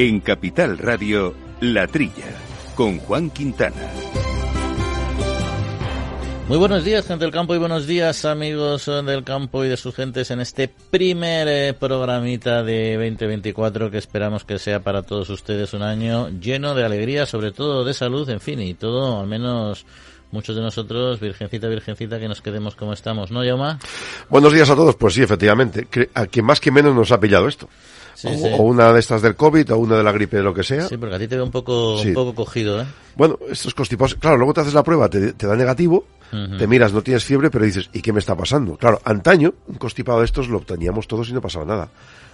En 0.00 0.20
Capital 0.20 0.78
Radio, 0.78 1.34
La 1.60 1.88
Trilla, 1.88 2.30
con 2.76 3.00
Juan 3.00 3.30
Quintana. 3.30 3.74
Muy 6.46 6.56
buenos 6.56 6.84
días, 6.84 7.04
gente 7.04 7.24
del 7.24 7.34
campo, 7.34 7.52
y 7.56 7.58
buenos 7.58 7.88
días, 7.88 8.24
amigos 8.24 8.86
del 8.86 9.24
campo 9.24 9.64
y 9.64 9.68
de 9.68 9.76
sus 9.76 9.96
gentes, 9.96 10.30
en 10.30 10.38
este 10.38 10.68
primer 10.68 11.48
eh, 11.48 11.74
programita 11.74 12.62
de 12.62 12.94
2024 12.94 13.90
que 13.90 13.98
esperamos 13.98 14.44
que 14.44 14.60
sea 14.60 14.78
para 14.84 15.02
todos 15.02 15.30
ustedes 15.30 15.74
un 15.74 15.82
año 15.82 16.28
lleno 16.28 16.76
de 16.76 16.84
alegría, 16.84 17.26
sobre 17.26 17.50
todo 17.50 17.82
de 17.82 17.92
salud, 17.92 18.30
en 18.30 18.38
fin, 18.38 18.60
y 18.60 18.74
todo, 18.74 19.18
al 19.18 19.26
menos 19.26 19.84
muchos 20.30 20.54
de 20.54 20.62
nosotros, 20.62 21.18
virgencita, 21.18 21.66
virgencita, 21.66 22.20
que 22.20 22.28
nos 22.28 22.40
quedemos 22.40 22.76
como 22.76 22.92
estamos, 22.92 23.32
¿no, 23.32 23.44
Yoma? 23.44 23.80
Buenos 24.28 24.52
días 24.52 24.70
a 24.70 24.76
todos, 24.76 24.94
pues 24.94 25.14
sí, 25.14 25.22
efectivamente. 25.22 25.88
A 26.14 26.26
quien 26.26 26.44
más 26.44 26.60
que 26.60 26.70
menos 26.70 26.94
nos 26.94 27.10
ha 27.10 27.18
pillado 27.18 27.48
esto. 27.48 27.68
O, 28.24 28.62
una 28.62 28.92
de 28.92 29.00
estas 29.00 29.22
del 29.22 29.36
COVID, 29.36 29.72
o 29.72 29.78
una 29.78 29.96
de 29.96 30.02
la 30.02 30.12
gripe, 30.12 30.36
de 30.36 30.42
lo 30.42 30.54
que 30.54 30.62
sea. 30.62 30.88
Sí, 30.88 30.96
porque 30.96 31.14
a 31.14 31.18
ti 31.18 31.28
te 31.28 31.36
veo 31.36 31.44
un 31.44 31.50
poco, 31.50 32.00
un 32.00 32.14
poco 32.14 32.34
cogido, 32.34 32.80
¿eh? 32.80 32.86
Bueno, 33.16 33.38
estos 33.50 33.74
constipados, 33.74 34.14
claro, 34.14 34.36
luego 34.36 34.54
te 34.54 34.60
haces 34.60 34.74
la 34.74 34.82
prueba, 34.82 35.08
te, 35.08 35.32
te 35.32 35.46
da 35.46 35.56
negativo, 35.56 36.04
te 36.30 36.66
miras, 36.66 36.92
no 36.92 37.02
tienes 37.02 37.24
fiebre, 37.24 37.50
pero 37.50 37.64
dices, 37.64 37.88
¿y 37.92 38.02
qué 38.02 38.12
me 38.12 38.18
está 38.18 38.36
pasando? 38.36 38.76
Claro, 38.76 39.00
antaño, 39.04 39.54
un 39.66 39.76
constipado 39.76 40.20
de 40.20 40.26
estos 40.26 40.48
lo 40.48 40.60
teníamos 40.60 41.08
todos 41.08 41.28
y 41.30 41.32
no 41.32 41.40
pasaba 41.40 41.64
nada. 41.64 41.88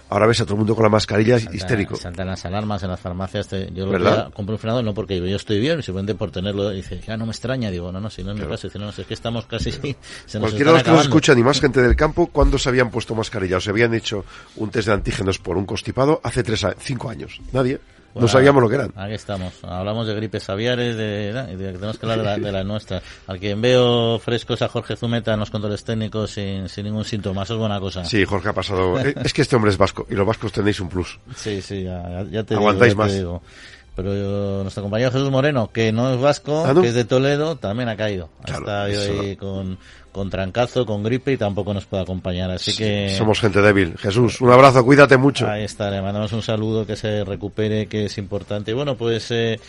Ahora 0.09 0.27
ves 0.27 0.41
a 0.41 0.43
todo 0.43 0.53
el 0.53 0.59
mundo 0.59 0.75
con 0.75 0.83
la 0.83 0.89
mascarilla 0.89 1.37
histérico. 1.37 1.95
Saltan 1.95 2.27
las 2.27 2.45
alarmas 2.45 2.83
en 2.83 2.89
las 2.89 2.99
farmacias. 2.99 3.49
yo 3.73 3.85
lo 3.85 4.31
compro 4.31 4.55
un 4.55 4.59
frenado 4.59 4.83
no 4.83 4.93
porque 4.93 5.17
yo 5.17 5.35
estoy 5.35 5.59
bien, 5.59 5.81
simplemente 5.81 6.15
por 6.15 6.31
tenerlo. 6.31 6.69
Dice, 6.69 7.01
ya 7.05 7.17
no 7.17 7.25
me 7.25 7.31
extraña. 7.31 7.71
Digo, 7.71 7.91
no, 7.91 7.99
no, 7.99 8.09
si 8.09 8.23
no 8.23 8.31
es 8.31 8.39
mi 8.39 8.45
caso. 8.45 8.67
no, 8.77 8.89
es 8.89 8.95
que 9.05 9.13
estamos 9.13 9.45
casi. 9.45 9.71
Se 10.25 10.39
Cualquiera 10.39 10.71
de 10.71 10.77
los 10.77 10.83
que 10.83 10.91
nos 10.91 11.01
escuchan 11.01 11.39
y 11.39 11.43
más 11.43 11.59
gente 11.59 11.81
del 11.81 11.95
campo, 11.95 12.27
¿cuándo 12.27 12.57
se 12.57 12.69
habían 12.69 12.91
puesto 12.91 13.15
mascarilla 13.15 13.57
o 13.57 13.61
se 13.61 13.69
habían 13.69 13.93
hecho 13.93 14.25
un 14.57 14.69
test 14.69 14.87
de 14.87 14.93
antígenos 14.93 15.39
por 15.39 15.57
un 15.57 15.65
constipado? 15.65 16.21
Hace 16.23 16.43
tres, 16.43 16.65
cinco 16.79 17.09
años. 17.09 17.41
Nadie 17.51 17.79
no 18.15 18.27
sabíamos 18.27 18.63
lo 18.63 18.69
que 18.69 18.75
eran. 18.75 18.93
Aquí 18.95 19.13
estamos. 19.13 19.53
Hablamos 19.63 20.07
de 20.07 20.15
gripes 20.15 20.49
aviares, 20.49 20.95
de, 20.95 21.33
de, 21.33 21.73
tenemos 21.73 21.97
que 21.97 22.05
hablar 22.05 22.39
de 22.39 22.51
la, 22.51 22.63
nuestra. 22.63 23.01
Al 23.27 23.39
quien 23.39 23.61
veo 23.61 24.19
frescos 24.19 24.61
a 24.61 24.67
Jorge 24.67 24.95
Zumeta 24.95 25.33
en 25.33 25.39
los 25.39 25.49
controles 25.49 25.83
técnicos 25.83 26.31
sin, 26.31 26.69
sin 26.69 26.85
ningún 26.85 27.05
síntoma. 27.05 27.43
Eso 27.43 27.53
es 27.53 27.59
buena 27.59 27.79
cosa. 27.79 28.05
Sí, 28.05 28.23
Jorge 28.25 28.49
ha 28.49 28.53
pasado. 28.53 28.99
Eh, 28.99 29.13
es 29.23 29.33
que 29.33 29.41
este 29.41 29.55
hombre 29.55 29.71
es 29.71 29.77
vasco 29.77 30.07
y 30.09 30.15
los 30.15 30.25
vascos 30.25 30.51
tenéis 30.51 30.79
un 30.79 30.89
plus. 30.89 31.19
Sí, 31.35 31.61
sí, 31.61 31.83
ya, 31.83 32.43
te 32.43 32.55
Aguantáis 32.55 32.93
digo, 32.93 33.03
más. 33.03 33.13
digo. 33.13 33.41
Pero 33.95 34.61
nuestro 34.61 34.83
compañero 34.83 35.11
Jesús 35.11 35.31
Moreno, 35.31 35.71
que 35.71 35.93
no 35.93 36.13
es 36.13 36.19
vasco, 36.19 36.65
¿Ah, 36.65 36.73
que 36.79 36.89
es 36.89 36.93
de 36.93 37.05
Toledo, 37.05 37.55
también 37.55 37.87
ha 37.87 37.95
caído. 37.95 38.29
Está 38.45 38.83
ahí 38.83 39.37
con, 39.37 39.77
con 40.15 40.29
trancazo, 40.29 40.85
con 40.85 41.03
gripe 41.03 41.33
y 41.33 41.37
tampoco 41.37 41.73
nos 41.73 41.85
puede 41.87 42.03
acompañar. 42.03 42.49
Así 42.49 42.73
que. 42.73 43.09
Somos 43.17 43.41
gente 43.41 43.61
débil. 43.61 43.97
Jesús, 43.97 44.39
un 44.39 44.49
abrazo, 44.49 44.85
cuídate 44.85 45.17
mucho. 45.17 45.45
Ahí 45.45 45.65
está, 45.65 45.91
le 45.91 46.01
mandamos 46.01 46.31
un 46.31 46.41
saludo, 46.41 46.85
que 46.85 46.95
se 46.95 47.25
recupere, 47.25 47.87
que 47.87 48.05
es 48.05 48.17
importante. 48.17 48.71
Y 48.71 48.73
bueno, 48.73 48.95
pues. 48.95 49.29
Eh, 49.31 49.59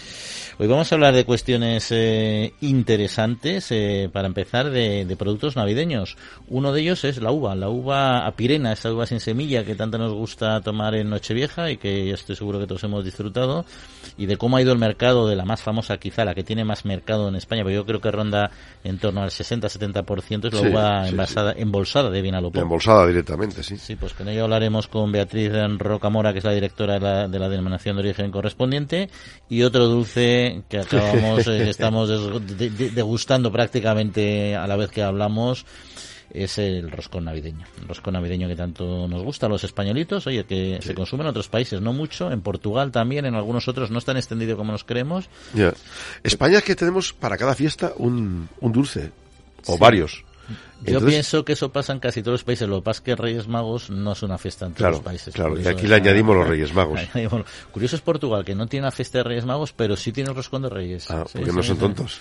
Hoy 0.58 0.68
vamos 0.68 0.90
a 0.90 0.94
hablar 0.94 1.12
de 1.12 1.26
cuestiones 1.26 1.88
eh, 1.90 2.54
interesantes, 2.62 3.70
eh, 3.70 4.08
para 4.10 4.26
empezar, 4.26 4.70
de, 4.70 5.04
de, 5.04 5.16
productos 5.16 5.54
navideños. 5.54 6.16
Uno 6.48 6.72
de 6.72 6.80
ellos 6.80 7.04
es 7.04 7.20
la 7.20 7.30
uva, 7.30 7.54
la 7.54 7.68
uva 7.68 8.26
apirena, 8.26 8.72
esa 8.72 8.90
uva 8.90 9.04
sin 9.04 9.20
semilla 9.20 9.66
que 9.66 9.74
tanto 9.74 9.98
nos 9.98 10.14
gusta 10.14 10.62
tomar 10.62 10.94
en 10.94 11.10
Nochevieja 11.10 11.70
y 11.70 11.76
que 11.76 12.06
yo 12.06 12.14
estoy 12.14 12.36
seguro 12.36 12.58
que 12.58 12.66
todos 12.66 12.82
hemos 12.84 13.04
disfrutado, 13.04 13.66
y 14.16 14.24
de 14.24 14.38
cómo 14.38 14.56
ha 14.56 14.62
ido 14.62 14.72
el 14.72 14.78
mercado 14.78 15.28
de 15.28 15.36
la 15.36 15.44
más 15.44 15.60
famosa, 15.60 15.98
quizá 15.98 16.24
la 16.24 16.34
que 16.34 16.42
tiene 16.42 16.64
más 16.64 16.86
mercado 16.86 17.28
en 17.28 17.36
España, 17.36 17.62
pero 17.62 17.74
yo 17.74 17.84
creo 17.84 18.00
que 18.00 18.10
ronda 18.10 18.50
en 18.82 18.98
torno 18.98 19.22
al 19.22 19.28
60-70%, 19.28 20.35
es 20.44 20.54
la 20.54 20.60
uva 20.60 21.08
envasada, 21.08 21.52
embolsada 21.56 22.10
de 22.10 22.22
Vinalopó. 22.22 22.60
Embolsada 22.60 23.06
directamente, 23.06 23.62
sí. 23.62 23.76
Sí, 23.76 23.96
pues 23.96 24.14
con 24.14 24.28
ello 24.28 24.44
hablaremos 24.44 24.88
con 24.88 25.12
Beatriz 25.12 25.52
Rocamora, 25.78 26.32
que 26.32 26.38
es 26.38 26.44
la 26.44 26.52
directora 26.52 26.94
de 26.94 27.00
la, 27.00 27.28
de 27.28 27.38
la 27.38 27.48
denominación 27.48 27.96
de 27.96 28.02
origen 28.02 28.30
correspondiente, 28.30 29.08
y 29.48 29.62
otro 29.62 29.86
dulce 29.86 30.62
que 30.68 30.78
acabamos, 30.78 31.46
eh, 31.48 31.68
estamos 31.68 32.08
degustando 32.68 33.50
prácticamente 33.50 34.56
a 34.56 34.66
la 34.66 34.76
vez 34.76 34.90
que 34.90 35.02
hablamos 35.02 35.66
es 36.30 36.58
el 36.58 36.90
roscón 36.90 37.24
navideño. 37.24 37.66
El 37.80 37.88
roscón 37.88 38.14
navideño 38.14 38.48
que 38.48 38.56
tanto 38.56 39.08
nos 39.08 39.22
gusta 39.22 39.46
a 39.46 39.48
los 39.48 39.64
españolitos, 39.64 40.26
oye, 40.26 40.44
que 40.44 40.78
se 40.82 40.94
consume 40.94 41.22
en 41.22 41.28
otros 41.28 41.48
países, 41.48 41.80
no 41.80 41.92
mucho, 41.92 42.30
en 42.30 42.40
Portugal 42.42 42.90
también, 42.90 43.24
en 43.24 43.34
algunos 43.34 43.68
otros 43.68 43.90
no 43.90 43.98
es 43.98 44.04
tan 44.04 44.16
extendido 44.16 44.56
como 44.56 44.72
nos 44.72 44.84
creemos. 44.84 45.28
España 46.22 46.58
es 46.58 46.64
que 46.64 46.76
tenemos 46.76 47.12
para 47.12 47.36
cada 47.36 47.54
fiesta 47.54 47.92
un, 47.96 48.48
un 48.60 48.72
dulce, 48.72 49.12
o 49.66 49.76
varios. 49.76 50.24
Yo 50.84 51.04
pienso 51.04 51.44
que 51.44 51.54
eso 51.54 51.70
pasa 51.70 51.92
en 51.92 52.00
casi 52.00 52.22
todos 52.22 52.34
los 52.34 52.44
países. 52.44 52.68
Lo 52.68 52.76
que 52.76 52.82
pasa 52.82 52.98
es 52.98 53.02
que 53.02 53.16
Reyes 53.16 53.48
Magos 53.48 53.90
no 53.90 54.12
es 54.12 54.22
una 54.22 54.38
fiesta 54.38 54.66
en 54.66 54.74
todos 54.74 54.92
los 54.92 55.00
países. 55.00 55.34
Claro, 55.34 55.58
y 55.58 55.66
aquí 55.66 55.86
le 55.86 55.96
añadimos 55.96 56.36
los 56.36 56.46
Reyes 56.48 56.74
Magos. 56.74 57.00
Curioso 57.72 57.96
es 57.96 58.02
Portugal, 58.02 58.44
que 58.44 58.54
no 58.54 58.66
tiene 58.66 58.84
una 58.84 58.90
fiesta 58.90 59.18
de 59.18 59.24
Reyes 59.24 59.44
Magos, 59.44 59.72
pero 59.72 59.96
sí 59.96 60.12
tiene 60.12 60.30
el 60.30 60.36
roscón 60.36 60.62
de 60.62 60.68
Reyes. 60.68 61.10
Ah, 61.10 61.24
porque 61.32 61.52
no 61.52 61.62
son 61.62 61.78
tontos. 61.78 62.20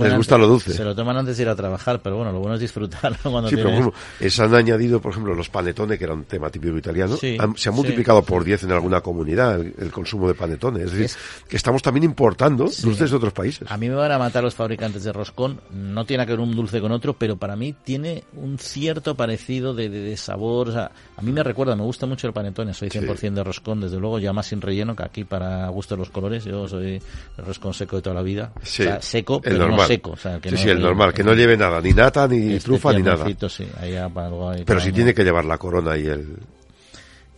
Les 0.00 0.16
gusta 0.16 0.36
lo 0.36 0.46
dulce. 0.46 0.72
Se 0.72 0.84
lo 0.84 0.94
toman 0.94 1.16
antes 1.16 1.36
de 1.36 1.44
ir 1.44 1.48
a 1.48 1.56
trabajar, 1.56 2.00
pero 2.02 2.16
bueno, 2.16 2.32
lo 2.32 2.40
bueno 2.40 2.54
es 2.54 2.60
disfrutarlo 2.60 3.18
cuando 3.22 3.48
Sí, 3.48 3.56
pero 3.56 3.92
se 4.20 4.42
han 4.42 4.54
añadido, 4.54 5.00
por 5.00 5.12
ejemplo, 5.12 5.34
los 5.34 5.48
panetones, 5.48 5.98
que 5.98 6.04
era 6.04 6.14
un 6.14 6.24
tema 6.24 6.50
típico 6.50 6.76
italiano. 6.76 7.16
se 7.16 7.38
ha 7.38 7.72
multiplicado 7.72 8.22
por 8.22 8.44
10 8.44 8.64
en 8.64 8.72
alguna 8.72 9.00
comunidad 9.00 9.60
el, 9.60 9.92
consumo 9.92 10.28
de 10.28 10.34
panetones. 10.34 10.84
Es 10.86 10.92
decir, 10.92 11.18
que 11.48 11.56
estamos 11.56 11.82
también 11.82 12.04
importando 12.04 12.64
dulces 12.64 13.10
de 13.10 13.16
otros 13.16 13.32
países. 13.32 13.70
A 13.70 13.76
mí 13.76 13.88
me 13.88 13.94
van 13.94 14.10
a 14.10 14.18
matar 14.18 14.42
los 14.42 14.54
fabricantes 14.54 15.04
de 15.04 15.12
roscón. 15.12 15.60
No 15.70 16.04
tiene 16.04 16.26
que 16.26 16.32
ver 16.32 16.40
un 16.40 16.54
dulce 16.54 16.80
con 16.80 16.92
otro, 16.92 17.14
pero 17.14 17.36
para 17.36 17.56
mí 17.56 17.74
tiene 17.84 17.91
un 17.96 18.58
cierto 18.58 19.16
parecido 19.16 19.74
de, 19.74 19.88
de, 19.88 20.16
sabor. 20.16 20.68
O 20.68 20.72
sea, 20.72 20.90
a 21.16 21.22
mí 21.22 21.32
me 21.32 21.42
recuerda, 21.42 21.74
me 21.76 21.82
gusta 21.82 22.06
mucho 22.06 22.26
el 22.26 22.32
panetone, 22.32 22.74
soy 22.74 22.88
100% 22.88 23.34
de 23.34 23.44
roscón, 23.44 23.80
desde 23.80 23.98
luego, 23.98 24.18
ya 24.18 24.32
más 24.32 24.46
sin 24.46 24.60
relleno 24.60 24.94
que 24.94 25.02
aquí 25.02 25.24
para 25.24 25.68
gusto 25.68 25.94
de 25.94 26.00
los 26.00 26.10
colores. 26.10 26.44
Yo 26.44 26.68
soy 26.68 27.02
el 27.38 27.44
roscón 27.44 27.74
seco 27.74 27.96
de 27.96 28.02
toda 28.02 28.14
la 28.14 28.22
vida. 28.22 28.52
o 28.60 28.64
sea, 28.64 29.00
seco, 29.02 29.40
pero 29.40 29.58
normal. 29.58 29.78
no 29.80 29.86
seco. 29.86 30.10
O 30.10 30.16
sea, 30.16 30.38
que 30.40 30.50
sí, 30.50 30.54
no, 30.54 30.60
sí, 30.60 30.68
el 30.70 30.80
normal, 30.80 31.12
que 31.12 31.24
no 31.24 31.34
lleve 31.34 31.56
nada, 31.56 31.80
ni 31.80 31.92
nata, 31.92 32.28
ni 32.28 32.54
este 32.54 32.66
trufa, 32.66 32.92
ni 32.92 33.02
nada. 33.02 33.26
Sí, 33.48 33.66
ahí 33.80 33.94
ahí 33.96 34.64
pero 34.64 34.80
sí 34.80 34.92
tiene 34.92 35.14
que 35.14 35.24
llevar 35.24 35.44
la 35.44 35.58
corona 35.58 35.96
y 35.96 36.06
el... 36.06 36.36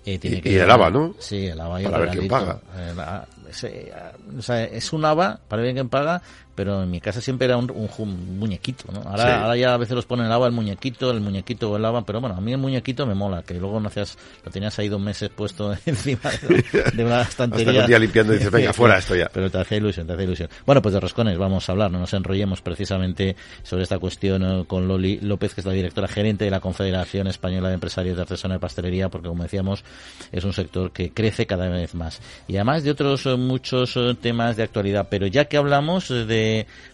Y, 0.06 0.19
tiene 0.19 0.37
y, 0.37 0.41
que 0.43 0.50
y 0.50 0.56
el 0.56 0.70
haba, 0.70 0.91
¿no? 0.91 1.14
Sí, 1.19 1.47
el 1.47 1.59
haba 1.59 1.81
y 1.81 1.84
Para 1.84 1.97
el 1.97 2.03
ver 2.03 2.10
quién 2.10 2.28
paga. 2.28 2.60
Es, 3.48 3.66
o 4.37 4.43
sea, 4.43 4.64
es 4.64 4.93
un 4.93 5.04
haba, 5.04 5.41
para 5.48 5.62
ver 5.62 5.72
quién 5.72 5.88
paga, 5.88 6.20
pero 6.54 6.82
en 6.82 6.91
mi 6.91 7.00
casa 7.00 7.20
siempre 7.20 7.47
era 7.47 7.56
un, 7.56 7.70
un, 7.70 7.88
un 7.98 8.38
muñequito, 8.38 8.84
¿no? 8.92 9.00
Ahora, 9.03 9.25
Sí. 9.25 9.31
ahora 9.42 9.56
ya 9.56 9.75
a 9.75 9.76
veces 9.76 9.94
los 9.97 10.06
ponen 10.06 10.26
el 10.26 10.32
agua, 10.32 10.47
el 10.47 10.53
muñequito, 10.53 11.10
el 11.10 11.20
muñequito 11.20 11.70
o 11.70 11.76
el 11.76 11.84
agua, 11.84 12.04
pero 12.06 12.20
bueno, 12.20 12.37
a 12.37 12.41
mí 12.41 12.53
el 12.53 12.59
muñequito 12.59 13.06
me 13.06 13.15
mola, 13.15 13.42
que 13.42 13.54
luego 13.54 13.81
no 13.81 13.88
hacías, 13.88 14.16
lo 14.44 14.50
tenías 14.50 14.78
ahí 14.78 14.88
dos 14.88 15.00
meses 15.00 15.31
puesto 15.31 15.72
encima 15.87 16.31
de, 16.48 16.91
de 16.94 17.04
una 17.04 17.20
Hasta 17.25 17.44
estantería. 17.44 17.81
un 17.82 17.87
día 17.87 17.98
limpiando 17.98 18.32
y 18.34 18.37
dices, 18.38 18.53
venga, 18.53 18.72
fuera 18.75 18.98
esto 18.98 19.14
ya. 19.16 19.28
Pero 19.32 19.50
te 19.50 19.59
hace 19.59 19.76
ilusión, 19.76 20.06
te 20.06 20.12
hace 20.12 20.25
ilusión. 20.25 20.48
Bueno, 20.66 20.81
pues 20.82 20.93
de 20.94 21.00
roscones 21.00 21.37
vamos 21.38 21.69
a 21.69 21.72
hablar, 21.72 21.91
no 21.91 21.98
nos 21.98 22.12
enrollemos 22.14 22.60
precisamente 22.62 23.37
sobre 23.62 23.82
esta 23.84 23.98
cuestión 23.98 24.43
eh, 24.43 24.64
con 24.66 24.87
Loli 24.88 25.19
López, 25.20 25.54
que 25.54 25.60
es 25.60 25.66
la 25.66 25.72
directora 25.72 26.09
gerente 26.09 26.44
de 26.44 26.50
la 26.50 26.60
Confederación 26.60 27.26
Española 27.26 27.69
de 27.69 27.75
Empresarios 27.75 28.16
de 28.16 28.22
Artesanía 28.22 28.56
y 28.56 28.60
Pastelería, 28.60 29.09
porque 29.09 29.28
como 29.28 29.43
decíamos, 29.43 29.84
es 30.32 30.44
un 30.44 30.53
sector 30.53 30.91
que 30.93 31.10
crece 31.12 31.47
cada 31.47 31.69
vez 31.69 31.94
más. 31.94 32.20
Y 32.48 32.56
además 32.56 32.82
de 32.84 32.91
otros 32.91 33.26
eh, 33.26 33.37
muchos 33.37 33.97
eh, 33.97 34.14
temas 34.20 34.56
de 34.56 34.62
actualidad, 34.62 35.09
pero 35.10 35.26
ya 35.26 35.47
que 35.47 35.56
hablamos 35.56 36.10
eh, 36.10 36.25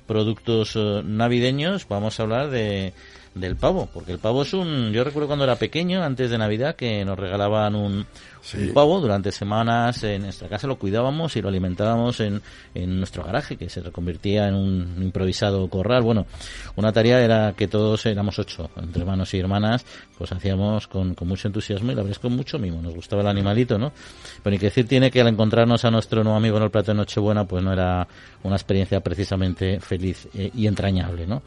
productos 0.07 0.75
eh, 0.77 1.03
navideños, 1.05 1.87
vamos 1.89 2.19
a 2.19 2.23
hablar 2.23 2.51
de 2.51 2.93
del 3.35 3.57
pavo, 3.57 3.89
porque 3.93 4.13
el 4.13 4.19
pavo 4.19 4.43
es 4.43 4.53
un, 4.53 4.93
yo 4.93 5.05
recuerdo 5.05 5.29
cuando 5.29 5.45
era 5.45 5.57
pequeño, 5.57 6.03
antes 6.03 6.31
de 6.31 6.39
Navidad, 6.39 6.75
que 6.77 7.05
nos 7.05 7.19
regalaban 7.19 7.75
un, 7.75 8.07
Sí. 8.43 8.57
un 8.57 8.73
pavo 8.73 9.01
durante 9.01 9.33
semanas 9.33 10.03
en 10.03 10.23
nuestra 10.23 10.49
casa 10.49 10.67
lo 10.67 10.79
cuidábamos 10.79 11.37
y 11.37 11.43
lo 11.43 11.49
alimentábamos 11.49 12.21
en, 12.21 12.41
en 12.75 12.97
nuestro 12.97 13.23
garaje 13.23 13.57
que 13.57 13.69
se 13.69 13.83
reconvertía 13.83 14.49
en 14.49 14.55
un 14.55 14.97
improvisado 15.03 15.69
corral. 15.69 16.03
Bueno 16.03 16.27
una 16.77 16.91
tarea 16.91 17.21
era 17.21 17.53
que 17.55 17.69
todos 17.69 18.07
éramos 18.07 18.39
ocho 18.39 18.71
entre 18.77 19.03
hermanos 19.03 19.35
y 19.35 19.39
hermanas 19.39 19.85
pues 20.17 20.33
hacíamos 20.33 20.89
con, 20.89 21.15
con 21.15 21.29
mucho 21.29 21.49
entusiasmo 21.49 21.93
y 21.93 21.95
la 21.95 22.03
verdad 22.03 22.13
es 22.13 22.19
con 22.19 22.35
mucho 22.35 22.59
mimo 22.59 22.81
nos 22.81 22.95
gustaba 22.95 23.21
el 23.21 23.29
animalito 23.29 23.79
no 23.79 23.93
pero 24.43 24.53
ni 24.53 24.59
que 24.59 24.67
decir 24.67 24.89
tiene 24.89 25.11
que 25.11 25.21
al 25.21 25.29
encontrarnos 25.29 25.85
a 25.85 25.91
nuestro 25.91 26.25
nuevo 26.25 26.39
amigo 26.39 26.57
en 26.57 26.63
el 26.63 26.71
plato 26.71 26.93
de 26.93 26.97
Nochebuena 26.97 27.45
pues 27.45 27.63
no 27.63 27.73
era 27.75 28.09
una 28.43 28.57
experiencia 28.57 29.01
precisamente 29.01 29.81
feliz 29.81 30.29
eh, 30.35 30.51
y 30.55 30.67
entrañable 30.67 31.27
no 31.27 31.43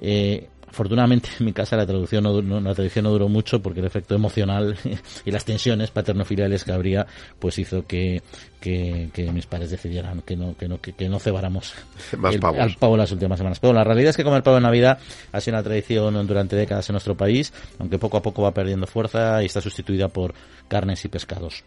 eh, 0.00 0.48
Afortunadamente 0.72 1.28
en 1.38 1.44
mi 1.44 1.52
casa 1.52 1.76
la 1.76 1.84
traducción 1.86 2.24
no, 2.24 2.40
no- 2.40 2.60
la 2.60 2.74
traducción 2.74 3.04
no 3.04 3.10
duró 3.10 3.28
mucho 3.28 3.60
porque 3.60 3.80
el 3.80 3.86
efecto 3.86 4.14
emocional 4.14 4.74
y 5.24 5.30
las 5.30 5.44
tensiones 5.44 5.90
paternofiliales 5.90 6.64
que 6.64 6.72
habría 6.72 7.06
pues 7.38 7.58
hizo 7.58 7.86
que, 7.86 8.22
que, 8.58 9.10
que 9.12 9.30
mis 9.30 9.44
padres 9.46 9.70
decidieran 9.70 10.22
que 10.22 10.34
no 10.34 10.56
que 10.56 10.68
no 10.68 10.80
que, 10.80 10.94
que 10.94 11.08
no 11.10 11.18
cebáramos 11.18 11.74
Más 12.18 12.34
el- 12.34 12.40
pavos. 12.40 12.58
al 12.60 12.74
pavo 12.76 12.96
las 12.96 13.12
últimas 13.12 13.38
semanas. 13.38 13.60
Pero 13.60 13.74
la 13.74 13.84
realidad 13.84 14.10
es 14.10 14.16
que 14.16 14.24
comer 14.24 14.42
pavo 14.42 14.56
en 14.56 14.62
Navidad 14.62 14.98
ha 15.30 15.40
sido 15.40 15.56
una 15.56 15.62
tradición 15.62 16.26
durante 16.26 16.56
décadas 16.56 16.88
en 16.88 16.94
nuestro 16.94 17.16
país, 17.16 17.52
aunque 17.78 17.98
poco 17.98 18.16
a 18.16 18.22
poco 18.22 18.42
va 18.42 18.54
perdiendo 18.54 18.86
fuerza 18.86 19.42
y 19.42 19.46
está 19.46 19.60
sustituida 19.60 20.08
por 20.08 20.32
carnes 20.68 21.04
y 21.04 21.08
pescados. 21.08 21.64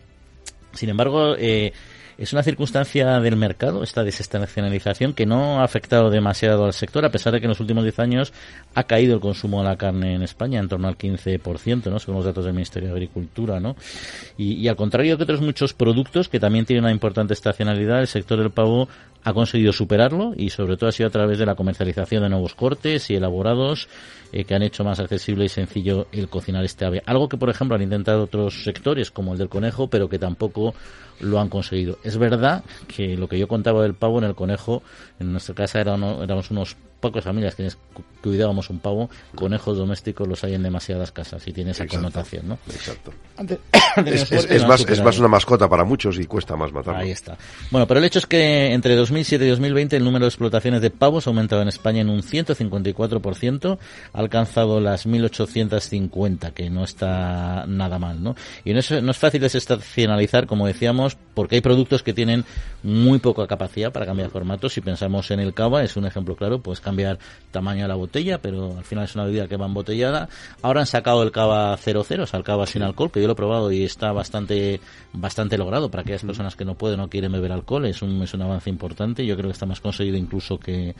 Sin 0.73 0.89
embargo, 0.89 1.35
eh, 1.37 1.71
Es 2.17 2.31
una 2.31 2.43
circunstancia 2.43 3.19
del 3.19 3.35
mercado, 3.35 3.83
esta 3.83 4.03
desestacionalización, 4.03 5.13
que 5.13 5.25
no 5.25 5.59
ha 5.59 5.63
afectado 5.63 6.09
demasiado 6.09 6.65
al 6.65 6.73
sector, 6.73 7.03
a 7.05 7.11
pesar 7.11 7.33
de 7.33 7.39
que 7.39 7.45
en 7.45 7.49
los 7.49 7.59
últimos 7.59 7.83
10 7.83 7.99
años 7.99 8.33
ha 8.73 8.83
caído 8.83 9.15
el 9.15 9.19
consumo 9.19 9.61
de 9.61 9.69
la 9.69 9.75
carne 9.75 10.15
en 10.15 10.21
España 10.21 10.59
en 10.59 10.69
torno 10.69 10.87
al 10.87 10.97
15%, 10.97 11.85
¿no? 11.89 11.99
según 11.99 12.15
los 12.15 12.25
datos 12.25 12.45
del 12.45 12.53
Ministerio 12.53 12.89
de 12.89 12.95
Agricultura. 12.95 13.59
¿no? 13.59 13.75
Y, 14.37 14.53
y 14.53 14.67
al 14.67 14.75
contrario 14.75 15.17
que 15.17 15.23
otros 15.23 15.41
muchos 15.41 15.73
productos 15.73 16.29
que 16.29 16.39
también 16.39 16.65
tienen 16.65 16.85
una 16.85 16.91
importante 16.91 17.33
estacionalidad, 17.33 17.99
el 17.99 18.07
sector 18.07 18.39
del 18.39 18.51
pavo 18.51 18.87
ha 19.25 19.33
conseguido 19.33 19.73
superarlo 19.73 20.33
y 20.37 20.51
sobre 20.51 20.77
todo 20.77 20.87
ha 20.87 20.91
sido 20.91 21.07
a 21.07 21.11
través 21.11 21.39
de 21.39 21.47
la 21.47 21.55
comercialización 21.55 22.21
de 22.23 22.29
nuevos 22.29 22.53
cortes 22.53 23.09
y 23.09 23.15
elaborados 23.15 23.89
eh, 24.31 24.45
que 24.45 24.53
han 24.53 24.61
hecho 24.61 24.83
más 24.83 24.99
accesible 24.99 25.45
y 25.45 25.49
sencillo 25.49 26.07
el 26.11 26.29
cocinar 26.29 26.63
este 26.63 26.85
ave. 26.85 27.01
Algo 27.07 27.27
que, 27.27 27.35
por 27.35 27.49
ejemplo, 27.49 27.75
han 27.75 27.81
intentado 27.81 28.23
otros 28.23 28.63
sectores 28.63 29.09
como 29.09 29.33
el 29.33 29.39
del 29.39 29.49
conejo, 29.49 29.89
pero 29.89 30.07
que 30.07 30.19
tampoco 30.19 30.75
lo 31.19 31.39
han 31.39 31.49
conseguido. 31.49 31.97
Es 32.03 32.19
verdad 32.19 32.63
que 32.87 33.17
lo 33.17 33.27
que 33.27 33.39
yo 33.39 33.47
contaba 33.47 33.81
del 33.81 33.95
pavo 33.95 34.19
en 34.19 34.25
el 34.25 34.35
conejo, 34.35 34.83
en 35.19 35.31
nuestra 35.31 35.55
casa 35.55 35.81
era 35.81 35.95
éramos 35.95 36.51
unos 36.51 36.77
pocas 36.99 37.23
familias 37.23 37.55
que 38.25 38.29
cuidábamos 38.29 38.69
un 38.69 38.79
pavo, 38.79 39.09
conejos 39.35 39.77
domésticos 39.77 40.27
los 40.27 40.43
hay 40.43 40.55
en 40.55 40.63
demasiadas 40.63 41.11
casas 41.11 41.47
y 41.47 41.53
tiene 41.53 41.71
esa 41.71 41.85
connotación, 41.85 42.47
¿no? 42.47 42.57
Exacto. 42.67 43.13
es, 44.05 44.65
más, 44.67 44.85
es 44.87 45.03
más 45.03 45.19
una 45.19 45.27
mascota 45.27 45.69
para 45.69 45.83
muchos 45.83 46.17
y 46.19 46.25
cuesta 46.25 46.55
más 46.55 46.71
matarlo. 46.71 47.01
Ahí 47.01 47.11
está. 47.11 47.37
Bueno, 47.69 47.87
pero 47.87 47.99
el 47.99 48.05
hecho 48.05 48.19
es 48.19 48.25
que 48.25 48.73
entre 48.73 48.95
2007 48.95 49.45
y 49.45 49.49
2020 49.49 49.97
el 49.97 50.03
número 50.03 50.25
de 50.25 50.29
explotaciones 50.29 50.81
de 50.81 50.89
pavos 50.89 51.27
ha 51.27 51.29
aumentado 51.29 51.61
en 51.61 51.67
España 51.67 52.01
en 52.01 52.09
un 52.09 52.23
154%, 52.23 53.77
ha 54.13 54.19
alcanzado 54.19 54.79
las 54.79 55.05
1.850, 55.05 56.53
que 56.53 56.69
no 56.69 56.83
está 56.83 57.65
nada 57.67 57.99
mal, 57.99 58.23
¿no? 58.23 58.35
Y 58.63 58.73
no 58.73 58.79
es, 58.79 58.91
no 59.03 59.11
es 59.11 59.17
fácil 59.17 59.41
desestacionalizar, 59.41 60.47
como 60.47 60.65
decíamos, 60.65 61.17
porque 61.33 61.55
hay 61.55 61.61
productos 61.61 62.01
que 62.01 62.13
tienen 62.13 62.43
muy 62.81 63.19
poca 63.19 63.45
capacidad 63.47 63.91
para 63.91 64.05
cambiar 64.05 64.29
formatos. 64.29 64.73
Si 64.73 64.81
pensamos 64.81 65.29
en 65.31 65.39
el 65.39 65.53
cava, 65.53 65.83
es 65.83 65.95
un 65.95 66.05
ejemplo 66.05 66.35
claro, 66.35 66.59
pues 66.59 66.79
cambiar 66.79 67.19
tamaño 67.51 67.83
de 67.83 67.87
la 67.87 67.95
botella, 67.95 68.14
pero 68.41 68.77
al 68.77 68.83
final 68.83 69.03
es 69.03 69.15
una 69.15 69.25
bebida 69.25 69.47
que 69.47 69.57
va 69.57 69.65
embotellada. 69.65 70.29
Ahora 70.61 70.81
han 70.81 70.85
sacado 70.85 71.23
el 71.23 71.31
cava 71.31 71.75
00, 71.77 72.23
o 72.23 72.25
sea, 72.25 72.37
el 72.37 72.43
cava 72.43 72.65
sin 72.65 72.83
alcohol, 72.83 73.11
que 73.11 73.21
yo 73.21 73.27
lo 73.27 73.33
he 73.33 73.35
probado 73.35 73.71
y 73.71 73.83
está 73.83 74.11
bastante 74.11 74.79
bastante 75.13 75.57
logrado 75.57 75.89
para 75.89 76.01
aquellas 76.01 76.23
personas 76.23 76.55
que 76.55 76.65
no 76.65 76.75
pueden 76.75 76.99
o 76.99 77.09
quieren 77.09 77.31
beber 77.31 77.51
alcohol. 77.51 77.85
Es 77.85 78.01
un, 78.01 78.21
es 78.21 78.33
un 78.33 78.41
avance 78.41 78.69
importante. 78.69 79.25
Yo 79.25 79.35
creo 79.35 79.49
que 79.49 79.53
está 79.53 79.65
más 79.65 79.81
conseguido 79.81 80.17
incluso 80.17 80.57
que, 80.57 80.95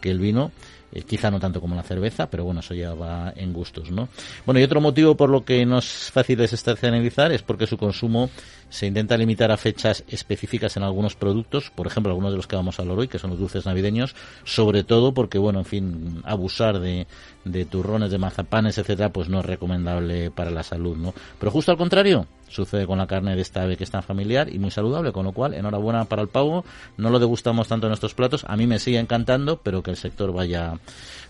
que 0.00 0.10
el 0.10 0.18
vino. 0.18 0.52
Eh, 0.92 1.02
quizá 1.02 1.30
no 1.30 1.38
tanto 1.38 1.60
como 1.60 1.76
la 1.76 1.84
cerveza, 1.84 2.28
pero 2.28 2.44
bueno, 2.44 2.60
eso 2.60 2.74
ya 2.74 2.94
va 2.94 3.32
en 3.36 3.52
gustos, 3.52 3.92
¿no? 3.92 4.08
Bueno, 4.44 4.58
y 4.58 4.64
otro 4.64 4.80
motivo 4.80 5.16
por 5.16 5.30
lo 5.30 5.44
que 5.44 5.64
no 5.64 5.78
es 5.78 6.10
fácil 6.12 6.36
desestacionalizar 6.36 7.30
es 7.30 7.42
porque 7.42 7.68
su 7.68 7.76
consumo 7.76 8.28
se 8.70 8.86
intenta 8.86 9.16
limitar 9.16 9.50
a 9.50 9.56
fechas 9.56 10.04
específicas 10.08 10.76
en 10.76 10.82
algunos 10.82 11.14
productos, 11.14 11.70
por 11.70 11.86
ejemplo, 11.86 12.10
algunos 12.10 12.32
de 12.32 12.36
los 12.36 12.46
que 12.46 12.56
vamos 12.56 12.78
a 12.78 12.82
hablar 12.82 12.98
hoy, 12.98 13.08
que 13.08 13.18
son 13.18 13.30
los 13.30 13.38
dulces 13.38 13.66
navideños, 13.66 14.14
sobre 14.44 14.84
todo 14.84 15.12
porque, 15.12 15.38
bueno, 15.38 15.58
en 15.58 15.64
fin, 15.64 16.22
abusar 16.24 16.80
de, 16.80 17.06
de 17.44 17.64
turrones, 17.64 18.10
de 18.10 18.18
mazapanes, 18.18 18.78
etcétera, 18.78 19.10
pues 19.10 19.28
no 19.28 19.40
es 19.40 19.46
recomendable 19.46 20.30
para 20.30 20.50
la 20.50 20.62
salud, 20.62 20.96
¿no? 20.96 21.12
Pero 21.38 21.50
justo 21.50 21.72
al 21.72 21.78
contrario, 21.78 22.26
sucede 22.48 22.86
con 22.86 22.98
la 22.98 23.06
carne 23.06 23.34
de 23.36 23.42
esta 23.42 23.62
ave 23.62 23.76
que 23.76 23.84
es 23.84 23.90
tan 23.90 24.02
familiar 24.02 24.48
y 24.52 24.58
muy 24.58 24.70
saludable, 24.70 25.12
con 25.12 25.24
lo 25.24 25.32
cual, 25.32 25.54
enhorabuena 25.54 26.04
para 26.04 26.22
el 26.22 26.28
pavo, 26.28 26.64
no 26.96 27.10
lo 27.10 27.18
degustamos 27.18 27.68
tanto 27.68 27.86
en 27.86 27.90
nuestros 27.90 28.14
platos, 28.14 28.44
a 28.46 28.56
mí 28.56 28.66
me 28.66 28.78
sigue 28.78 28.98
encantando, 28.98 29.60
pero 29.62 29.82
que 29.82 29.90
el 29.90 29.96
sector 29.96 30.32
vaya 30.32 30.78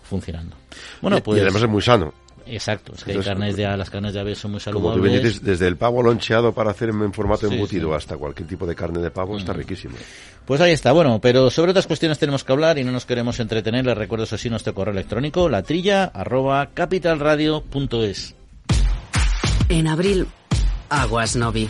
funcionando. 0.03 0.55
Bueno, 1.01 1.21
pues... 1.23 1.39
Y 1.39 1.41
además 1.41 1.63
es 1.63 1.69
muy 1.69 1.81
sano. 1.81 2.13
Exacto, 2.45 2.93
es 2.95 3.03
que 3.03 3.17
carnes 3.19 3.55
de, 3.55 3.63
las 3.63 3.89
carnes 3.89 4.13
de 4.13 4.19
ave 4.19 4.35
son 4.35 4.51
muy 4.51 4.59
saludables. 4.59 4.99
Como 4.99 5.19
tú 5.19 5.23
dices, 5.23 5.43
desde 5.43 5.67
el 5.67 5.77
pavo 5.77 6.01
loncheado 6.01 6.53
para 6.53 6.71
hacer 6.71 6.89
en 6.89 7.13
formato 7.13 7.47
embutido 7.47 7.93
hasta 7.93 8.17
cualquier 8.17 8.47
tipo 8.47 8.65
de 8.65 8.75
carne 8.75 8.99
de 8.99 9.11
pavo 9.11 9.37
está 9.37 9.53
riquísimo. 9.53 9.95
Pues 10.45 10.59
ahí 10.61 10.71
está, 10.71 10.91
bueno, 10.91 11.19
pero 11.21 11.49
sobre 11.49 11.71
otras 11.71 11.87
cuestiones 11.87 12.19
tenemos 12.19 12.43
que 12.43 12.51
hablar 12.51 12.77
y 12.77 12.83
no 12.83 12.91
nos 12.91 13.05
queremos 13.05 13.39
entretener. 13.39 13.85
Les 13.85 13.97
recuerdo 13.97 14.25
eso 14.25 14.37
sí 14.37 14.49
nuestro 14.49 14.73
correo 14.73 14.93
electrónico, 14.93 15.49
latrilla 15.49 16.05
arroba 16.05 16.69
capitalradio.es. 16.73 18.35
En 19.69 19.87
abril, 19.87 20.27
Aguas 20.89 21.35
Novi. 21.35 21.69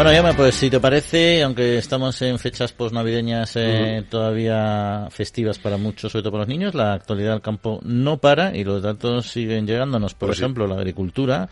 Bueno, 0.00 0.14
Yama, 0.14 0.32
pues 0.32 0.54
si 0.54 0.70
te 0.70 0.80
parece, 0.80 1.42
aunque 1.42 1.76
estamos 1.76 2.22
en 2.22 2.38
fechas 2.38 2.72
posnavideñas 2.72 3.52
eh, 3.56 4.02
todavía 4.08 5.08
festivas 5.10 5.58
para 5.58 5.76
muchos, 5.76 6.10
sobre 6.10 6.22
todo 6.22 6.32
para 6.32 6.44
los 6.44 6.48
niños, 6.48 6.74
la 6.74 6.94
actualidad 6.94 7.32
del 7.32 7.42
campo 7.42 7.80
no 7.82 8.16
para 8.16 8.56
y 8.56 8.64
los 8.64 8.80
datos 8.80 9.26
siguen 9.26 9.66
llegándonos. 9.66 10.14
Por 10.14 10.30
pues 10.30 10.38
ejemplo, 10.38 10.66
la 10.66 10.76
agricultura 10.76 11.50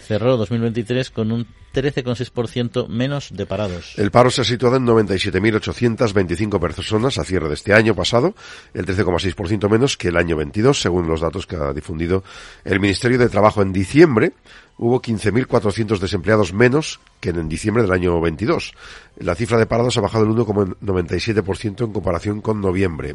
cerró 0.00 0.36
2023 0.36 1.10
con 1.10 1.32
un 1.32 1.46
13,6% 1.74 2.88
menos 2.88 3.30
de 3.32 3.46
parados. 3.46 3.94
El 3.96 4.10
paro 4.10 4.30
se 4.30 4.42
ha 4.42 4.44
situado 4.44 4.76
en 4.76 4.86
97.825 4.86 6.60
personas 6.60 7.18
a 7.18 7.24
cierre 7.24 7.48
de 7.48 7.54
este 7.54 7.72
año 7.74 7.94
pasado, 7.94 8.34
el 8.74 8.86
13,6% 8.86 9.70
menos 9.70 9.96
que 9.96 10.08
el 10.08 10.16
año 10.16 10.36
22, 10.36 10.80
según 10.80 11.08
los 11.08 11.20
datos 11.20 11.46
que 11.46 11.56
ha 11.56 11.72
difundido 11.72 12.24
el 12.64 12.80
Ministerio 12.80 13.18
de 13.18 13.28
Trabajo 13.28 13.62
en 13.62 13.72
diciembre 13.72 14.32
hubo 14.78 15.00
15.400 15.00 15.98
desempleados 15.98 16.52
menos 16.52 17.00
que 17.20 17.30
en 17.30 17.48
diciembre 17.48 17.82
del 17.82 17.92
año 17.92 18.20
22. 18.20 18.74
La 19.18 19.34
cifra 19.34 19.58
de 19.58 19.66
parados 19.66 19.96
ha 19.96 20.00
bajado 20.00 20.24
el 20.24 20.30
1,97% 20.30 21.84
en 21.84 21.92
comparación 21.92 22.40
con 22.40 22.60
noviembre, 22.60 23.14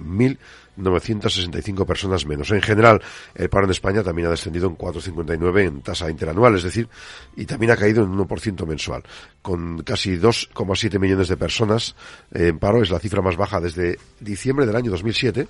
1.965 0.77 1.85
personas 1.85 2.25
menos. 2.25 2.51
En 2.51 2.61
general, 2.61 3.01
el 3.35 3.49
paro 3.49 3.65
en 3.65 3.71
España 3.71 4.03
también 4.03 4.27
ha 4.27 4.31
descendido 4.31 4.67
en 4.67 4.77
4,59 4.77 5.67
en 5.67 5.81
tasa 5.81 6.09
interanual, 6.09 6.55
es 6.55 6.63
decir, 6.63 6.87
y 7.35 7.45
también 7.45 7.71
ha 7.71 7.77
caído 7.77 8.03
en 8.03 8.11
1% 8.11 8.65
mensual. 8.65 9.03
Con 9.41 9.79
casi 9.83 10.17
2,7 10.17 10.99
millones 10.99 11.27
de 11.27 11.37
personas 11.37 11.95
en 12.33 12.59
paro, 12.59 12.81
es 12.81 12.89
la 12.89 12.99
cifra 12.99 13.21
más 13.21 13.37
baja 13.37 13.59
desde 13.59 13.97
diciembre 14.19 14.65
del 14.65 14.75
año 14.75 14.91
2007. 14.91 15.47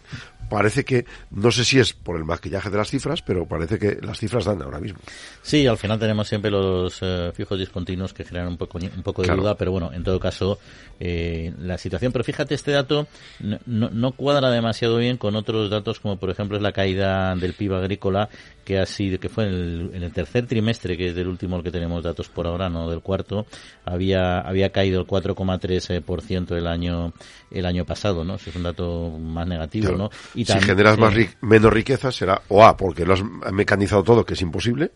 Parece 0.49 0.85
que, 0.85 1.05
no 1.31 1.51
sé 1.51 1.65
si 1.65 1.79
es 1.79 1.93
por 1.93 2.15
el 2.15 2.23
maquillaje 2.23 2.69
de 2.69 2.77
las 2.77 2.89
cifras, 2.89 3.21
pero 3.21 3.45
parece 3.45 3.77
que 3.77 3.97
las 4.01 4.17
cifras 4.17 4.45
dan 4.45 4.61
ahora 4.61 4.79
mismo. 4.79 4.99
Sí, 5.41 5.67
al 5.67 5.77
final 5.77 5.99
tenemos 5.99 6.27
siempre 6.27 6.49
los 6.49 6.99
eh, 7.01 7.31
fijos 7.33 7.59
discontinuos 7.59 8.13
que 8.13 8.23
generan 8.23 8.49
un 8.49 8.57
poco, 8.57 8.77
un 8.77 9.03
poco 9.03 9.23
de 9.23 9.35
duda, 9.35 9.55
pero 9.55 9.71
bueno, 9.71 9.91
en 9.91 10.03
todo 10.03 10.19
caso, 10.19 10.57
eh, 10.99 11.53
la 11.59 11.77
situación. 11.77 12.11
Pero 12.11 12.23
fíjate, 12.23 12.55
este 12.55 12.71
dato 12.71 13.07
no, 13.39 13.89
no, 13.89 14.11
cuadra 14.13 14.49
demasiado 14.49 14.97
bien 14.97 15.16
con 15.17 15.35
otros 15.35 15.69
datos, 15.69 15.99
como 15.99 16.17
por 16.17 16.29
ejemplo 16.29 16.57
es 16.57 16.63
la 16.63 16.71
caída 16.71 17.35
del 17.35 17.53
PIB 17.53 17.73
agrícola, 17.73 18.29
que 18.67 18.79
ha 18.79 18.85
sido, 18.85 19.17
que 19.17 19.29
fue 19.29 19.45
en 19.45 20.03
el, 20.03 20.11
tercer 20.11 20.45
trimestre, 20.45 20.97
que 20.97 21.07
es 21.07 21.15
del 21.15 21.29
último 21.29 21.63
que 21.63 21.71
tenemos 21.71 22.03
datos 22.03 22.27
por 22.27 22.47
ahora, 22.47 22.67
no 22.67 22.89
del 22.89 22.99
cuarto, 22.99 23.45
había, 23.85 24.41
había 24.41 24.73
caído 24.73 24.99
el 24.99 25.07
4,3% 25.07 26.51
el 26.57 26.67
año, 26.67 27.13
el 27.49 27.65
año 27.65 27.85
pasado, 27.85 28.25
¿no? 28.25 28.35
es 28.35 28.53
un 28.53 28.63
dato 28.63 29.09
más 29.09 29.47
negativo, 29.47 29.93
¿no? 29.93 30.09
Y 30.35 30.43
si 30.43 30.59
generas 30.59 30.97
más 30.97 31.13
menos 31.39 31.71
riqueza 31.71 32.11
será 32.11 32.41
o 32.49 32.61
A, 32.65 32.75
porque 32.75 33.05
lo 33.05 33.13
has 33.13 33.23
mecanizado 33.53 34.03
todo, 34.03 34.25
que 34.25 34.33
es 34.33 34.41
imposible, 34.41 34.91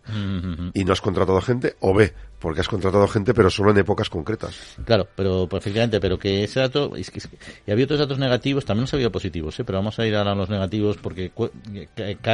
y 0.74 0.84
no 0.84 0.92
has 0.92 1.00
contratado 1.00 1.40
gente, 1.40 1.78
o 1.80 1.94
B, 1.94 2.14
porque 2.42 2.60
has 2.60 2.68
contratado 2.68 3.08
gente, 3.08 3.34
pero 3.34 3.50
solo 3.50 3.72
en 3.72 3.78
épocas 3.78 4.10
concretas. 4.10 4.76
Claro, 4.84 5.08
pero 5.16 5.48
perfectamente, 5.48 6.02
pero 6.02 6.18
que 6.18 6.44
ese 6.44 6.60
dato, 6.60 6.96
es 6.98 7.10
que, 7.10 7.22
y 7.66 7.72
había 7.72 7.86
otros 7.86 8.00
datos 8.00 8.18
negativos, 8.18 8.66
también 8.66 8.90
ha 8.92 8.96
habido 8.96 9.12
positivos, 9.12 9.58
¿eh? 9.60 9.64
pero 9.64 9.78
vamos 9.78 9.98
a 10.00 10.06
ir 10.06 10.16
ahora 10.16 10.34
a 10.34 10.36
los 10.36 10.50
negativos 10.50 10.98
porque 10.98 11.32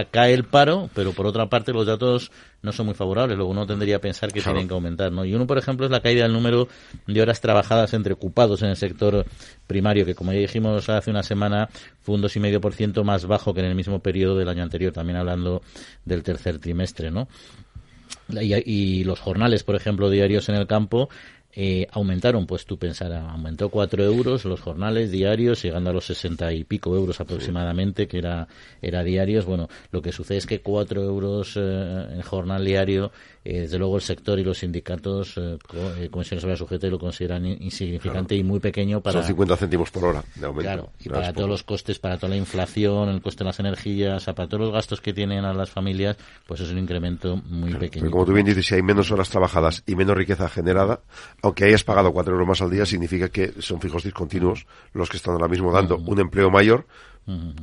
cae 0.10 0.34
el 0.34 0.46
paro, 0.46 0.90
pero 0.96 1.12
por 1.12 1.27
otra 1.28 1.48
parte 1.48 1.74
los 1.74 1.86
datos 1.86 2.32
no 2.62 2.72
son 2.72 2.88
muy 2.88 2.96
favorables, 2.96 3.38
luego 3.38 3.52
uno 3.52 3.66
tendría 3.66 3.96
que 3.96 4.02
pensar 4.02 4.32
que 4.32 4.42
tienen 4.42 4.68
que 4.68 4.74
aumentar, 4.74 5.12
¿no? 5.12 5.26
Y 5.26 5.34
uno, 5.34 5.48
por 5.48 5.58
ejemplo, 5.58 5.86
es 5.86 5.92
la 5.92 6.02
caída 6.02 6.24
del 6.24 6.34
número 6.34 6.68
de 7.06 7.22
horas 7.22 7.42
trabajadas 7.42 7.94
entre 7.94 8.14
ocupados 8.14 8.62
en 8.62 8.70
el 8.70 8.76
sector 8.76 9.26
primario, 9.66 10.06
que 10.06 10.16
como 10.16 10.34
ya 10.34 10.40
dijimos 10.40 10.90
hace 10.90 11.12
una 11.12 11.24
semana, 11.24 11.70
fue 12.02 12.16
un 12.16 12.22
2,5% 12.22 13.04
más 13.04 13.26
bajo 13.26 13.54
que 13.54 13.60
en 13.60 13.68
el 13.68 13.76
mismo 13.76 14.00
periodo 14.00 14.38
del 14.38 14.50
año 14.50 14.64
anterior, 14.64 14.94
también 14.94 15.18
hablando 15.18 15.62
del 16.06 16.24
tercer 16.24 16.60
trimestre, 16.60 17.12
¿no? 17.12 17.28
y, 18.30 19.04
los 19.04 19.20
jornales, 19.20 19.64
por 19.64 19.76
ejemplo, 19.76 20.10
diarios 20.10 20.50
en 20.50 20.56
el 20.56 20.68
campo, 20.68 21.10
eh, 21.60 21.88
aumentaron, 21.92 22.46
pues 22.46 22.68
tú 22.68 22.78
pensarás, 22.78 23.28
aumentó 23.28 23.70
4 23.70 24.04
euros 24.04 24.46
los 24.46 24.62
jornales 24.62 25.10
diarios, 25.10 25.64
llegando 25.64 25.90
a 25.90 25.94
los 25.94 26.06
60 26.06 26.54
y 26.54 26.64
pico 26.64 26.96
euros 26.96 27.20
aproximadamente, 27.20 28.08
que 28.08 28.20
era, 28.20 28.48
era 28.80 29.04
diarios. 29.04 29.46
Bueno, 29.46 29.68
lo 29.90 30.04
que 30.04 30.12
sucede 30.12 30.38
es 30.38 30.46
que 30.46 30.62
4 30.62 31.02
euros 31.02 31.54
eh, 31.56 32.10
en 32.14 32.22
jornal 32.22 32.64
diario 32.64 33.12
eh, 33.50 33.62
desde 33.62 33.78
luego 33.78 33.96
el 33.96 34.02
sector 34.02 34.38
y 34.40 34.44
los 34.44 34.58
sindicatos, 34.58 35.38
eh, 35.38 35.58
eh 36.00 36.10
comisiones 36.12 36.42
sobre 36.42 36.58
sujeto, 36.58 36.90
lo 36.90 37.00
consideran 37.00 37.46
insignificante 37.46 38.36
y 38.36 38.44
muy 38.44 38.60
pequeño 38.60 39.00
para... 39.00 39.20
Son 39.20 39.24
50 39.24 39.56
céntimos 39.56 39.90
por 39.90 40.04
hora 40.04 40.24
de 40.36 40.46
aumento. 40.46 40.70
Claro, 40.70 40.90
y 41.00 41.08
para 41.08 41.32
todos 41.32 41.48
los 41.48 41.64
costes, 41.64 41.98
para 41.98 42.18
toda 42.18 42.32
la 42.32 42.36
inflación, 42.36 43.08
el 43.08 43.22
coste 43.22 43.46
de 43.46 43.48
las 43.48 43.60
energías, 43.62 44.26
para 44.26 44.50
todos 44.50 44.66
los 44.66 44.74
gastos 44.74 45.00
que 45.00 45.14
tienen 45.14 45.46
a 45.46 45.54
las 45.54 45.70
familias, 45.70 46.18
pues 46.46 46.60
es 46.60 46.72
un 46.72 46.78
incremento 46.78 47.38
muy 47.38 47.74
pequeño. 47.76 48.12
Como 48.12 48.26
tú 48.26 48.34
bien 48.34 48.46
dices, 48.46 48.66
si 48.66 48.76
hay 48.76 48.82
menos 48.82 49.12
horas 49.12 49.30
trabajadas 49.30 49.82
y 49.86 49.96
menos 49.96 50.18
riqueza 50.18 50.50
generada, 50.50 51.00
aunque 51.42 51.64
hayas 51.64 51.86
pagado 51.86 52.12
4 52.12 52.34
euros 52.34 52.48
más 52.50 52.62
al 52.62 52.70
día, 52.70 52.86
significa 52.86 53.30
que 53.30 53.54
son 53.62 53.80
fijos 53.80 54.04
discontinuos 54.04 54.68
los 54.92 55.10
que 55.10 55.16
están 55.16 55.36
ahora 55.36 55.48
mismo 55.48 55.72
dando 55.72 55.96
un 55.96 56.20
empleo 56.20 56.50
mayor 56.50 56.86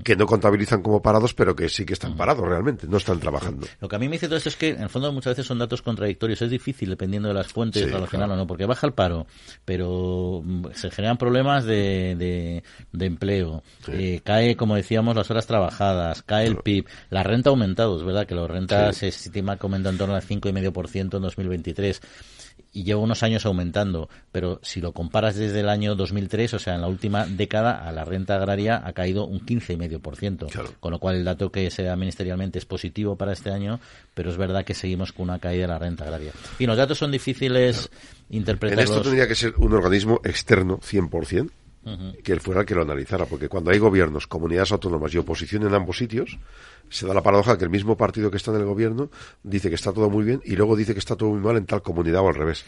que 0.02 0.14
no 0.14 0.26
contabilizan 0.26 0.82
como 0.82 1.00
parados, 1.00 1.32
pero 1.32 1.56
que 1.56 1.70
sí 1.70 1.86
que 1.86 1.94
están 1.94 2.16
parados 2.16 2.46
realmente, 2.46 2.86
no 2.86 2.98
están 2.98 3.18
trabajando. 3.18 3.66
Lo 3.80 3.88
que 3.88 3.96
a 3.96 3.98
mí 3.98 4.08
me 4.08 4.16
dice 4.16 4.26
todo 4.26 4.36
esto 4.36 4.50
es 4.50 4.56
que, 4.56 4.70
en 4.70 4.82
el 4.82 4.90
fondo, 4.90 5.10
muchas 5.10 5.30
veces 5.30 5.46
son 5.46 5.58
datos 5.58 5.80
contradictorios. 5.80 6.42
Es 6.42 6.50
difícil, 6.50 6.90
dependiendo 6.90 7.28
de 7.28 7.34
las 7.34 7.46
fuentes, 7.46 7.90
al 7.92 8.06
final 8.06 8.30
o 8.32 8.36
no, 8.36 8.46
porque 8.46 8.66
baja 8.66 8.86
el 8.86 8.92
paro, 8.92 9.26
pero 9.64 10.42
mm, 10.44 10.66
se 10.74 10.90
generan 10.90 11.16
problemas 11.16 11.64
de, 11.64 12.62
de, 12.92 13.06
empleo. 13.06 13.62
Eh, 13.88 14.20
cae, 14.22 14.54
como 14.54 14.76
decíamos, 14.76 15.16
las 15.16 15.30
horas 15.30 15.46
trabajadas, 15.46 16.22
cae 16.22 16.46
el 16.46 16.56
PIB. 16.58 16.86
La 17.08 17.22
renta 17.22 17.48
ha 17.48 17.52
aumentado, 17.52 17.96
es 17.96 18.04
verdad 18.04 18.26
que 18.26 18.34
la 18.34 18.46
renta 18.46 18.92
se 18.92 19.08
estima 19.08 19.56
que 19.56 19.66
aumenta 19.66 19.88
en 19.88 19.96
torno 19.96 20.14
al 20.14 20.22
5,5% 20.22 21.16
en 21.16 21.22
2023 21.22 22.02
y 22.74 22.82
lleva 22.82 23.00
unos 23.00 23.22
años 23.22 23.46
aumentando, 23.46 24.10
pero 24.32 24.58
si 24.62 24.80
lo 24.80 24.92
comparas 24.92 25.36
desde 25.36 25.60
el 25.60 25.68
año 25.68 25.94
2003, 25.94 26.54
o 26.54 26.58
sea, 26.58 26.74
en 26.74 26.80
la 26.80 26.88
última 26.88 27.24
década, 27.24 27.88
a 27.88 27.92
la 27.92 28.04
renta 28.04 28.34
agraria 28.34 28.82
ha 28.84 28.92
caído 28.92 29.26
un 29.26 29.40
15,5%, 29.40 30.50
claro. 30.50 30.70
con 30.80 30.90
lo 30.90 30.98
cual 30.98 31.16
el 31.16 31.24
dato 31.24 31.50
que 31.52 31.70
se 31.70 31.84
da 31.84 31.94
ministerialmente 31.94 32.58
es 32.58 32.66
positivo 32.66 33.16
para 33.16 33.32
este 33.32 33.50
año, 33.50 33.78
pero 34.12 34.28
es 34.28 34.36
verdad 34.36 34.64
que 34.64 34.74
seguimos 34.74 35.12
con 35.12 35.30
una 35.30 35.38
caída 35.38 35.62
de 35.62 35.68
la 35.68 35.78
renta 35.78 36.04
agraria. 36.04 36.32
Y 36.58 36.66
los 36.66 36.76
datos 36.76 36.98
son 36.98 37.12
difíciles 37.12 37.88
interpretar. 38.28 38.80
En 38.80 38.84
esto 38.84 39.02
tendría 39.02 39.28
que 39.28 39.36
ser 39.36 39.54
un 39.56 39.72
organismo 39.72 40.20
externo, 40.24 40.80
100%, 40.80 41.50
que 42.22 42.32
él 42.32 42.40
fuera 42.40 42.62
el 42.62 42.66
que 42.66 42.74
lo 42.74 42.82
analizara, 42.82 43.26
porque 43.26 43.48
cuando 43.48 43.70
hay 43.70 43.78
gobiernos, 43.78 44.26
comunidades 44.26 44.72
autónomas 44.72 45.12
y 45.14 45.18
oposición 45.18 45.66
en 45.66 45.74
ambos 45.74 45.98
sitios, 45.98 46.38
se 46.88 47.06
da 47.06 47.14
la 47.14 47.22
paradoja 47.22 47.58
que 47.58 47.64
el 47.64 47.70
mismo 47.70 47.96
partido 47.96 48.30
que 48.30 48.36
está 48.36 48.50
en 48.50 48.58
el 48.58 48.64
gobierno 48.64 49.10
dice 49.42 49.68
que 49.68 49.74
está 49.74 49.92
todo 49.92 50.10
muy 50.10 50.24
bien 50.24 50.40
y 50.44 50.56
luego 50.56 50.76
dice 50.76 50.92
que 50.92 50.98
está 50.98 51.16
todo 51.16 51.30
muy 51.30 51.40
mal 51.40 51.56
en 51.56 51.66
tal 51.66 51.82
comunidad 51.82 52.22
o 52.22 52.28
al 52.28 52.34
revés 52.34 52.64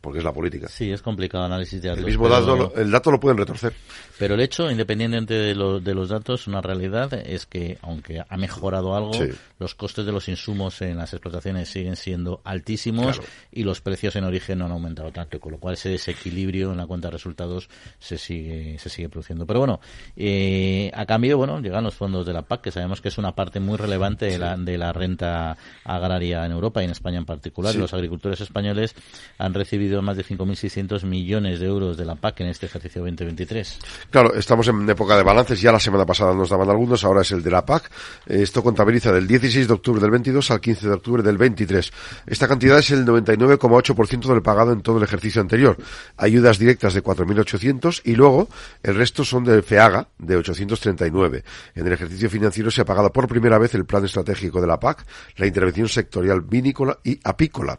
porque 0.00 0.18
es 0.18 0.24
la 0.24 0.32
política. 0.32 0.68
Sí, 0.68 0.90
es 0.90 1.02
complicado 1.02 1.44
análisis 1.44 1.82
de 1.82 1.88
datos. 1.88 2.00
El 2.00 2.06
mismo 2.06 2.28
dato, 2.28 2.72
el 2.76 2.90
dato 2.90 3.10
lo 3.10 3.18
pueden 3.18 3.38
retorcer. 3.38 3.72
Pero 4.18 4.34
el 4.34 4.40
hecho, 4.40 4.70
independientemente 4.70 5.34
de, 5.34 5.54
de 5.54 5.94
los 5.94 6.08
datos, 6.08 6.46
una 6.46 6.60
realidad 6.60 7.12
es 7.14 7.46
que, 7.46 7.78
aunque 7.82 8.22
ha 8.26 8.36
mejorado 8.36 8.96
algo, 8.96 9.12
los 9.58 9.74
costes 9.74 10.06
de 10.06 10.12
los 10.12 10.28
insumos 10.28 10.80
en 10.82 10.96
las 10.96 11.12
explotaciones 11.12 11.68
siguen 11.68 11.96
siendo 11.96 12.40
altísimos 12.44 13.20
y 13.52 13.64
los 13.64 13.80
precios 13.80 14.16
en 14.16 14.24
origen 14.24 14.58
no 14.58 14.66
han 14.66 14.72
aumentado 14.72 15.10
tanto, 15.12 15.40
con 15.40 15.52
lo 15.52 15.58
cual 15.58 15.74
ese 15.74 15.90
desequilibrio 15.90 16.70
en 16.70 16.78
la 16.78 16.86
cuenta 16.86 17.08
de 17.08 17.12
resultados 17.12 17.68
se 17.98 18.16
sigue, 18.16 18.78
se 18.78 18.88
sigue 18.88 19.08
produciendo. 19.08 19.46
Pero 19.46 19.60
bueno, 19.60 19.80
eh, 20.16 20.90
a 20.94 21.04
cambio, 21.04 21.36
bueno, 21.36 21.60
llegan 21.60 21.84
los 21.84 21.94
fondos 21.94 22.24
de 22.26 22.32
la 22.32 22.42
PAC, 22.42 22.62
que 22.62 22.70
sabemos 22.70 23.00
que 23.00 23.08
es 23.08 23.18
una 23.18 23.34
parte 23.34 23.60
muy 23.60 23.76
relevante 23.76 24.26
de, 24.26 24.38
la, 24.38 24.56
de 24.56 24.78
la 24.78 24.92
renta 24.92 25.56
agraria 25.84 26.46
en 26.46 26.52
Europa 26.52 26.80
y 26.80 26.84
en 26.84 26.92
España 26.92 27.18
en 27.18 27.26
particular. 27.26 27.74
Los 27.74 27.92
agricultores 27.92 28.40
españoles 28.40 28.94
han 29.38 29.52
recibido 29.52 29.95
más 30.02 30.16
de 30.16 30.24
5.600 30.24 31.04
millones 31.04 31.60
de 31.60 31.66
euros 31.66 31.96
de 31.96 32.04
la 32.04 32.14
PAC 32.14 32.40
en 32.40 32.48
este 32.48 32.66
ejercicio 32.66 33.02
2023. 33.02 33.78
Claro, 34.10 34.34
estamos 34.34 34.68
en 34.68 34.88
época 34.88 35.16
de 35.16 35.22
balances. 35.22 35.60
Ya 35.60 35.72
la 35.72 35.80
semana 35.80 36.06
pasada 36.06 36.34
nos 36.34 36.50
daban 36.50 36.68
algunos, 36.70 37.04
ahora 37.04 37.22
es 37.22 37.30
el 37.32 37.42
de 37.42 37.50
la 37.50 37.64
PAC. 37.64 37.90
Esto 38.26 38.62
contabiliza 38.62 39.12
del 39.12 39.26
16 39.26 39.68
de 39.68 39.74
octubre 39.74 40.00
del 40.00 40.10
22 40.10 40.50
al 40.50 40.60
15 40.60 40.88
de 40.88 40.94
octubre 40.94 41.22
del 41.22 41.38
23. 41.38 41.92
Esta 42.26 42.48
cantidad 42.48 42.78
es 42.78 42.90
el 42.90 43.04
99,8% 43.04 44.26
del 44.26 44.42
pagado 44.42 44.72
en 44.72 44.80
todo 44.80 44.98
el 44.98 45.04
ejercicio 45.04 45.40
anterior. 45.40 45.76
Ayudas 46.16 46.58
directas 46.58 46.94
de 46.94 47.02
4.800 47.02 48.02
y 48.04 48.14
luego 48.14 48.48
el 48.82 48.94
resto 48.94 49.24
son 49.24 49.44
de 49.44 49.62
FEAGA 49.62 50.08
de 50.18 50.36
839. 50.36 51.44
En 51.74 51.86
el 51.86 51.92
ejercicio 51.92 52.30
financiero 52.30 52.70
se 52.70 52.80
ha 52.82 52.84
pagado 52.84 53.12
por 53.12 53.28
primera 53.28 53.58
vez 53.58 53.74
el 53.74 53.84
plan 53.84 54.04
estratégico 54.04 54.60
de 54.60 54.66
la 54.66 54.80
PAC, 54.80 55.04
la 55.36 55.46
intervención 55.46 55.88
sectorial 55.88 56.40
vinícola 56.40 56.98
y 57.04 57.18
apícola. 57.24 57.78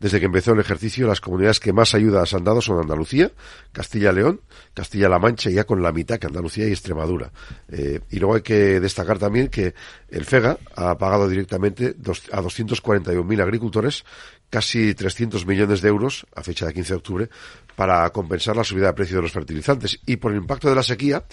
Desde 0.00 0.20
que 0.20 0.26
empezó 0.26 0.52
el 0.52 0.60
ejercicio, 0.60 1.06
las 1.06 1.20
comunidades 1.20 1.45
que 1.60 1.72
más 1.72 1.94
ayudas 1.94 2.34
han 2.34 2.44
dado 2.44 2.60
son 2.60 2.80
Andalucía, 2.80 3.30
Castilla-León, 3.72 4.40
Castilla-La 4.74 5.18
Mancha, 5.18 5.50
ya 5.50 5.64
con 5.64 5.82
la 5.82 5.92
mitad 5.92 6.18
que 6.18 6.26
Andalucía 6.26 6.66
y 6.68 6.72
Extremadura. 6.72 7.32
Eh, 7.68 8.00
y 8.10 8.18
luego 8.18 8.34
hay 8.34 8.42
que 8.42 8.80
destacar 8.80 9.18
también 9.18 9.48
que 9.48 9.74
el 10.08 10.24
FEGA 10.24 10.58
ha 10.74 10.98
pagado 10.98 11.28
directamente 11.28 11.94
a 12.32 12.42
241.000 12.42 13.42
agricultores 13.42 14.04
casi 14.50 14.94
300 14.94 15.46
millones 15.46 15.80
de 15.82 15.88
euros 15.88 16.26
a 16.34 16.42
fecha 16.42 16.66
de 16.66 16.74
15 16.74 16.92
de 16.92 16.96
octubre 16.96 17.28
para 17.74 18.08
compensar 18.10 18.56
la 18.56 18.64
subida 18.64 18.86
de 18.86 18.92
precio 18.94 19.16
de 19.16 19.22
los 19.22 19.32
fertilizantes. 19.32 19.98
Y 20.06 20.16
por 20.16 20.32
el 20.32 20.38
impacto 20.38 20.68
de 20.68 20.74
la 20.74 20.82
sequía 20.82 21.24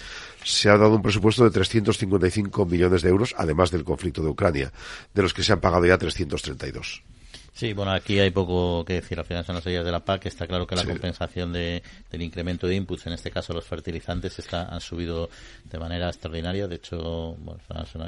se 0.43 0.69
ha 0.69 0.77
dado 0.77 0.95
un 0.95 1.01
presupuesto 1.01 1.43
de 1.43 1.51
355 1.51 2.65
millones 2.65 3.01
de 3.01 3.09
euros, 3.09 3.33
además 3.37 3.71
del 3.71 3.83
conflicto 3.83 4.21
de 4.21 4.29
Ucrania, 4.29 4.71
de 5.13 5.21
los 5.21 5.33
que 5.33 5.43
se 5.43 5.53
han 5.53 5.61
pagado 5.61 5.85
ya 5.85 5.97
332. 5.97 7.03
Sí, 7.55 7.71
bueno, 7.73 7.91
aquí 7.91 8.19
hay 8.19 8.31
poco 8.31 8.83
que 8.83 8.93
decir. 8.93 9.19
Al 9.19 9.25
final 9.25 9.45
son 9.45 9.53
las 9.55 9.67
ayudas 9.67 9.85
de 9.85 9.91
la 9.91 10.03
PAC. 10.03 10.25
Está 10.25 10.47
claro 10.47 10.65
que 10.65 10.75
la 10.75 10.83
compensación 10.83 11.53
de, 11.53 11.83
del 12.09 12.21
incremento 12.23 12.65
de 12.65 12.75
inputs, 12.75 13.05
en 13.05 13.13
este 13.13 13.29
caso 13.29 13.53
los 13.53 13.63
fertilizantes, 13.63 14.39
está, 14.39 14.73
han 14.73 14.81
subido 14.81 15.29
de 15.63 15.77
manera 15.77 16.07
extraordinaria. 16.07 16.67
De 16.67 16.77
hecho, 16.77 17.37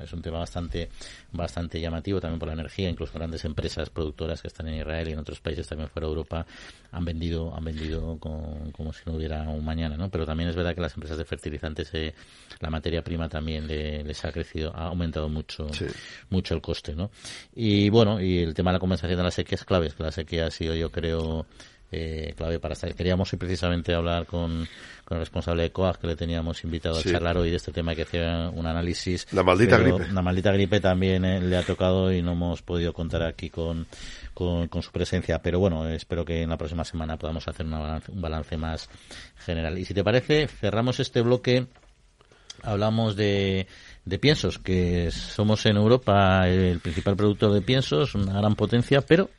es, 0.03 0.13
un 0.13 0.21
tema 0.23 0.39
bastante, 0.39 0.89
bastante 1.31 1.79
llamativo 1.79 2.19
también 2.19 2.39
por 2.39 2.47
la 2.47 2.53
energía. 2.53 2.89
Incluso 2.89 3.13
grandes 3.13 3.45
empresas 3.45 3.91
productoras 3.91 4.41
que 4.41 4.47
están 4.47 4.67
en 4.67 4.79
Israel 4.79 5.09
y 5.09 5.11
en 5.11 5.19
otros 5.19 5.39
países 5.39 5.67
también 5.67 5.89
fuera 5.89 6.07
de 6.07 6.13
Europa 6.13 6.45
han 6.91 7.05
vendido, 7.05 7.53
han 7.55 7.63
vendido 7.63 8.17
como 8.17 8.93
si 8.93 9.01
no 9.05 9.13
hubiera 9.13 9.43
un 9.43 9.63
mañana, 9.63 9.95
¿no? 9.95 10.09
Pero 10.09 10.25
también 10.25 10.49
es 10.49 10.55
verdad 10.55 10.73
que 10.73 10.81
las 10.81 10.93
empresas 10.95 11.17
de 11.17 11.25
fertilizantes, 11.25 11.89
eh, 11.93 12.15
la 12.61 12.69
materia 12.69 13.03
prima 13.03 13.27
también 13.27 13.67
les 13.67 14.25
ha 14.25 14.31
crecido, 14.31 14.71
ha 14.73 14.85
aumentado 14.85 15.27
mucho, 15.27 15.67
mucho 16.29 16.55
el 16.55 16.61
coste, 16.61 16.95
¿no? 16.95 17.11
Y 17.53 17.89
bueno, 17.89 18.21
y 18.21 18.39
el 18.39 18.53
tema 18.53 18.71
de 18.71 18.75
la 18.75 18.79
compensación 18.79 19.17
de 19.17 19.23
las 19.23 19.34
sequía 19.35 19.55
es 19.55 19.65
clave, 19.65 19.91
que 19.95 20.03
la 20.03 20.11
sequía 20.11 20.47
ha 20.47 20.51
sido, 20.51 20.73
yo 20.75 20.91
creo, 20.91 21.45
eh, 21.91 22.33
clave 22.35 22.59
para 22.59 22.73
estar. 22.73 22.93
Queríamos 22.93 23.31
hoy 23.31 23.39
precisamente 23.39 23.93
hablar 23.93 24.25
con, 24.25 24.67
con 25.03 25.17
el 25.17 25.21
responsable 25.21 25.63
de 25.63 25.71
COAG, 25.71 25.99
que 25.99 26.07
le 26.07 26.15
teníamos 26.15 26.63
invitado 26.63 26.97
a 26.97 27.03
charlar 27.03 27.37
hoy 27.37 27.51
de 27.51 27.57
este 27.57 27.71
tema, 27.71 27.93
que 27.95 28.01
hacía 28.01 28.49
un 28.53 28.65
análisis. 28.65 29.27
La 29.31 29.43
maldita 29.43 29.77
gripe. 29.77 30.11
La 30.11 30.21
maldita 30.21 30.51
gripe 30.51 30.79
también 30.79 31.23
eh, 31.23 31.39
le 31.39 31.55
ha 31.55 31.63
tocado 31.63 32.11
y 32.11 32.21
no 32.21 32.31
hemos 32.31 32.61
podido 32.63 32.91
contar 32.91 33.23
aquí 33.23 33.49
con, 33.49 33.87
con, 34.33 34.81
su 34.81 34.91
presencia. 34.91 35.39
Pero 35.39 35.59
bueno, 35.59 35.87
espero 35.87 36.25
que 36.25 36.41
en 36.41 36.49
la 36.49 36.57
próxima 36.57 36.83
semana 36.83 37.17
podamos 37.17 37.47
hacer 37.47 37.65
un 37.65 38.01
balance 38.13 38.57
más 38.57 38.89
general. 39.37 39.77
Y 39.77 39.85
si 39.85 39.93
te 39.93 40.03
parece, 40.03 40.47
cerramos 40.47 40.99
este 40.99 41.21
bloque. 41.21 41.67
Hablamos 42.63 43.15
de 43.15 43.67
de 44.05 44.19
piensos, 44.19 44.59
que 44.59 45.09
somos 45.11 45.65
en 45.65 45.77
Europa 45.77 46.47
el 46.47 46.79
principal 46.79 47.15
productor 47.15 47.51
de 47.53 47.61
piensos, 47.61 48.15
una 48.15 48.33
gran 48.33 48.55
potencia, 48.55 49.01
pero 49.01 49.29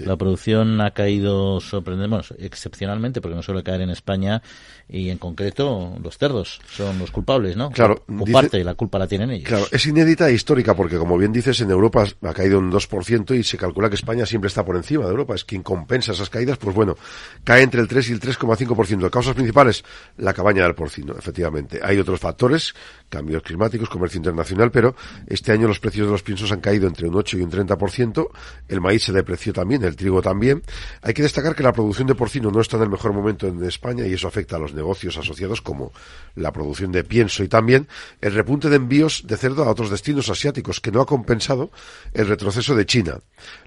la 0.00 0.16
producción 0.16 0.80
ha 0.80 0.92
caído 0.92 1.60
sorprendente, 1.60 2.04
excepcionalmente, 2.38 3.20
porque 3.20 3.36
no 3.36 3.42
suele 3.42 3.62
caer 3.62 3.82
en 3.82 3.90
España, 3.90 4.42
y 4.88 5.10
en 5.10 5.18
concreto 5.18 5.96
los 6.02 6.18
cerdos 6.18 6.60
son 6.70 6.98
los 6.98 7.10
culpables, 7.10 7.56
¿no? 7.56 7.70
Claro. 7.70 8.04
O, 8.08 8.24
parte 8.26 8.58
de 8.58 8.64
la 8.64 8.74
culpa 8.74 8.98
la 8.98 9.06
tienen 9.06 9.30
ellos. 9.30 9.48
Claro, 9.48 9.66
es 9.70 9.86
inédita 9.86 10.28
e 10.28 10.34
histórica, 10.34 10.74
porque 10.74 10.98
como 10.98 11.16
bien 11.16 11.32
dices, 11.32 11.60
en 11.60 11.70
Europa 11.70 12.04
ha 12.22 12.32
caído 12.34 12.58
un 12.58 12.70
2% 12.70 13.38
y 13.38 13.42
se 13.42 13.56
calcula 13.56 13.88
que 13.88 13.96
España 13.96 14.26
siempre 14.26 14.48
está 14.48 14.64
por 14.64 14.76
encima 14.76 15.04
de 15.04 15.10
Europa. 15.10 15.34
Es 15.34 15.44
quien 15.44 15.62
compensa 15.62 16.12
esas 16.12 16.30
caídas, 16.30 16.58
pues 16.58 16.74
bueno, 16.74 16.96
cae 17.44 17.62
entre 17.62 17.80
el 17.80 17.88
3 17.88 18.10
y 18.10 18.12
el 18.12 18.20
3,5%. 18.20 19.10
Causas 19.10 19.34
principales, 19.34 19.84
la 20.18 20.34
cabaña 20.34 20.64
del 20.64 20.74
porcino, 20.74 21.14
efectivamente. 21.18 21.80
Hay 21.82 21.98
otros 21.98 22.20
factores, 22.20 22.74
cambios 23.08 23.42
climáticos, 23.42 23.88
comercio 23.88 24.18
internacional, 24.18 24.70
pero 24.70 24.94
este 25.26 25.52
año 25.52 25.68
los 25.68 25.80
precios 25.80 26.06
de 26.06 26.12
los 26.12 26.22
piensos 26.22 26.52
han 26.52 26.60
caído 26.60 26.86
entre 26.86 27.08
un 27.08 27.14
8 27.14 27.38
y 27.38 27.42
un 27.42 27.50
30%. 27.50 28.28
El 28.68 28.80
maíz 28.80 29.04
se 29.04 29.12
depreció 29.12 29.52
también 29.52 29.83
el 29.84 29.96
trigo 29.96 30.22
también. 30.22 30.62
Hay 31.02 31.14
que 31.14 31.22
destacar 31.22 31.54
que 31.54 31.62
la 31.62 31.72
producción 31.72 32.08
de 32.08 32.14
porcino 32.14 32.50
no 32.50 32.60
está 32.60 32.76
en 32.76 32.84
el 32.84 32.90
mejor 32.90 33.12
momento 33.12 33.46
en 33.46 33.62
España 33.64 34.06
y 34.06 34.12
eso 34.12 34.28
afecta 34.28 34.56
a 34.56 34.58
los 34.58 34.74
negocios 34.74 35.16
asociados 35.16 35.60
como 35.60 35.92
la 36.34 36.52
producción 36.52 36.92
de 36.92 37.04
pienso 37.04 37.44
y 37.44 37.48
también 37.48 37.88
el 38.20 38.34
repunte 38.34 38.68
de 38.68 38.76
envíos 38.76 39.26
de 39.26 39.36
cerdo 39.36 39.64
a 39.64 39.70
otros 39.70 39.90
destinos 39.90 40.28
asiáticos 40.28 40.80
que 40.80 40.90
no 40.90 41.00
ha 41.00 41.06
compensado 41.06 41.70
el 42.12 42.28
retroceso 42.28 42.74
de 42.74 42.86
China. 42.86 43.20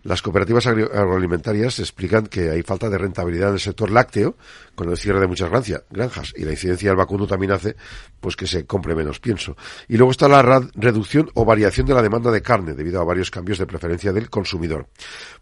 Las 0.04 0.22
cooperativas 0.22 0.68
agroalimentarias 0.68 1.80
explican 1.80 2.28
que 2.28 2.50
hay 2.50 2.64
falta 2.64 2.90
de 2.90 2.98
rentabilidad 2.98 3.50
en 3.50 3.56
el 3.56 3.60
sector 3.60 3.92
lácteo 3.92 4.36
con 4.78 4.92
el 4.92 4.98
cierre 4.98 5.20
de 5.20 5.26
muchas 5.26 5.50
granjas 5.90 6.34
y 6.38 6.46
la 6.46 6.52
incidencia 6.52 6.90
del 6.90 6.98
vacuno 6.98 7.26
también 7.26 7.52
hace 7.52 7.76
pues 8.20 8.36
que 8.36 8.46
se 8.46 8.68
compre 8.68 8.94
menos 8.94 9.20
pienso. 9.20 9.58
Y 9.88 9.98
luego 9.98 10.12
está 10.12 10.28
la 10.28 10.44
reducción 10.76 11.32
o 11.34 11.46
variación 11.46 11.88
de 11.88 11.96
la 11.96 12.04
demanda 12.04 12.30
de 12.30 12.44
carne 12.44 12.76
debido 12.76 13.02
a 13.02 13.04
varios 13.04 13.32
cambios 13.32 13.58
de 13.58 13.66
preferencia 13.66 14.14
del 14.14 14.30
consumidor. 14.30 14.88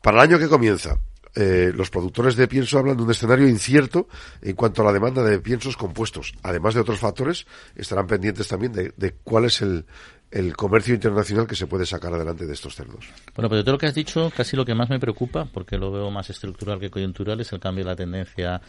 Para 0.01 0.23
el 0.23 0.31
año 0.31 0.39
que 0.39 0.47
comienza, 0.47 0.97
eh, 1.35 1.73
los 1.75 1.89
productores 1.89 2.37
de 2.37 2.47
pienso 2.47 2.79
hablan 2.79 2.95
de 2.95 3.03
un 3.03 3.11
escenario 3.11 3.45
incierto 3.45 4.07
en 4.41 4.55
cuanto 4.55 4.81
a 4.81 4.85
la 4.85 4.93
demanda 4.93 5.21
de 5.21 5.39
piensos 5.39 5.75
compuestos. 5.75 6.33
Además 6.41 6.73
de 6.73 6.79
otros 6.79 6.99
factores, 6.99 7.45
estarán 7.75 8.07
pendientes 8.07 8.47
también 8.47 8.71
de, 8.71 9.15
cuál 9.21 9.43
es 9.43 9.61
el, 9.61 9.85
el 10.31 10.55
comercio 10.55 10.93
internacional 10.93 11.47
que 11.47 11.55
se 11.55 11.67
puede 11.67 11.85
sacar 11.85 12.13
adelante 12.13 12.45
de 12.45 12.53
estos 12.53 12.75
cerdos. 12.75 13.05
Bueno, 13.35 13.49
pero 13.49 13.57
de 13.57 13.63
todo 13.63 13.73
lo 13.73 13.77
que 13.77 13.85
has 13.85 13.95
dicho, 13.95 14.31
casi 14.35 14.57
lo 14.57 14.65
que 14.65 14.75
más 14.75 14.89
me 14.89 14.99
preocupa, 14.99 15.45
porque 15.45 15.77
lo 15.77 15.91
veo 15.91 16.11
más 16.11 16.29
estructural 16.29 16.79
que 16.79 16.89
coyuntural, 16.89 17.39
es 17.39 17.51
el 17.53 17.59
cambio 17.59 17.83
de 17.85 17.91
la 17.91 17.95
tendencia 17.95 18.61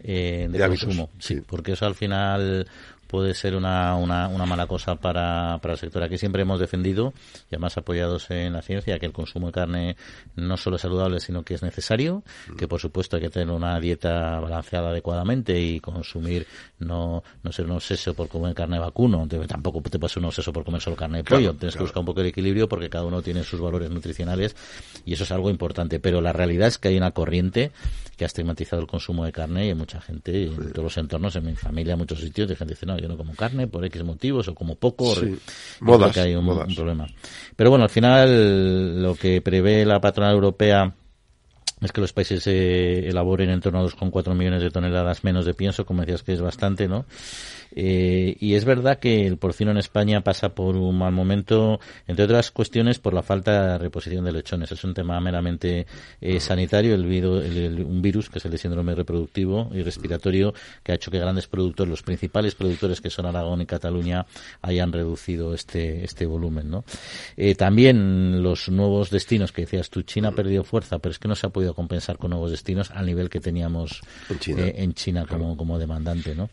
eh, 0.00 0.48
de, 0.50 0.68
consumo. 0.68 1.10
sí, 1.18 1.40
porque 1.46 1.72
eso 1.72 1.86
al 1.86 1.94
final 1.94 2.66
puede 3.12 3.34
ser 3.34 3.54
una, 3.54 3.94
una, 3.96 4.26
una 4.28 4.46
mala 4.46 4.66
cosa 4.66 4.96
para, 4.96 5.58
para 5.58 5.74
el 5.74 5.78
sector. 5.78 6.02
Aquí 6.02 6.16
siempre 6.16 6.42
hemos 6.42 6.58
defendido, 6.58 7.12
y 7.50 7.56
además 7.56 7.76
apoyados 7.76 8.30
en 8.30 8.54
la 8.54 8.62
ciencia, 8.62 8.98
que 8.98 9.04
el 9.04 9.12
consumo 9.12 9.48
de 9.48 9.52
carne 9.52 9.96
no 10.34 10.56
solo 10.56 10.76
es 10.76 10.82
saludable, 10.82 11.20
sino 11.20 11.42
que 11.42 11.52
es 11.52 11.62
necesario, 11.62 12.22
mm. 12.48 12.56
que 12.56 12.66
por 12.66 12.80
supuesto 12.80 13.16
hay 13.16 13.22
que 13.22 13.28
tener 13.28 13.54
una 13.54 13.78
dieta 13.80 14.40
balanceada 14.40 14.88
adecuadamente 14.88 15.60
y 15.60 15.78
consumir, 15.78 16.46
no, 16.78 17.22
no 17.42 17.52
ser 17.52 17.66
un 17.66 17.72
obseso 17.72 18.14
por 18.14 18.28
comer 18.28 18.54
carne 18.54 18.76
de 18.76 18.80
vacuno, 18.80 19.28
tampoco 19.46 19.82
te 19.82 19.98
puedes 19.98 20.12
ser 20.12 20.22
un 20.22 20.28
obseso 20.28 20.50
por 20.50 20.64
comer 20.64 20.80
solo 20.80 20.96
carne 20.96 21.18
de 21.18 21.24
pollo, 21.24 21.52
tienes 21.52 21.76
que 21.76 21.82
buscar 21.82 22.00
un 22.00 22.06
poco 22.06 22.22
de 22.22 22.30
equilibrio 22.30 22.66
porque 22.66 22.88
cada 22.88 23.04
uno 23.04 23.20
tiene 23.20 23.44
sus 23.44 23.60
valores 23.60 23.90
nutricionales 23.90 24.56
y 25.04 25.12
eso 25.12 25.24
es 25.24 25.32
algo 25.32 25.50
importante. 25.50 26.00
Pero 26.00 26.22
la 26.22 26.32
realidad 26.32 26.68
es 26.68 26.78
que 26.78 26.88
hay 26.88 26.96
una 26.96 27.10
corriente 27.10 27.72
que 28.16 28.24
ha 28.24 28.26
estigmatizado 28.26 28.80
el 28.80 28.88
consumo 28.88 29.24
de 29.24 29.32
carne 29.32 29.66
y 29.66 29.68
hay 29.68 29.74
mucha 29.74 30.00
gente, 30.00 30.44
en 30.44 30.72
todos 30.72 30.84
los 30.84 30.96
entornos, 30.96 31.36
en 31.36 31.46
mi 31.46 31.56
familia, 31.56 31.92
en 31.94 31.98
muchos 31.98 32.20
sitios, 32.20 32.48
de 32.48 32.56
gente 32.56 32.74
dice, 32.74 32.86
no, 32.86 32.96
yo 33.02 33.08
no 33.08 33.16
como 33.16 33.34
carne 33.34 33.66
por 33.66 33.84
X 33.84 34.02
motivos 34.04 34.48
o 34.48 34.54
como 34.54 34.76
poco. 34.76 35.14
Sí. 35.14 35.36
Modas, 35.80 36.12
que 36.12 36.20
hay 36.20 36.34
un, 36.34 36.46
problema. 36.74 37.06
Pero 37.56 37.70
bueno, 37.70 37.84
al 37.84 37.90
final 37.90 39.02
lo 39.02 39.14
que 39.16 39.42
prevé 39.42 39.84
la 39.84 40.00
patronal 40.00 40.32
europea 40.34 40.94
es 41.80 41.90
que 41.90 42.00
los 42.00 42.12
países 42.12 42.46
eh, 42.46 43.08
elaboren 43.08 43.50
en 43.50 43.60
torno 43.60 43.80
a 43.80 43.84
2,4 43.84 44.34
millones 44.34 44.62
de 44.62 44.70
toneladas 44.70 45.24
menos 45.24 45.44
de 45.44 45.54
pienso, 45.54 45.84
como 45.84 46.02
decías 46.02 46.22
que 46.22 46.32
es 46.32 46.40
bastante, 46.40 46.86
¿no? 46.86 47.04
Eh, 47.74 48.36
y 48.38 48.54
es 48.54 48.64
verdad 48.64 48.98
que 48.98 49.26
el 49.26 49.38
porcino 49.38 49.70
en 49.70 49.78
España 49.78 50.22
pasa 50.22 50.54
por 50.54 50.76
un 50.76 50.98
mal 50.98 51.12
momento, 51.12 51.80
entre 52.06 52.24
otras 52.24 52.50
cuestiones, 52.50 52.98
por 52.98 53.14
la 53.14 53.22
falta 53.22 53.72
de 53.72 53.78
reposición 53.78 54.24
de 54.24 54.32
lechones. 54.32 54.72
Es 54.72 54.84
un 54.84 54.94
tema 54.94 55.20
meramente 55.20 55.86
eh, 56.20 56.40
sanitario, 56.40 56.94
el, 56.94 57.06
virus, 57.06 57.44
un 57.44 58.02
virus 58.02 58.28
que 58.28 58.38
es 58.38 58.44
el 58.44 58.50
de 58.50 58.58
síndrome 58.58 58.94
reproductivo 58.94 59.70
y 59.72 59.82
respiratorio, 59.82 60.54
que 60.82 60.92
ha 60.92 60.94
hecho 60.96 61.10
que 61.10 61.18
grandes 61.18 61.46
productores, 61.46 61.90
los 61.90 62.02
principales 62.02 62.54
productores 62.54 63.00
que 63.00 63.10
son 63.10 63.26
Aragón 63.26 63.62
y 63.62 63.66
Cataluña, 63.66 64.26
hayan 64.60 64.92
reducido 64.92 65.54
este, 65.54 66.04
este 66.04 66.26
volumen. 66.26 66.70
¿no? 66.70 66.84
Eh, 67.36 67.54
también 67.54 68.42
los 68.42 68.68
nuevos 68.68 69.10
destinos 69.10 69.52
que 69.52 69.62
decías 69.62 69.90
tú, 69.90 70.02
China 70.02 70.28
ha 70.28 70.32
perdido 70.32 70.64
fuerza, 70.64 70.98
pero 70.98 71.12
es 71.12 71.18
que 71.18 71.28
no 71.28 71.34
se 71.34 71.46
ha 71.46 71.50
podido 71.50 71.74
compensar 71.74 72.18
con 72.18 72.30
nuevos 72.30 72.50
destinos 72.50 72.90
al 72.90 73.06
nivel 73.06 73.30
que 73.30 73.40
teníamos 73.40 74.00
en 74.28 74.94
China, 74.94 75.26
como, 75.26 75.56
como 75.56 75.78
demandante. 75.78 76.34
¿no? 76.34 76.50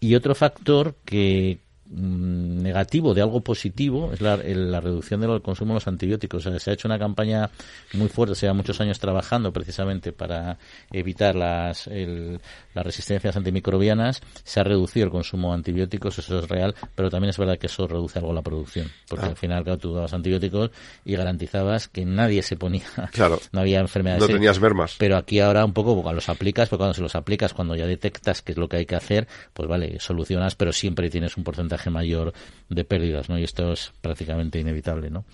Y 0.00 0.14
otro 0.14 0.34
factor 0.34 0.96
que 1.04 1.60
negativo 1.92 3.14
de 3.14 3.22
algo 3.22 3.40
positivo 3.40 4.10
es 4.12 4.20
la, 4.20 4.36
la, 4.36 4.80
reducción 4.80 5.20
del 5.20 5.42
consumo 5.42 5.72
de 5.72 5.76
los 5.76 5.88
antibióticos. 5.88 6.44
se 6.44 6.70
ha 6.70 6.72
hecho 6.72 6.86
una 6.86 6.98
campaña 6.98 7.50
muy 7.94 8.08
fuerte, 8.08 8.34
se 8.36 8.42
lleva 8.46 8.54
muchos 8.54 8.80
años 8.80 9.00
trabajando 9.00 9.52
precisamente 9.52 10.12
para 10.12 10.56
evitar 10.92 11.34
las, 11.34 11.88
las 11.88 12.86
resistencias 12.86 13.36
antimicrobianas. 13.36 14.22
Se 14.44 14.60
ha 14.60 14.64
reducido 14.64 15.06
el 15.06 15.10
consumo 15.10 15.48
de 15.48 15.54
antibióticos, 15.54 16.18
eso 16.18 16.38
es 16.38 16.48
real, 16.48 16.74
pero 16.94 17.10
también 17.10 17.30
es 17.30 17.38
verdad 17.38 17.58
que 17.58 17.66
eso 17.66 17.88
reduce 17.88 18.18
algo 18.20 18.32
la 18.32 18.42
producción. 18.42 18.88
Porque 19.08 19.26
ah. 19.26 19.30
al 19.30 19.36
final, 19.36 19.64
claro, 19.64 19.78
tú 19.78 19.92
dabas 19.92 20.14
antibióticos 20.14 20.70
y 21.04 21.16
garantizabas 21.16 21.88
que 21.88 22.04
nadie 22.04 22.42
se 22.42 22.56
ponía. 22.56 22.84
Claro. 23.12 23.40
no 23.52 23.60
había 23.60 23.80
enfermedades. 23.80 24.22
No 24.22 24.32
tenías 24.32 24.60
mermas. 24.60 24.94
Pero 24.98 25.16
aquí 25.16 25.40
ahora 25.40 25.64
un 25.64 25.72
poco 25.72 25.94
cuando 25.94 26.12
los 26.12 26.28
aplicas, 26.28 26.68
porque 26.68 26.80
cuando 26.80 26.94
se 26.94 27.02
los 27.02 27.14
aplicas, 27.14 27.52
cuando 27.52 27.74
ya 27.74 27.86
detectas 27.86 28.40
qué 28.40 28.52
es 28.52 28.58
lo 28.58 28.68
que 28.68 28.76
hay 28.78 28.86
que 28.86 28.94
hacer, 28.94 29.26
pues 29.52 29.68
vale, 29.68 29.98
solucionas, 29.98 30.54
pero 30.54 30.72
siempre 30.72 31.10
tienes 31.10 31.36
un 31.36 31.44
porcentaje 31.44 31.79
mayor 31.88 32.34
de 32.68 32.84
pérdidas, 32.84 33.28
¿no? 33.28 33.38
Y 33.38 33.44
esto 33.44 33.72
es 33.72 33.92
prácticamente 34.00 34.60
inevitable, 34.60 35.10
¿no? 35.10 35.24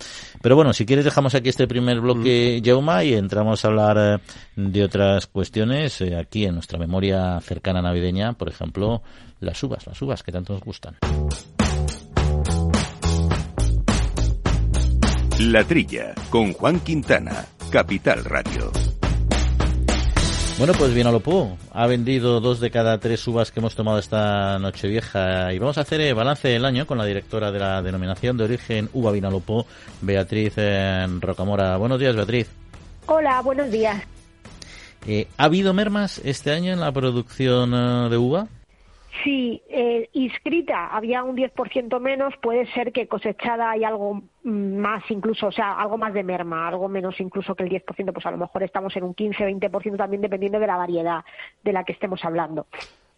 Pero 0.43 0.57
bueno, 0.57 0.73
si 0.73 0.87
quieres 0.87 1.05
dejamos 1.05 1.35
aquí 1.35 1.49
este 1.49 1.67
primer 1.67 2.01
bloque, 2.01 2.61
mm. 2.63 3.05
y 3.05 3.15
entramos 3.15 3.65
a 3.65 3.69
hablar 3.69 3.97
eh, 3.99 4.23
de 4.57 4.85
otras 4.85 5.27
cuestiones 5.27 6.01
eh, 6.01 6.17
aquí 6.17 6.45
en 6.45 6.55
nuestra 6.55 6.79
memoria 6.79 7.41
cercana 7.41 7.83
navideña, 7.83 8.33
por 8.33 8.49
ejemplo, 8.49 9.03
las 9.41 9.63
uvas, 9.63 9.87
las 9.87 10.01
uvas 10.01 10.23
que 10.23 10.33
tanto 10.33 10.55
nos 10.55 10.63
gustan. 10.63 10.97
La 15.41 15.65
Trilla, 15.65 16.15
con 16.31 16.55
Juan 16.55 16.81
Quintana, 16.81 17.45
Capital 17.71 18.25
Radio. 18.25 18.96
Bueno, 20.59 20.73
pues 20.73 20.95
bien 20.95 21.05
Vinalopó 21.05 21.59
ha 21.71 21.87
vendido 21.87 22.41
dos 22.41 22.61
de 22.61 22.71
cada 22.71 22.99
tres 22.99 23.29
uvas 23.29 23.53
que 23.53 23.61
hemos 23.61 23.75
tomado 23.75 23.99
esta 23.99 24.59
noche 24.59 24.89
vieja 24.89 25.53
y 25.53 25.59
vamos 25.59 25.77
a 25.77 25.83
hacer 25.83 26.01
el 26.01 26.15
balance 26.15 26.49
del 26.49 26.65
año 26.65 26.87
con 26.87 26.97
la 26.97 27.05
directora 27.05 27.53
de 27.53 27.59
la 27.59 27.83
denominación 27.83 28.39
de 28.39 28.45
origen 28.45 28.89
Uva 28.95 29.13
Vinalopó, 29.13 29.67
Beatriz 30.01 30.55
eh, 30.57 31.07
Rocamora. 31.21 31.77
Buenos 31.77 32.01
días, 32.01 32.17
Beatriz. 32.17 32.49
Hola, 33.05 33.43
buenos 33.43 33.71
días. 33.71 34.03
Eh, 35.07 35.29
¿Ha 35.37 35.45
habido 35.45 35.75
mermas 35.75 36.23
este 36.25 36.53
año 36.53 36.73
en 36.73 36.81
la 36.81 36.91
producción 36.91 37.75
eh, 37.75 38.09
de 38.09 38.17
uva? 38.17 38.49
Sí, 39.23 39.63
eh, 39.69 40.09
inscrita 40.13 40.89
había 40.89 41.23
un 41.23 41.37
10% 41.37 42.01
menos, 42.01 42.35
puede 42.43 42.67
ser 42.73 42.93
que 42.93 43.07
cosechada 43.07 43.71
hay 43.71 43.85
algo 43.85 44.23
más 44.43 45.03
incluso, 45.11 45.47
o 45.47 45.53
sea, 45.53 45.75
algo 45.75 45.97
más 45.97 46.13
de 46.13 46.23
merma, 46.23 46.67
algo 46.67 46.89
menos 46.89 47.19
incluso 47.21 47.55
que 47.55 47.65
el 47.65 47.71
10%, 47.71 48.13
pues 48.13 48.27
a 48.27 48.31
lo 48.31 48.37
mejor 48.37 48.63
estamos 48.63 48.97
en 48.97 49.05
un 49.05 49.15
15-20% 49.15 49.97
también 49.97 50.23
dependiendo 50.23 50.59
de 50.59 50.67
la 50.67 50.77
variedad 50.77 51.25
de 51.63 51.73
la 51.73 51.85
que 51.85 51.93
estemos 51.93 52.25
hablando. 52.25 52.67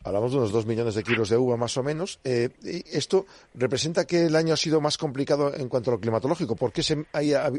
Hablamos 0.04 0.32
de 0.32 0.38
unos 0.38 0.52
2 0.52 0.66
millones 0.66 0.94
de 0.94 1.02
kilos 1.02 1.28
de 1.28 1.36
uva 1.36 1.56
más 1.56 1.76
o 1.76 1.82
menos. 1.82 2.20
Eh, 2.22 2.50
¿Esto 2.92 3.26
representa 3.54 4.06
que 4.06 4.26
el 4.26 4.36
año 4.36 4.54
ha 4.54 4.56
sido 4.56 4.80
más 4.80 4.96
complicado 4.96 5.52
en 5.54 5.68
cuanto 5.68 5.90
a 5.90 5.94
lo 5.94 6.00
climatológico? 6.00 6.54
¿Por 6.54 6.72
qué, 6.72 6.82
se, 6.82 7.04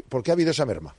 ¿por 0.08 0.22
qué 0.22 0.30
ha 0.30 0.34
habido 0.34 0.50
esa 0.50 0.64
merma? 0.64 0.94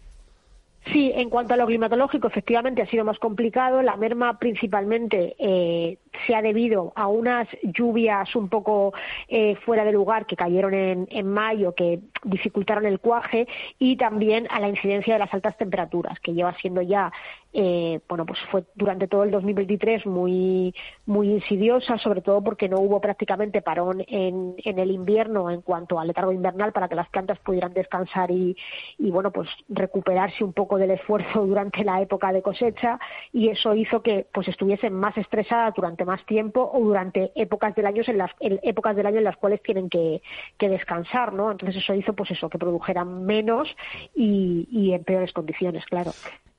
Sí, 0.88 1.12
en 1.14 1.30
cuanto 1.30 1.54
a 1.54 1.58
lo 1.58 1.68
climatológico, 1.68 2.28
efectivamente 2.28 2.82
ha 2.82 2.88
sido 2.88 3.06
más 3.06 3.20
complicado. 3.20 3.84
La 3.84 3.98
merma 3.98 4.40
principalmente 4.40 5.36
eh, 5.38 6.00
se 6.26 6.34
ha 6.34 6.42
debido 6.42 6.92
a 6.96 7.08
unas 7.08 7.48
lluvias 7.62 8.36
un 8.36 8.50
poco 8.50 8.92
eh, 9.28 9.56
fuera 9.64 9.86
de 9.86 9.92
lugar 9.92 10.26
que 10.26 10.36
cayeron 10.36 10.74
en, 10.74 11.08
en, 11.12 11.28
mayo, 11.28 11.76
que 11.76 12.00
dificultaron 12.24 12.88
el 12.88 13.00
cuaje, 13.00 13.48
y 13.78 13.96
también 13.96 14.48
a 14.50 14.60
la 14.60 14.70
incidencia 14.70 15.14
de 15.14 15.20
las 15.20 15.34
altas 15.34 15.56
temperaturas, 15.56 16.20
que 16.20 16.34
lleva 16.34 16.56
siendo 16.56 16.82
ya 16.82 17.12
eh, 17.54 18.00
bueno, 18.08 18.26
pues 18.26 18.40
fue 18.50 18.64
durante 18.76 19.08
todo 19.08 19.24
el 19.24 19.32
2023 19.32 20.06
muy, 20.06 20.74
muy 21.06 21.30
insidiosa, 21.30 21.98
sobre 21.98 22.22
todo 22.22 22.42
porque 22.44 22.70
no 22.70 22.80
hubo 22.80 23.02
prácticamente 23.02 23.62
parón 23.62 24.04
en, 24.08 24.56
en 24.58 24.80
el 24.80 24.92
invierno 24.92 25.52
en 25.52 25.62
cuanto 25.62 26.00
al 26.00 26.08
letargo 26.08 26.32
invernal 26.32 26.72
para 26.72 26.88
que 26.88 26.96
las 26.96 27.10
plantas 27.10 27.40
pudieran 27.40 27.74
descansar 27.74 28.32
y, 28.32 28.56
y, 28.98 29.12
bueno, 29.12 29.32
pues 29.32 29.50
recuperarse 29.70 30.44
un 30.44 30.54
poco 30.54 30.78
del 30.78 30.92
esfuerzo 30.92 31.46
durante 31.46 31.84
la 31.84 32.02
época 32.02 32.32
de 32.32 32.42
cosecha 32.42 33.00
y 33.34 33.50
eso 33.50 33.76
hizo 33.76 34.02
que 34.02 34.28
pues 34.34 34.48
estuviesen 34.48 34.94
más 34.94 35.18
estresadas 35.18 35.74
durante 35.76 36.06
más 36.06 36.26
tiempo 36.26 36.70
o 36.74 36.80
durante 36.80 37.32
épocas 37.36 37.76
del 37.76 37.86
año 37.86 38.02
en 38.08 38.18
las 38.18 38.32
épocas 38.40 38.96
del 38.96 39.06
año 39.06 39.18
en 39.18 39.26
las 39.26 39.38
cuales 39.38 39.62
tienen 39.62 39.90
que, 39.90 40.22
que 40.58 40.70
descansar, 40.70 41.34
¿no? 41.34 41.52
Entonces 41.52 41.84
eso 41.84 41.94
hizo 41.94 42.14
pues 42.14 42.32
eso 42.32 42.50
que 42.50 42.58
produjeran 42.58 43.26
menos 43.26 43.68
y, 44.16 44.68
y 44.72 44.94
en 44.94 45.04
peores 45.04 45.34
condiciones, 45.34 45.86
claro. 45.86 46.12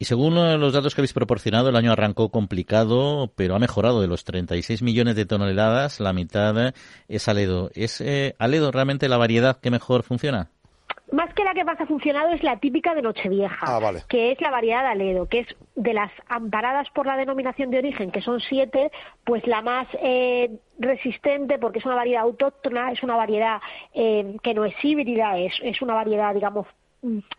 Y 0.02 0.04
según 0.04 0.34
los 0.34 0.72
datos 0.72 0.96
que 0.96 1.00
habéis 1.00 1.12
proporcionado, 1.12 1.68
el 1.68 1.76
año 1.76 1.92
arrancó 1.92 2.28
complicado, 2.28 3.30
pero 3.36 3.54
ha 3.54 3.60
mejorado. 3.60 4.00
De 4.00 4.08
los 4.08 4.24
36 4.24 4.82
millones 4.82 5.14
de 5.14 5.26
toneladas, 5.26 6.00
la 6.00 6.12
mitad 6.12 6.74
es 7.06 7.28
Aledo. 7.28 7.70
¿Es 7.72 8.00
eh, 8.00 8.34
Aledo 8.40 8.72
realmente 8.72 9.08
la 9.08 9.16
variedad 9.16 9.60
que 9.60 9.70
mejor 9.70 10.02
funciona? 10.02 10.50
Más 11.12 11.32
que 11.34 11.44
la 11.44 11.54
que 11.54 11.62
más 11.62 11.80
ha 11.80 11.86
funcionado 11.86 12.30
es 12.30 12.42
la 12.42 12.58
típica 12.58 12.96
de 12.96 13.02
Nochevieja, 13.02 13.64
ah, 13.64 13.92
que 14.08 14.32
es 14.32 14.40
la 14.40 14.50
variedad 14.50 14.82
de 14.82 14.88
Aledo, 14.88 15.28
que 15.28 15.40
es 15.40 15.46
de 15.76 15.94
las 15.94 16.10
amparadas 16.26 16.88
por 16.90 17.06
la 17.06 17.16
denominación 17.16 17.70
de 17.70 17.78
origen, 17.78 18.10
que 18.10 18.22
son 18.22 18.40
siete, 18.40 18.90
pues 19.24 19.46
la 19.46 19.62
más 19.62 19.86
eh, 20.02 20.50
resistente 20.80 21.60
porque 21.60 21.78
es 21.78 21.86
una 21.86 21.94
variedad 21.94 22.22
autóctona, 22.22 22.90
es 22.90 23.04
una 23.04 23.14
variedad 23.14 23.60
eh, 23.94 24.36
que 24.42 24.52
no 24.52 24.64
es 24.64 24.74
híbrida, 24.82 25.38
es, 25.38 25.52
es 25.62 25.80
una 25.80 25.94
variedad, 25.94 26.34
digamos, 26.34 26.66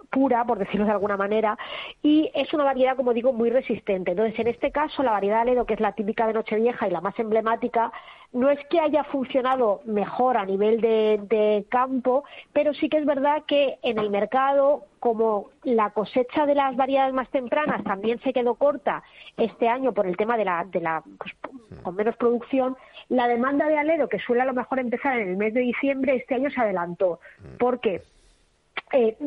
pura, 0.10 0.46
por 0.46 0.60
decirlo 0.60 0.86
de 0.86 0.92
alguna 0.92 1.18
manera, 1.18 1.58
y 2.02 2.30
es 2.34 2.54
una 2.54 2.66
variedad, 2.66 2.96
como 2.96 3.14
digo, 3.14 3.32
muy 3.32 3.50
resistente. 3.50 4.12
Entonces, 4.12 4.38
en 4.40 4.48
este 4.48 4.72
caso, 4.72 5.04
la 5.04 5.12
variedad 5.12 5.42
Aledo, 5.42 5.66
que 5.66 5.76
es 5.76 5.80
la 5.80 5.94
típica 5.94 6.28
de 6.28 6.34
Nochevieja 6.34 6.88
y 6.88 6.92
la 6.92 7.02
más 7.02 7.18
emblemática, 7.18 7.92
no 8.34 8.50
es 8.50 8.60
que 8.70 8.80
haya 8.80 9.04
funcionado 9.06 9.82
mejor 9.86 10.38
a 10.38 10.46
nivel 10.46 10.82
de, 10.82 11.20
de 11.30 11.66
campo, 11.70 12.24
pero 12.52 12.74
sí 12.74 12.90
que 12.90 12.98
es 12.98 13.06
verdad 13.06 13.44
que 13.48 13.78
en 13.84 14.00
el 14.00 14.10
mercado, 14.10 14.86
como 15.00 15.50
la 15.64 15.92
cosecha 15.92 16.46
de 16.46 16.56
las 16.56 16.76
variedades 16.76 17.14
más 17.14 17.30
tempranas 17.30 17.84
también 17.84 18.20
se 18.22 18.34
quedó 18.34 18.56
corta 18.56 19.04
este 19.38 19.70
año 19.70 19.94
por 19.94 20.08
el 20.08 20.18
tema 20.18 20.36
de 20.36 20.46
la, 20.46 20.66
de 20.66 20.82
la 20.82 21.04
pues, 21.18 21.34
con 21.84 21.96
menos 21.96 22.18
producción, 22.18 22.76
la 23.10 23.28
demanda 23.28 23.68
de 23.68 23.78
Aledo, 23.78 24.10
que 24.10 24.20
suele 24.20 24.42
a 24.42 24.46
lo 24.46 24.54
mejor 24.54 24.80
empezar 24.80 25.20
en 25.20 25.30
el 25.30 25.38
mes 25.38 25.54
de 25.54 25.62
diciembre, 25.62 26.16
este 26.16 26.36
año 26.36 26.50
se 26.50 26.60
adelantó. 26.60 27.20
¿Por 27.60 27.80
qué? 27.80 28.02
Eh, 28.94 29.18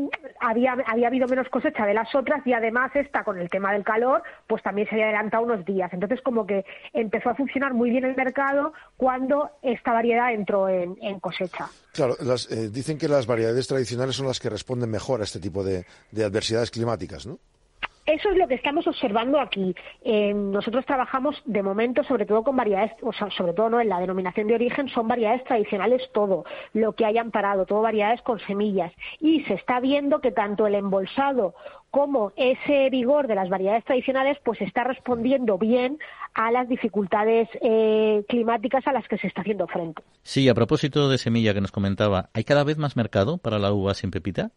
había, 0.41 0.77
había 0.87 1.09
habido 1.09 1.27
menos 1.27 1.49
cosecha 1.49 1.85
de 1.85 1.93
las 1.93 2.15
otras 2.15 2.47
y 2.47 2.53
además 2.53 2.91
esta 2.95 3.25
con 3.25 3.39
el 3.39 3.51
tema 3.51 3.73
del 3.73 3.85
calor 3.85 4.23
pues 4.47 4.63
también 4.63 4.89
se 4.89 4.95
había 4.95 5.07
adelantado 5.07 5.45
unos 5.45 5.65
días. 5.65 5.93
Entonces 5.93 6.21
como 6.23 6.47
que 6.47 6.65
empezó 6.93 7.31
a 7.31 7.35
funcionar 7.35 7.75
muy 7.75 7.91
bien 7.91 8.05
el 8.05 8.15
mercado 8.15 8.73
cuando 8.97 9.51
esta 9.63 9.93
variedad 9.93 10.33
entró 10.33 10.69
en, 10.69 10.97
cosecha. 11.21 11.69
Claro, 11.93 12.15
eh, 12.51 12.69
dicen 12.71 12.97
que 12.99 13.09
las 13.09 13.27
variedades 13.27 13.67
tradicionales 13.67 14.17
son 14.17 14.27
las 14.27 14.39
que 14.39 14.51
responden 14.51 14.91
mejor 14.91 15.21
a 15.21 15.25
este 15.25 15.41
tipo 15.41 15.65
de 15.65 15.85
adversidades 16.25 16.71
climáticas, 16.71 17.27
¿no? 17.27 17.39
Eso 18.07 18.31
es 18.31 18.37
lo 18.37 18.47
que 18.47 18.55
estamos 18.55 18.87
observando 18.87 19.41
aquí. 19.41 19.75
Eh, 20.03 20.33
nosotros 20.33 20.87
trabajamos 20.87 21.43
de 21.45 21.63
momento 21.63 22.05
sobre 22.05 22.25
todo 22.25 22.45
con 22.45 22.55
variedades, 22.55 22.93
o 23.03 23.13
sea, 23.13 23.31
sobre 23.33 23.53
todo 23.53 23.69
no 23.69 23.81
en 23.81 23.89
la 23.89 23.99
denominación 23.99 24.47
de 24.47 24.55
origen, 24.55 24.89
son 24.89 25.09
variedades 25.09 25.43
tradicionales 25.43 26.03
todo, 26.13 26.45
lo 26.73 26.93
que 26.95 27.05
hayan 27.05 27.33
parado, 27.33 27.67
todo 27.67 27.83
variedades 27.83 28.23
con 28.23 28.39
semillas. 28.41 28.93
Y 29.19 29.43
se 29.45 29.55
está 29.55 29.81
viendo 29.81 30.21
que 30.21 30.31
tanto 30.31 30.69
el 30.69 30.77
embolsado 30.77 31.55
como 31.91 32.33
ese 32.37 32.91
vigor 32.91 33.27
de 33.27 33.35
las 33.35 33.49
variedades 33.49 33.85
tradicionales 33.85 34.39
pues 34.45 34.61
está 34.61 34.85
respondiendo 34.85 35.59
bien 35.59 35.99
a 36.35 36.51
las 36.51 36.69
dificultades 36.69 37.49
eh, 37.63 38.23
climáticas 38.29 38.87
a 38.87 38.93
las 38.93 39.09
que 39.09 39.17
se 39.19 39.27
está 39.27 39.41
haciendo 39.41 39.67
frente. 39.67 40.03
Sí, 40.23 40.49
a 40.49 40.55
propósito 40.55 41.09
de 41.09 41.19
semilla 41.19 41.55
que 41.55 41.61
nos 41.61 41.73
comentaba, 41.73 42.29
¿hay 42.35 42.45
cada 42.45 42.65
vez 42.65 42.77
más 42.77 42.97
mercado 42.97 43.39
para 43.39 43.59
la 43.59 43.73
uva 43.73 43.95
sin 43.95 44.11
pepita? 44.11 44.51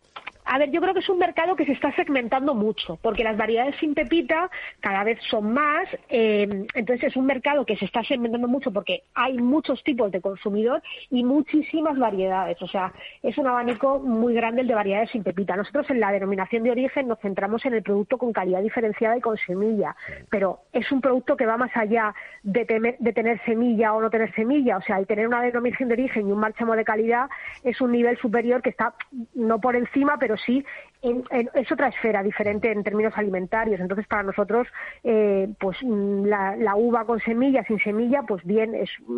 A 0.51 0.57
ver, 0.57 0.71
yo 0.71 0.81
creo 0.81 0.95
que 0.95 1.01
es 1.01 1.09
un 1.09 1.19
mercado 1.19 1.55
que 1.55 1.63
se 1.63 1.73
está 1.73 1.93
segmentando 1.95 2.55
mucho, 2.55 2.97
porque 3.03 3.23
las 3.23 3.37
variedades 3.37 3.75
sin 3.75 3.93
pepita 3.93 4.49
cada 4.79 5.03
vez 5.03 5.19
son 5.29 5.53
más, 5.53 5.87
eh, 6.09 6.65
entonces 6.73 7.11
es 7.11 7.15
un 7.15 7.27
mercado 7.27 7.67
que 7.67 7.75
se 7.75 7.85
está 7.85 8.03
segmentando 8.03 8.47
mucho 8.47 8.71
porque 8.71 9.03
hay 9.13 9.37
muchos 9.37 9.83
tipos 9.83 10.11
de 10.11 10.21
consumidor 10.21 10.81
y 11.11 11.23
muchísimas 11.23 11.99
variedades, 11.99 12.59
o 12.63 12.67
sea, 12.67 12.91
es 13.21 13.37
un 13.37 13.45
abanico 13.45 13.99
muy 13.99 14.33
grande 14.33 14.61
el 14.61 14.67
de 14.67 14.73
variedades 14.73 15.11
sin 15.11 15.21
pepita. 15.21 15.55
Nosotros 15.55 15.87
en 15.91 15.99
la 15.99 16.11
denominación 16.11 16.63
de 16.63 16.71
origen 16.71 17.07
nos 17.07 17.19
centramos 17.19 17.63
en 17.65 17.75
el 17.75 17.83
producto 17.83 18.17
con 18.17 18.33
calidad 18.33 18.63
diferenciada 18.63 19.17
y 19.17 19.21
con 19.21 19.37
semilla, 19.37 19.95
pero 20.31 20.61
es 20.73 20.91
un 20.91 20.99
producto 20.99 21.37
que 21.37 21.45
va 21.45 21.57
más 21.57 21.77
allá 21.77 22.15
de, 22.41 22.95
de 22.97 23.13
tener 23.13 23.39
semilla 23.45 23.93
o 23.93 24.01
no 24.01 24.09
tener 24.09 24.33
semilla, 24.33 24.77
o 24.77 24.81
sea, 24.81 24.97
el 24.97 25.05
tener 25.05 25.27
una 25.27 25.43
denominación 25.43 25.89
de 25.89 25.93
origen 25.93 26.27
y 26.27 26.31
un 26.31 26.39
marchamo 26.39 26.75
de 26.75 26.83
calidad 26.83 27.29
es 27.63 27.79
un 27.81 27.91
nivel 27.91 28.17
superior 28.17 28.63
que 28.63 28.71
está 28.71 28.95
no 29.35 29.61
por 29.61 29.75
encima, 29.75 30.17
pero 30.17 30.38
sí 30.45 30.65
es 31.01 31.71
otra 31.71 31.87
esfera 31.87 32.21
diferente 32.21 32.71
en 32.71 32.83
términos 32.83 33.13
alimentarios. 33.15 33.79
Entonces, 33.79 34.05
para 34.07 34.23
nosotros, 34.23 34.67
eh, 35.03 35.47
pues 35.59 35.77
mm, 35.81 36.25
la, 36.25 36.75
uva 36.75 37.05
con 37.05 37.19
semilla, 37.19 37.63
sin 37.63 37.79
semilla, 37.79 38.23
pues 38.23 38.43
bien, 38.43 38.75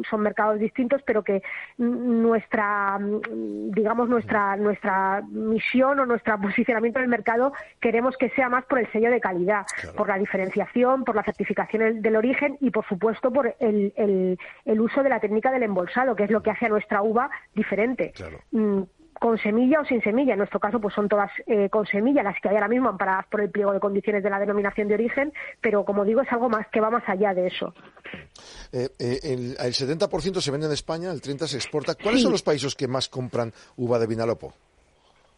son 0.10 0.22
mercados 0.22 0.60
distintos, 0.60 1.02
pero 1.06 1.24
que 1.24 1.42
nuestra, 1.78 3.00
mm, 3.00 3.72
digamos, 3.72 4.10
nuestra, 4.10 4.56
nuestra 4.58 5.24
misión 5.32 6.00
o 6.00 6.06
nuestro 6.06 6.40
posicionamiento 6.40 7.00
en 7.00 7.04
el 7.04 7.10
mercado 7.10 7.52
queremos 7.80 8.16
que 8.18 8.30
sea 8.30 8.48
más 8.50 8.66
por 8.66 8.80
el 8.80 8.92
sello 8.92 9.10
de 9.10 9.20
calidad, 9.20 9.66
por 9.98 10.08
la 10.08 10.18
diferenciación, 10.18 11.04
por 11.04 11.16
la 11.16 11.24
certificación 11.24 12.02
del, 12.02 12.16
origen 12.16 12.58
y, 12.60 12.70
por 12.70 12.86
supuesto, 12.86 13.32
por 13.32 13.56
el, 13.60 14.38
el, 14.66 14.82
uso 14.82 15.02
de 15.02 15.10
la 15.10 15.20
técnica 15.20 15.52
del 15.52 15.64
embolsado, 15.64 16.16
que 16.16 16.26
es 16.26 16.32
lo 16.32 16.44
que 16.44 16.52
hace 16.52 16.68
a 16.68 16.70
nuestra 16.70 17.02
uva 17.02 17.30
diferente. 17.56 18.14
Mm, 18.52 18.82
con 19.22 19.38
semilla 19.38 19.82
o 19.82 19.86
sin 19.86 20.02
semilla. 20.02 20.34
En 20.34 20.40
nuestro 20.40 20.60
caso, 20.60 20.82
pues 20.82 20.96
son 20.96 21.08
todas 21.08 21.30
eh, 21.46 21.70
con 21.70 21.86
semilla, 21.86 22.24
las 22.24 22.42
que 22.42 22.50
hay 22.50 22.56
ahora 22.56 22.68
mismo 22.68 22.90
amparadas 22.90 23.28
por 23.28 23.40
el 23.40 23.52
pliego 23.52 23.72
de 23.72 23.80
condiciones 23.80 24.24
de 24.24 24.32
la 24.32 24.40
denominación 24.40 24.88
de 24.88 24.96
origen, 24.96 25.32
pero 25.62 25.86
como 25.86 26.04
digo, 26.04 26.22
es 26.22 26.32
algo 26.32 26.50
más 26.50 26.66
que 26.70 26.82
va 26.82 26.90
más 26.90 27.04
allá 27.08 27.32
de 27.36 27.46
eso. 27.46 27.72
Eh, 28.72 28.90
eh, 28.98 29.20
el, 29.22 29.56
70% 29.58 30.42
se 30.42 30.50
vende 30.50 30.66
en 30.66 30.74
España, 30.74 31.12
el 31.12 31.22
30% 31.22 31.46
se 31.46 31.58
exporta. 31.58 31.94
¿Cuáles 31.94 32.24
son 32.24 32.32
los 32.32 32.42
países 32.42 32.74
que 32.74 32.88
más 32.88 33.10
compran 33.10 33.54
uva 33.78 34.00
de 34.00 34.08
Vinalopo? 34.08 34.56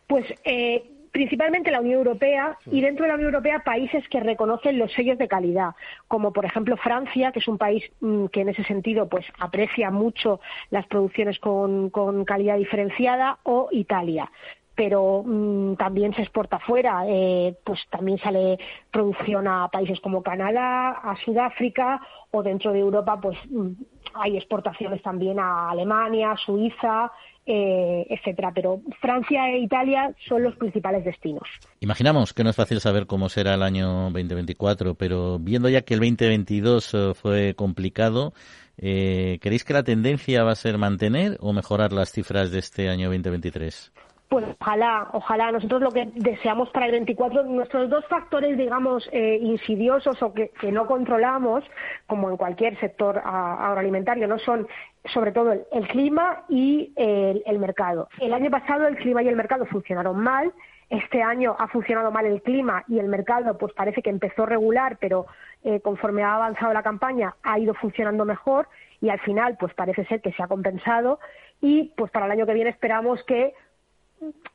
Pues 0.08 0.28
eh, 0.46 0.82
principalmente 1.13 1.71
la 1.71 1.80
Unión 1.80 1.99
Europea 1.99 2.58
y 2.65 2.82
dentro 2.82 3.04
de 3.04 3.10
la 3.10 3.15
Unión 3.15 3.30
Europea 3.30 3.60
países 3.63 4.06
que 4.10 4.19
reconocen 4.19 4.80
los 4.80 4.91
sellos 4.93 5.17
de 5.19 5.28
calidad, 5.28 5.76
como 6.08 6.34
por 6.34 6.43
ejemplo 6.43 6.76
Francia, 6.76 7.32
que 7.32 7.39
es 7.39 7.47
un 7.47 7.60
país 7.60 7.84
mm, 8.02 8.26
que 8.26 8.41
en 8.41 8.49
ese 8.49 8.63
sentido 8.63 9.08
pues 9.08 9.23
aprecia 9.39 9.91
mucho 9.91 10.41
las 10.71 10.88
producciones 10.88 11.39
con, 11.39 11.91
calidad 12.26 12.58
diferenciada, 12.58 13.38
o 13.43 13.69
Italia. 13.71 14.30
Pero 14.76 15.23
mm, 15.23 15.76
también 15.76 16.15
se 16.15 16.23
exporta 16.23 16.58
fuera, 16.58 17.04
eh, 17.08 17.56
pues 17.63 17.80
también 17.91 18.17
sale 18.17 18.58
producción 18.89 19.47
a 19.47 19.67
países 19.67 19.99
como 19.99 20.23
Canadá, 20.23 20.89
a 20.93 21.15
Sudáfrica 21.23 22.02
o 22.32 22.41
dentro 22.41 22.73
de 22.73 22.80
Europa, 22.80 23.21
pues 23.21 23.38
mm, 23.52 23.69
hay 24.15 24.36
exportaciones 24.36 25.04
también 25.04 25.38
a 25.39 25.69
Alemania, 25.69 26.36
Suiza, 26.43 27.12
eh, 27.45 28.06
etcétera. 28.10 28.51
Pero 28.53 28.82
Francia 29.01 29.49
e 29.49 29.60
Italia 29.60 30.13
son 30.27 30.43
los 30.43 30.56
principales 30.56 31.03
destinos. 31.03 31.47
Imaginamos 31.79 32.34
que 32.34 32.43
no 32.43 32.49
es 32.49 32.56
fácil 32.56 32.79
saber 32.79 33.06
cómo 33.06 33.29
será 33.29 33.56
el 33.56 33.63
año 33.63 34.10
2024, 34.12 34.95
pero 34.95 35.39
viendo 35.39 35.69
ya 35.69 35.82
que 35.82 35.93
el 35.93 35.99
2022 35.99 36.93
eh, 36.93 37.12
fue 37.13 37.53
complicado, 37.56 38.34
eh, 38.77 39.39
¿creéis 39.41 39.63
que 39.63 39.73
la 39.73 39.84
tendencia 39.84 40.43
va 40.43 40.51
a 40.51 40.56
ser 40.56 40.77
mantener 40.77 41.38
o 41.39 41.53
mejorar 41.53 41.93
las 41.93 42.12
cifras 42.12 42.51
de 42.51 42.60
este 42.60 42.89
año 42.89 43.10
2023? 43.10 43.91
Pues 44.34 44.48
ojalá, 44.60 45.10
ojalá. 45.12 45.52
Nosotros 45.52 45.80
lo 45.80 45.91
que 45.91 46.10
deseamos 46.15 46.67
para 46.72 46.88
el 46.88 46.93
24, 46.93 47.43
nuestros 47.43 47.88
dos 47.88 48.04
factores, 48.08 48.58
digamos, 48.58 49.08
eh, 49.12 49.38
insidiosos 49.39 50.19
o 50.24 50.34
que, 50.34 50.50
no 50.72 50.88
controlamos, 50.88 51.63
como 52.08 52.32
en 52.32 52.38
cualquier 52.38 52.80
sector 52.80 53.22
agroalimentario, 53.24 54.28
no 54.28 54.39
son 54.39 54.67
sobre 55.06 55.34
todo 55.34 55.52
el, 55.52 55.88
clima 55.88 56.46
y 56.50 56.91
el, 56.96 57.60
mercado. 57.60 58.10
El 58.19 58.34
año 58.34 58.50
pasado 58.50 58.88
el 58.88 58.96
clima 58.96 59.22
y 59.22 59.28
el 59.28 59.36
mercado 59.36 59.67
funcionaron 59.67 60.17
mal. 60.17 60.52
Este 60.89 61.22
año 61.22 61.56
ha 61.60 61.67
funcionado 61.67 62.10
mal 62.10 62.26
el 62.26 62.41
clima 62.41 62.84
y 62.88 62.98
el 62.98 63.10
mercado, 63.10 63.56
pues 63.60 63.72
parece 63.74 64.02
que 64.02 64.10
empezó 64.10 64.48
regular, 64.48 64.98
pero 65.00 65.28
eh, 65.63 65.80
conforme 65.82 66.24
ha 66.24 66.34
avanzado 66.34 66.74
la 66.74 66.82
campaña 66.82 67.36
ha 67.43 67.60
ido 67.60 67.76
funcionando 67.76 68.26
mejor 68.26 68.67
y 69.00 69.10
al 69.10 69.19
final, 69.19 69.58
pues 69.60 69.76
parece 69.76 70.06
ser 70.06 70.22
que 70.22 70.32
se 70.32 70.41
ha 70.41 70.48
compensado 70.48 71.19
y 71.62 71.93
pues 71.96 72.10
para 72.10 72.26
el 72.26 72.32
año 72.32 72.48
que 72.48 72.54
viene 72.54 72.72
esperamos 72.72 73.24
que 73.26 73.54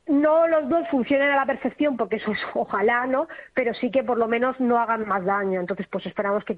no 0.06 0.46
los 0.46 0.68
dos 0.68 0.88
funcionen 0.90 1.30
a 1.30 1.36
la 1.36 1.46
perfección, 1.46 1.96
porque 1.96 2.16
eso 2.16 2.32
es 2.32 2.38
ojalá, 2.54 3.06
¿no? 3.06 3.28
Pero 3.54 3.74
sí 3.74 3.90
que 3.90 4.02
por 4.02 4.18
lo 4.18 4.26
menos 4.26 4.58
no 4.58 4.78
hagan 4.78 5.06
más 5.06 5.24
daño. 5.24 5.60
Entonces, 5.60 5.86
pues 5.90 6.06
esperamos 6.06 6.44
que 6.44 6.56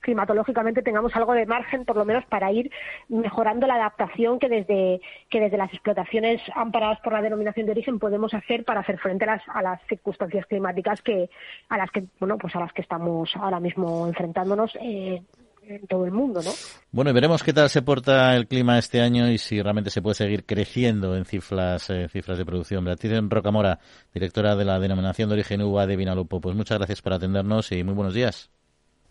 climatológicamente 0.00 0.82
tengamos 0.82 1.14
algo 1.16 1.32
de 1.32 1.46
margen, 1.46 1.84
por 1.84 1.96
lo 1.96 2.04
menos 2.04 2.24
para 2.26 2.50
ir 2.50 2.70
mejorando 3.08 3.66
la 3.66 3.74
adaptación 3.74 4.38
que 4.38 4.48
desde, 4.48 5.00
que 5.30 5.40
desde 5.40 5.56
las 5.56 5.72
explotaciones 5.72 6.40
amparadas 6.54 7.00
por 7.00 7.12
la 7.12 7.22
denominación 7.22 7.66
de 7.66 7.72
origen 7.72 7.98
podemos 7.98 8.34
hacer 8.34 8.64
para 8.64 8.80
hacer 8.80 8.98
frente 8.98 9.24
a 9.24 9.36
las, 9.36 9.42
a 9.48 9.62
las 9.62 9.80
circunstancias 9.88 10.46
climáticas 10.46 11.00
que, 11.02 11.30
a 11.68 11.78
las 11.78 11.90
que, 11.90 12.04
bueno, 12.18 12.38
pues 12.38 12.54
a 12.56 12.60
las 12.60 12.72
que 12.72 12.82
estamos 12.82 13.34
ahora 13.36 13.60
mismo 13.60 14.06
enfrentándonos. 14.06 14.76
Eh, 14.80 15.22
en 15.70 15.86
todo 15.86 16.04
el 16.04 16.12
mundo, 16.12 16.40
¿no? 16.42 16.50
Bueno, 16.90 17.10
y 17.10 17.14
veremos 17.14 17.42
qué 17.42 17.52
tal 17.52 17.68
se 17.68 17.82
porta 17.82 18.34
el 18.34 18.46
clima 18.46 18.78
este 18.78 19.00
año 19.00 19.30
y 19.30 19.38
si 19.38 19.60
realmente 19.60 19.90
se 19.90 20.02
puede 20.02 20.14
seguir 20.14 20.44
creciendo 20.44 21.16
en 21.16 21.24
cifras, 21.24 21.90
eh, 21.90 22.08
cifras 22.08 22.38
de 22.38 22.44
producción. 22.44 22.84
Beatriz 22.84 23.12
Rocamora, 23.28 23.78
directora 24.12 24.56
de 24.56 24.64
la 24.64 24.78
denominación 24.78 25.28
de 25.28 25.34
origen 25.34 25.62
uva 25.62 25.86
de 25.86 25.96
Vinalopó, 25.96 26.40
pues 26.40 26.56
muchas 26.56 26.78
gracias 26.78 27.02
por 27.02 27.12
atendernos 27.12 27.72
y 27.72 27.84
muy 27.84 27.94
buenos 27.94 28.14
días. 28.14 28.50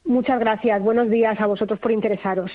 Muchas 0.06 0.40
gracias. 0.40 0.82
Buenos 0.82 1.10
días 1.10 1.40
a 1.40 1.48
vosotros 1.48 1.80
por 1.80 1.92
interesaros. 1.92 2.50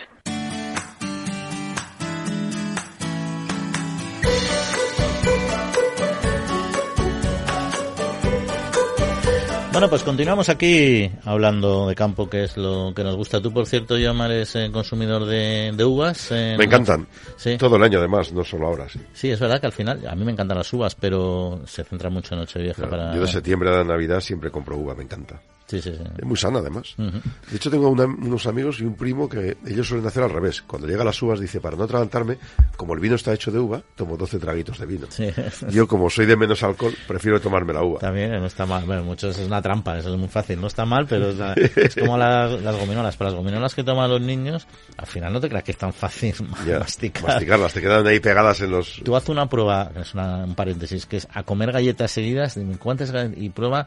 Bueno, 9.72 9.88
pues 9.88 10.02
continuamos 10.02 10.50
aquí 10.50 11.10
hablando 11.24 11.88
de 11.88 11.94
campo, 11.94 12.28
que 12.28 12.44
es 12.44 12.58
lo 12.58 12.92
que 12.94 13.02
nos 13.02 13.16
gusta. 13.16 13.40
Tú, 13.40 13.50
por 13.54 13.66
cierto, 13.66 13.96
Yomar, 13.96 14.30
eres 14.30 14.54
eh, 14.54 14.68
consumidor 14.70 15.24
de, 15.24 15.74
uvas. 15.82 16.30
me 16.30 16.64
encantan. 16.64 17.06
Sí. 17.38 17.56
Todo 17.56 17.76
el 17.76 17.82
año, 17.82 17.98
además, 17.98 18.30
no 18.34 18.44
solo 18.44 18.66
ahora, 18.66 18.86
sí. 18.90 19.00
Sí, 19.14 19.30
es 19.30 19.40
verdad 19.40 19.58
que 19.60 19.66
al 19.66 19.72
final, 19.72 20.06
a 20.06 20.14
mí 20.14 20.26
me 20.26 20.32
encantan 20.32 20.58
las 20.58 20.70
uvas, 20.74 20.94
pero 20.94 21.62
se 21.64 21.84
centra 21.84 22.10
mucho 22.10 22.34
en 22.34 22.40
Nochevieja 22.40 22.86
para... 22.86 23.14
Yo 23.14 23.22
de 23.22 23.28
septiembre 23.28 23.74
a 23.74 23.82
Navidad 23.82 24.20
siempre 24.20 24.50
compro 24.50 24.76
uva, 24.76 24.94
me 24.94 25.04
encanta. 25.04 25.40
Es 25.78 26.24
muy 26.24 26.36
sana, 26.36 26.58
además. 26.58 26.94
De 26.96 27.56
hecho, 27.56 27.70
tengo 27.70 27.88
unos 27.88 28.46
amigos 28.46 28.80
y 28.80 28.84
un 28.84 28.94
primo 28.94 29.28
que 29.28 29.56
ellos 29.66 29.88
suelen 29.88 30.06
hacer 30.06 30.22
al 30.22 30.30
revés. 30.30 30.62
Cuando 30.62 30.88
llega 30.88 31.04
las 31.04 31.20
uvas, 31.22 31.40
dice, 31.40 31.60
para 31.60 31.76
no 31.76 31.84
atragantarme, 31.84 32.38
como 32.76 32.94
el 32.94 33.00
vino 33.00 33.14
está 33.16 33.32
hecho 33.32 33.50
de 33.50 33.58
uva, 33.58 33.82
tomo 33.94 34.16
12 34.16 34.38
traguitos 34.38 34.78
de 34.78 34.86
vino. 34.86 35.06
Yo, 35.70 35.86
como 35.86 36.10
soy 36.10 36.26
de 36.26 36.36
menos 36.36 36.62
alcohol, 36.62 36.94
prefiero 37.06 37.40
tomarme 37.40 37.72
la 37.72 37.82
uva. 37.82 38.00
También 38.00 38.32
no 38.32 38.46
está 38.46 38.66
mal. 38.66 38.84
Bueno, 38.84 39.04
muchos 39.04 39.38
es 39.38 39.46
una 39.46 39.62
trampa, 39.62 39.98
eso 39.98 40.12
es 40.12 40.18
muy 40.18 40.28
fácil. 40.28 40.60
No 40.60 40.66
está 40.66 40.84
mal, 40.84 41.06
pero 41.06 41.30
es, 41.30 41.94
como 41.98 42.16
las 42.16 42.76
gominolas. 42.78 43.16
Para 43.16 43.30
las 43.30 43.36
gominolas 43.36 43.74
que 43.74 43.84
toman 43.84 44.10
los 44.10 44.20
niños, 44.20 44.66
al 44.96 45.06
final 45.06 45.32
no 45.32 45.40
te 45.40 45.48
creas 45.48 45.64
que 45.64 45.72
es 45.72 45.78
tan 45.78 45.92
fácil 45.92 46.34
masticar. 46.78 47.28
Masticarlas, 47.28 47.72
te 47.72 47.80
quedan 47.80 48.06
ahí 48.06 48.20
pegadas 48.20 48.60
en 48.60 48.70
los... 48.70 49.00
Tú 49.04 49.16
haz 49.16 49.28
una 49.28 49.48
prueba, 49.48 49.90
es 49.96 50.14
una, 50.14 50.44
un 50.44 50.54
paréntesis, 50.54 51.06
que 51.06 51.18
es 51.18 51.28
a 51.32 51.42
comer 51.42 51.72
galletas 51.72 52.10
seguidas, 52.10 52.58
¿cuántas 52.78 53.12
y 53.36 53.50
prueba 53.50 53.86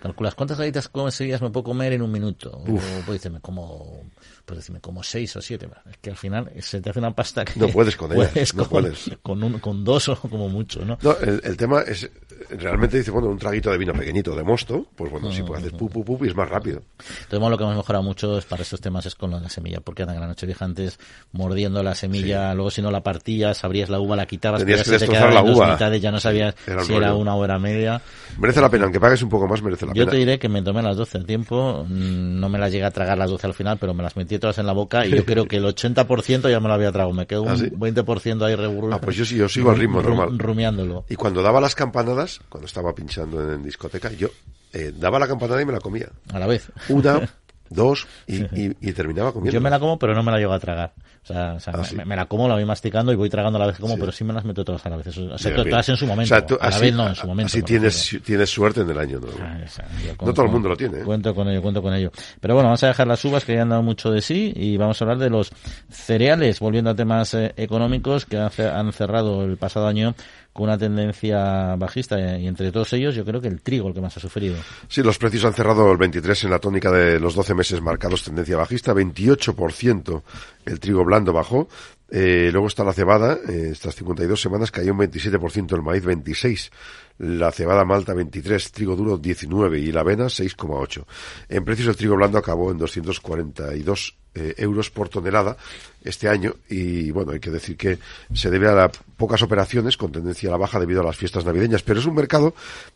calculas 0.00 0.34
cuántas 0.34 0.58
galletas 0.58 0.88
conseguías 0.88 1.40
me 1.42 1.50
puedo 1.50 1.64
comer 1.64 1.92
en 1.92 2.02
un 2.02 2.10
minuto. 2.10 2.50
O 2.50 2.64
pues 2.64 3.06
dices, 3.12 3.30
me 3.30 3.40
como, 3.40 4.04
pues 4.44 4.58
decirme 4.58 4.80
como 4.80 5.02
seis 5.02 5.34
o 5.36 5.42
siete. 5.42 5.68
Es 5.90 5.96
que 5.98 6.10
al 6.10 6.16
final 6.16 6.50
se 6.60 6.80
te 6.80 6.90
hace 6.90 6.98
una 6.98 7.14
pasta 7.14 7.44
que 7.44 7.58
no 7.58 7.68
puedes 7.68 7.96
con 7.96 8.12
ellas, 8.16 8.54
no 8.54 8.64
con, 8.64 8.82
puedes. 8.82 9.10
Con, 9.22 9.58
con, 9.60 9.84
dos 9.84 10.08
o 10.08 10.16
como 10.16 10.48
mucho, 10.48 10.84
¿no? 10.84 10.98
No, 11.02 11.16
el, 11.18 11.40
el, 11.44 11.56
tema 11.56 11.82
es, 11.82 12.10
realmente 12.50 12.98
dice, 12.98 13.10
bueno, 13.10 13.28
un 13.28 13.38
traguito 13.38 13.70
de 13.70 13.78
vino 13.78 13.92
pequeñito 13.92 14.34
de 14.34 14.42
mosto, 14.42 14.86
pues 14.96 15.10
bueno, 15.10 15.32
si 15.32 15.42
puedes 15.42 15.64
hacer 15.64 15.78
pu, 15.78 15.88
pu, 15.88 16.04
pu, 16.04 16.24
y 16.24 16.28
es 16.28 16.36
más 16.36 16.48
rápido. 16.48 16.82
Entonces, 16.98 17.38
bueno, 17.38 17.50
lo 17.50 17.58
que 17.58 17.64
hemos 17.64 17.76
mejorado 17.76 18.02
mucho 18.02 18.38
es 18.38 18.44
para 18.44 18.62
estos 18.62 18.80
temas 18.80 19.06
es 19.06 19.14
con 19.14 19.30
la 19.30 19.48
semilla, 19.48 19.80
porque 19.80 20.02
andan 20.02 20.20
la 20.20 20.26
noche 20.26 20.46
vieja 20.46 20.64
antes 20.64 20.98
mordiendo 21.32 21.82
la 21.82 21.94
semilla, 21.94 22.50
sí. 22.50 22.56
luego 22.56 22.70
si 22.70 22.82
no 22.82 22.90
la 22.90 23.02
partías, 23.02 23.64
abrías 23.64 23.88
la 23.88 24.00
uva, 24.00 24.16
la 24.16 24.26
quitabas, 24.26 24.60
Tenías 24.60 24.80
que 24.80 24.84
se 24.84 24.90
te 24.90 24.98
destrozar 24.98 25.32
la 25.32 25.40
en 25.40 25.50
uva. 25.50 25.72
mitades, 25.72 26.02
ya 26.02 26.10
no 26.10 26.20
sabías 26.20 26.54
Era 26.66 26.78
un 26.80 26.84
si 26.84 26.94
era 26.94 27.08
rollo. 27.08 27.20
una 27.20 27.34
o 27.34 27.44
era 27.44 27.58
media. 27.58 28.02
Merece 28.38 28.60
la 28.60 28.70
pena, 28.70 28.84
aunque 28.84 29.00
pagues 29.00 29.22
un 29.22 29.28
poco 29.28 29.46
más, 29.46 29.62
merece 29.72 29.86
la 29.86 29.92
Yo 29.94 30.02
pena. 30.02 30.10
te 30.12 30.16
diré 30.18 30.38
que 30.38 30.48
me 30.48 30.62
tomé 30.62 30.82
las 30.82 30.96
12 30.96 31.18
al 31.18 31.26
tiempo, 31.26 31.84
mm, 31.88 32.40
no 32.40 32.48
me 32.48 32.58
las 32.58 32.70
llegué 32.72 32.84
a 32.84 32.90
tragar 32.90 33.18
las 33.18 33.30
12 33.30 33.46
al 33.46 33.54
final, 33.54 33.78
pero 33.78 33.94
me 33.94 34.02
las 34.02 34.16
metí 34.16 34.38
todas 34.38 34.58
en 34.58 34.66
la 34.66 34.72
boca 34.72 35.06
y 35.06 35.10
yo 35.10 35.24
creo 35.26 35.46
que 35.46 35.56
el 35.56 35.64
80% 35.64 36.50
ya 36.50 36.60
me 36.60 36.68
lo 36.68 36.74
había 36.74 36.92
tragado, 36.92 37.12
me 37.12 37.26
quedó 37.26 37.42
un 37.42 37.48
¿Ah, 37.48 37.56
sí? 37.56 37.70
20% 37.70 38.42
ahí 38.44 38.54
reburro. 38.54 38.94
Ah, 38.94 39.00
pues 39.00 39.16
yo 39.16 39.24
sí, 39.24 39.36
yo 39.36 39.48
sigo 39.48 39.70
al 39.70 39.78
ritmo 39.78 40.02
normal. 40.02 40.38
Rumiándolo. 40.38 41.04
Y 41.08 41.16
cuando 41.16 41.42
daba 41.42 41.60
las 41.60 41.74
campanadas, 41.74 42.40
cuando 42.48 42.66
estaba 42.66 42.94
pinchando 42.94 43.42
en, 43.42 43.54
en 43.54 43.62
discoteca, 43.62 44.10
yo 44.12 44.28
eh, 44.72 44.92
daba 44.96 45.18
la 45.18 45.28
campanada 45.28 45.60
y 45.60 45.66
me 45.66 45.72
la 45.72 45.80
comía. 45.80 46.08
A 46.32 46.38
la 46.38 46.46
vez. 46.46 46.70
Una, 46.88 47.28
dos, 47.72 48.06
y, 48.26 48.42
y, 48.42 48.76
y 48.80 48.92
terminaba 48.92 49.32
comiendo. 49.32 49.52
Yo 49.52 49.60
me 49.60 49.70
la 49.70 49.78
como, 49.80 49.98
pero 49.98 50.14
no 50.14 50.22
me 50.22 50.30
la 50.32 50.38
llego 50.38 50.52
a 50.52 50.58
tragar. 50.58 50.92
O 51.22 51.26
sea, 51.26 51.54
o 51.54 51.60
sea, 51.60 51.72
Ah, 51.74 51.78
me, 51.78 51.84
sí. 51.84 51.96
me 52.04 52.16
la 52.16 52.26
como, 52.26 52.48
la 52.48 52.54
voy 52.54 52.64
masticando 52.64 53.12
y 53.12 53.14
voy 53.16 53.30
tragando 53.30 53.56
a 53.56 53.60
la 53.60 53.66
vez 53.68 53.76
que 53.76 53.82
como, 53.82 53.94
Sí. 53.94 54.00
pero 54.00 54.10
sí 54.12 54.24
me 54.24 54.32
las 54.32 54.44
meto 54.44 54.64
todas 54.64 54.84
a 54.86 54.90
la 54.90 54.96
vez. 54.96 55.06
O 55.06 55.12
sea, 55.12 55.22
Bien, 55.22 55.38
to- 55.38 55.62
bien. 55.62 55.70
todas 55.70 55.88
en 55.88 55.96
su 55.96 56.04
O 56.04 56.08
momento. 56.08 56.28
sea, 56.28 56.44
tú- 56.44 56.58
a 56.60 56.68
la 56.70 56.78
vez 56.78 56.94
no, 56.94 57.08
en 57.08 57.14
su 57.14 57.26
momento. 57.28 57.46
así 57.46 57.62
tienes, 57.62 58.18
tienes 58.24 58.50
suerte 58.50 58.80
en 58.80 58.90
el 58.90 58.98
año, 58.98 59.20
¿no? 59.20 59.28
Ah, 59.40 59.58
o 59.64 59.68
sea, 59.68 59.86
No 60.20 60.34
todo 60.34 60.46
el 60.46 60.50
mundo 60.52 60.68
lo 60.68 60.76
tiene, 60.76 60.98
¿eh? 60.98 61.02
Cuento 61.04 61.32
con 61.32 61.48
ello, 61.48 61.62
cuento 61.62 61.80
con 61.80 61.94
ello. 61.94 62.10
Pero 62.40 62.54
bueno, 62.54 62.68
vamos 62.70 62.82
a 62.82 62.88
dejar 62.88 63.06
las 63.06 63.24
uvas 63.24 63.44
que 63.44 63.54
ya 63.54 63.62
han 63.62 63.68
dado 63.68 63.82
mucho 63.82 64.10
de 64.10 64.20
sí 64.20 64.52
y 64.56 64.76
vamos 64.76 65.00
a 65.00 65.04
hablar 65.04 65.18
de 65.18 65.30
los 65.30 65.52
cereales, 65.90 66.58
volviendo 66.60 66.90
a 66.90 66.94
temas 66.96 67.34
eh, 67.34 67.52
económicos 67.56 68.26
que 68.26 68.36
han, 68.38 68.50
han 68.60 68.92
cerrado 68.92 69.44
el 69.44 69.56
pasado 69.56 69.86
año 69.86 70.14
con 70.52 70.64
una 70.64 70.76
tendencia 70.76 71.76
bajista 71.76 72.18
eh, 72.18 72.42
y 72.42 72.46
entre 72.46 72.70
todos 72.70 72.92
ellos 72.92 73.14
yo 73.14 73.24
creo 73.24 73.40
que 73.40 73.48
el 73.48 73.62
trigo 73.62 73.88
el 73.88 73.94
que 73.94 74.00
más 74.00 74.16
ha 74.16 74.20
sufrido. 74.20 74.56
Sí, 74.88 75.02
los 75.02 75.18
precios 75.18 75.44
han 75.44 75.54
cerrado 75.54 75.90
el 75.90 75.98
23 75.98 76.44
en 76.44 76.50
la 76.50 76.58
tónica 76.58 76.90
de 76.90 77.18
los 77.18 77.34
12 77.34 77.54
meses 77.54 77.80
marcados 77.80 78.22
tendencia 78.22 78.56
bajista, 78.56 78.92
28% 78.92 80.22
el 80.66 80.80
trigo 80.80 81.04
blando 81.04 81.32
bajó, 81.32 81.68
eh, 82.10 82.50
luego 82.52 82.66
está 82.66 82.84
la 82.84 82.92
cebada, 82.92 83.38
eh, 83.48 83.70
estas 83.72 83.94
52 83.94 84.38
semanas 84.40 84.70
cayó 84.70 84.92
un 84.92 84.98
27%, 84.98 85.74
el 85.74 85.82
maíz 85.82 86.04
26, 86.04 86.70
la 87.18 87.50
cebada 87.50 87.86
malta 87.86 88.12
23, 88.12 88.70
trigo 88.70 88.94
duro 88.94 89.16
19 89.16 89.78
y 89.78 89.92
la 89.92 90.00
avena 90.00 90.26
6,8. 90.26 91.06
En 91.48 91.64
precios 91.64 91.88
el 91.88 91.96
trigo 91.96 92.16
blando 92.16 92.36
acabó 92.36 92.70
en 92.70 92.76
242 92.76 94.18
eh, 94.34 94.54
euros 94.58 94.90
por 94.90 95.08
tonelada 95.08 95.56
este 96.04 96.28
año 96.28 96.54
y 96.68 97.10
bueno, 97.12 97.30
hay 97.32 97.38
que 97.38 97.50
decir 97.50 97.76
que 97.76 97.98
se 98.34 98.50
debe 98.50 98.68
a 98.68 98.72
las 98.72 98.90
pocas 99.16 99.40
operaciones 99.42 99.96
con 99.96 100.10
tendencia 100.10 100.48
a 100.48 100.52
la 100.52 100.58
baja 100.58 100.80
debido 100.80 101.00
a 101.00 101.04
las 101.04 101.16
fiestas 101.16 101.44
navideñas, 101.44 101.82
pero 101.84 102.00
es 102.00 102.06
un 102.06 102.14
mercado 102.16 102.54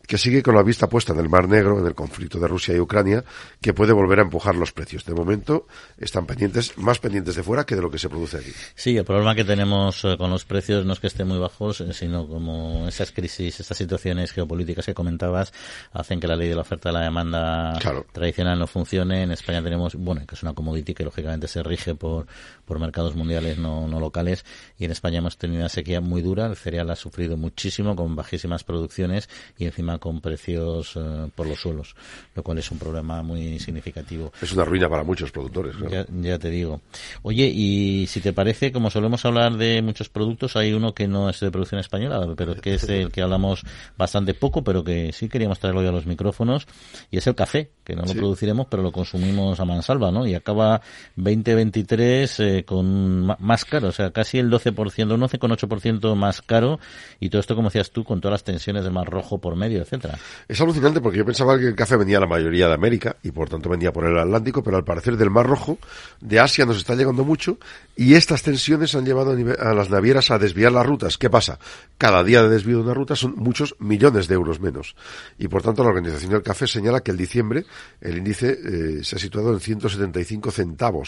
que 0.08 0.18
sigue 0.18 0.42
con 0.42 0.56
la 0.56 0.62
vista 0.64 0.88
puesta 0.88 1.12
en 1.12 1.20
el 1.20 1.28
Mar 1.28 1.48
Negro, 1.48 1.78
en 1.78 1.86
el 1.86 1.94
conflicto 1.94 2.40
de 2.40 2.48
Rusia 2.48 2.74
y 2.74 2.80
Ucrania, 2.80 3.22
que 3.60 3.72
puede 3.74 3.92
volver 3.92 4.18
a 4.18 4.22
empujar 4.22 4.56
los 4.56 4.72
precios. 4.72 5.04
De 5.04 5.14
momento 5.14 5.66
están 5.98 6.26
pendientes, 6.26 6.76
más 6.78 6.98
pendientes 6.98 7.36
de 7.36 7.42
fuera 7.44 7.64
que 7.64 7.76
de 7.76 7.82
lo 7.82 7.90
que 7.92 7.98
se 7.98 8.08
produce 8.08 8.38
aquí. 8.38 8.52
Sí, 8.74 8.96
el 8.96 9.04
problema 9.04 9.36
que 9.36 9.44
tenemos 9.44 10.04
eh, 10.04 10.16
con 10.18 10.30
los 10.30 10.44
precios 10.44 10.84
no 10.84 10.94
es 10.94 10.98
que 11.00 11.06
estén 11.06 11.28
muy 11.28 11.38
bajos, 11.38 11.80
eh, 11.82 11.92
sino 11.92 12.26
como 12.26 12.88
esas 12.88 13.12
crisis, 13.12 13.60
estas 13.60 13.76
situaciones 13.76 14.32
geopolíticas 14.32 14.84
que 14.86 14.94
comentabas 14.94 15.52
hacen 15.92 16.18
que 16.18 16.26
la 16.26 16.34
ley 16.34 16.48
de 16.48 16.56
la 16.56 16.62
oferta 16.62 16.90
y 16.90 16.92
la 16.92 17.00
demanda 17.02 17.78
Claro. 17.78 18.04
tradicional 18.12 18.58
no 18.58 18.66
funcione. 18.66 19.22
En 19.22 19.30
España 19.30 19.62
tenemos, 19.62 19.94
bueno, 19.94 20.22
que 20.26 20.34
es 20.34 20.42
una 20.42 20.52
commodity 20.54 20.92
que 20.94 21.04
lógicamente 21.04 21.25
se 21.46 21.62
rige 21.62 21.94
por, 21.94 22.26
por 22.64 22.78
mercados 22.78 23.14
mundiales, 23.14 23.58
no, 23.58 23.88
no 23.88 24.00
locales. 24.00 24.44
Y 24.78 24.84
en 24.84 24.90
España 24.90 25.18
hemos 25.18 25.38
tenido 25.38 25.60
una 25.60 25.68
sequía 25.68 26.00
muy 26.00 26.22
dura. 26.22 26.46
El 26.46 26.56
cereal 26.56 26.90
ha 26.90 26.96
sufrido 26.96 27.36
muchísimo 27.36 27.94
con 27.96 28.16
bajísimas 28.16 28.64
producciones 28.64 29.28
y 29.58 29.64
encima 29.64 29.98
con 29.98 30.20
precios 30.20 30.92
eh, 30.96 31.30
por 31.34 31.46
los 31.46 31.60
suelos, 31.60 31.94
lo 32.34 32.42
cual 32.42 32.58
es 32.58 32.70
un 32.70 32.78
problema 32.78 33.22
muy 33.22 33.58
significativo. 33.58 34.32
Es 34.40 34.52
una 34.52 34.64
ruina 34.64 34.88
para 34.88 35.04
muchos 35.04 35.30
productores. 35.30 35.76
claro. 35.76 35.92
Ya, 35.92 36.06
ya 36.08 36.38
te 36.38 36.50
digo. 36.50 36.80
Oye, 37.22 37.46
y 37.46 38.06
si 38.08 38.20
te 38.20 38.32
parece, 38.32 38.72
como 38.72 38.90
solemos 38.90 39.24
hablar 39.24 39.56
de 39.56 39.82
muchos 39.82 40.08
productos, 40.08 40.56
hay 40.56 40.72
uno 40.72 40.94
que 40.94 41.08
no 41.08 41.28
es 41.30 41.40
de 41.40 41.50
producción 41.50 41.80
española, 41.80 42.34
pero 42.36 42.54
que 42.56 42.74
es 42.74 42.86
del 42.86 43.10
que 43.10 43.22
hablamos 43.22 43.62
bastante 43.96 44.34
poco, 44.34 44.62
pero 44.62 44.84
que 44.84 45.12
sí 45.12 45.28
queríamos 45.28 45.58
traerlo 45.58 45.80
hoy 45.80 45.86
a 45.86 45.92
los 45.92 46.06
micrófonos, 46.06 46.66
y 47.10 47.18
es 47.18 47.26
el 47.26 47.34
café, 47.34 47.70
que 47.84 47.94
no 47.94 48.02
lo 48.02 48.14
produciremos, 48.14 48.66
pero 48.70 48.82
lo 48.82 48.92
consumimos 48.92 49.60
a 49.60 49.64
mansalva, 49.64 50.10
¿no? 50.10 50.26
Y 50.26 50.34
acaba 50.34 50.80
2023 51.16 52.40
eh, 52.40 52.64
con 52.66 53.26
más 53.38 53.64
caro, 53.64 53.88
o 53.88 53.92
sea, 53.92 54.10
casi 54.10 54.38
el 54.38 54.50
12%, 54.50 55.14
un 55.14 55.20
11,8% 55.22 56.14
más 56.14 56.42
caro, 56.42 56.78
y 57.18 57.30
todo 57.30 57.40
esto, 57.40 57.56
como 57.56 57.68
decías 57.68 57.90
tú, 57.90 58.04
con 58.04 58.20
todas 58.20 58.34
las 58.34 58.44
tensiones 58.44 58.84
del 58.84 58.92
Mar 58.92 59.08
Rojo 59.08 59.38
por 59.38 59.56
medio, 59.56 59.80
etcétera. 59.80 60.18
Es 60.46 60.60
alucinante 60.60 61.00
porque 61.00 61.18
yo 61.18 61.24
pensaba 61.24 61.58
que 61.58 61.66
el 61.66 61.74
café 61.74 61.96
venía 61.96 62.18
a 62.18 62.20
la 62.20 62.26
mayoría 62.26 62.68
de 62.68 62.74
América 62.74 63.16
y 63.22 63.30
por 63.30 63.48
tanto 63.48 63.70
venía 63.70 63.92
por 63.92 64.04
el 64.04 64.18
Atlántico, 64.18 64.62
pero 64.62 64.76
al 64.76 64.84
parecer 64.84 65.16
del 65.16 65.30
Mar 65.30 65.46
Rojo, 65.46 65.78
de 66.20 66.38
Asia 66.38 66.66
nos 66.66 66.76
está 66.76 66.94
llegando 66.94 67.24
mucho 67.24 67.58
y 67.96 68.14
estas 68.14 68.42
tensiones 68.42 68.94
han 68.94 69.06
llevado 69.06 69.32
a 69.32 69.74
las 69.74 69.88
navieras 69.88 70.30
a 70.30 70.38
desviar 70.38 70.72
las 70.72 70.84
rutas. 70.84 71.16
¿Qué 71.16 71.30
pasa? 71.30 71.58
Cada 71.96 72.22
día 72.24 72.42
de 72.42 72.50
desvío 72.50 72.76
de 72.76 72.84
una 72.84 72.94
ruta 72.94 73.16
son 73.16 73.34
muchos 73.36 73.74
millones 73.78 74.28
de 74.28 74.34
euros 74.34 74.60
menos. 74.60 74.94
Y 75.38 75.48
por 75.48 75.62
tanto 75.62 75.82
la 75.82 75.88
Organización 75.88 76.32
del 76.32 76.42
Café 76.42 76.66
señala 76.66 77.00
que 77.00 77.10
el 77.10 77.16
diciembre 77.16 77.64
el 78.02 78.18
índice 78.18 78.50
eh, 78.50 79.04
se 79.04 79.16
ha 79.16 79.18
situado 79.18 79.52
en 79.54 79.60
175 79.60 80.50
centavos 80.50 81.05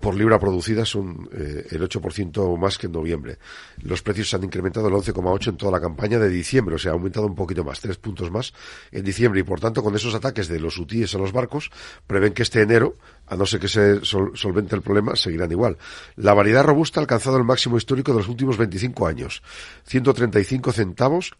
por 0.00 0.14
libra 0.16 0.40
producida 0.40 0.84
son 0.84 1.28
eh, 1.32 1.66
el 1.70 1.82
8% 1.82 2.58
más 2.58 2.78
que 2.78 2.86
en 2.86 2.92
noviembre. 2.92 3.38
Los 3.82 4.02
precios 4.02 4.30
se 4.30 4.36
han 4.36 4.42
incrementado 4.44 4.88
el 4.88 4.94
11,8 4.94 5.48
en 5.48 5.56
toda 5.56 5.70
la 5.70 5.80
campaña 5.80 6.18
de 6.18 6.28
diciembre, 6.28 6.74
o 6.74 6.78
sea, 6.78 6.90
ha 6.90 6.94
aumentado 6.94 7.26
un 7.26 7.34
poquito 7.36 7.62
más, 7.62 7.78
tres 7.80 7.98
puntos 7.98 8.30
más 8.30 8.52
en 8.90 9.04
diciembre 9.04 9.40
y 9.40 9.42
por 9.44 9.60
tanto 9.60 9.82
con 9.82 9.94
esos 9.94 10.14
ataques 10.14 10.48
de 10.48 10.58
los 10.58 10.78
UTIs 10.78 11.14
a 11.14 11.18
los 11.18 11.30
barcos 11.32 11.70
prevén 12.06 12.32
que 12.32 12.42
este 12.42 12.62
enero, 12.62 12.96
a 13.26 13.36
no 13.36 13.46
ser 13.46 13.60
que 13.60 13.68
se 13.68 14.04
sol- 14.04 14.32
solvente 14.34 14.74
el 14.74 14.82
problema, 14.82 15.14
seguirán 15.14 15.52
igual. 15.52 15.76
La 16.16 16.34
variedad 16.34 16.64
robusta 16.64 16.98
ha 16.98 17.02
alcanzado 17.02 17.36
el 17.36 17.44
máximo 17.44 17.76
histórico 17.76 18.12
de 18.12 18.18
los 18.18 18.28
últimos 18.28 18.56
25 18.56 19.06
años, 19.06 19.42
135 19.84 20.72
centavos 20.72 21.32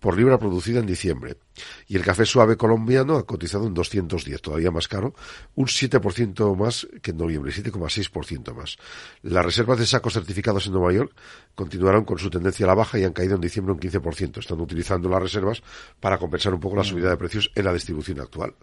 por 0.00 0.16
libra 0.16 0.38
producida 0.38 0.80
en 0.80 0.86
diciembre. 0.86 1.36
Y 1.86 1.96
el 1.96 2.02
café 2.02 2.24
suave 2.24 2.56
colombiano 2.56 3.16
ha 3.16 3.26
cotizado 3.26 3.66
en 3.66 3.74
210, 3.74 4.40
todavía 4.40 4.70
más 4.70 4.88
caro, 4.88 5.14
un 5.54 5.66
7% 5.66 6.56
más 6.56 6.86
que 7.02 7.10
en 7.10 7.16
noviembre, 7.16 7.52
7,6% 7.52 8.54
más. 8.54 8.76
Las 9.22 9.44
reservas 9.44 9.78
de 9.78 9.86
sacos 9.86 10.14
certificados 10.14 10.66
en 10.66 10.72
Nueva 10.72 10.92
York 10.92 11.12
continuaron 11.54 12.04
con 12.04 12.18
su 12.18 12.30
tendencia 12.30 12.64
a 12.64 12.68
la 12.68 12.74
baja 12.74 12.98
y 12.98 13.04
han 13.04 13.12
caído 13.12 13.34
en 13.34 13.40
diciembre 13.40 13.72
un 13.72 13.80
15%. 13.80 14.38
Están 14.38 14.60
utilizando 14.60 15.08
las 15.08 15.22
reservas 15.22 15.62
para 16.00 16.18
compensar 16.18 16.54
un 16.54 16.60
poco 16.60 16.76
la 16.76 16.84
subida 16.84 17.10
de 17.10 17.16
precios 17.16 17.50
en 17.54 17.64
la 17.64 17.72
distribución 17.72 18.20
actual. 18.20 18.54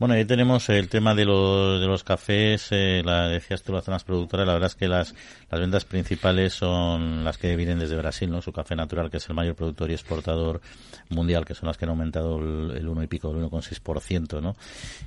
Bueno, 0.00 0.14
ahí 0.14 0.24
tenemos 0.24 0.66
el 0.70 0.88
tema 0.88 1.14
de 1.14 1.26
los, 1.26 1.78
de 1.78 1.86
los 1.86 2.04
cafés, 2.04 2.68
eh, 2.70 3.02
la 3.04 3.28
decías 3.28 3.62
tú 3.62 3.70
las 3.74 3.84
zonas 3.84 4.02
productoras, 4.02 4.46
la 4.46 4.54
verdad 4.54 4.68
es 4.68 4.74
que 4.74 4.88
las, 4.88 5.14
las 5.50 5.60
ventas 5.60 5.84
principales 5.84 6.54
son 6.54 7.22
las 7.22 7.36
que 7.36 7.54
vienen 7.54 7.78
desde 7.78 7.98
Brasil, 7.98 8.30
¿no? 8.30 8.40
Su 8.40 8.50
café 8.50 8.74
natural, 8.74 9.10
que 9.10 9.18
es 9.18 9.28
el 9.28 9.34
mayor 9.34 9.56
productor 9.56 9.90
y 9.90 9.92
exportador 9.92 10.62
mundial, 11.10 11.44
que 11.44 11.54
son 11.54 11.66
las 11.66 11.76
que 11.76 11.84
han 11.84 11.90
aumentado 11.90 12.38
el, 12.38 12.78
el 12.78 12.88
1 12.88 13.02
y 13.02 13.06
pico, 13.08 13.30
el 13.30 13.44
1,6%, 13.44 14.40
¿no? 14.40 14.56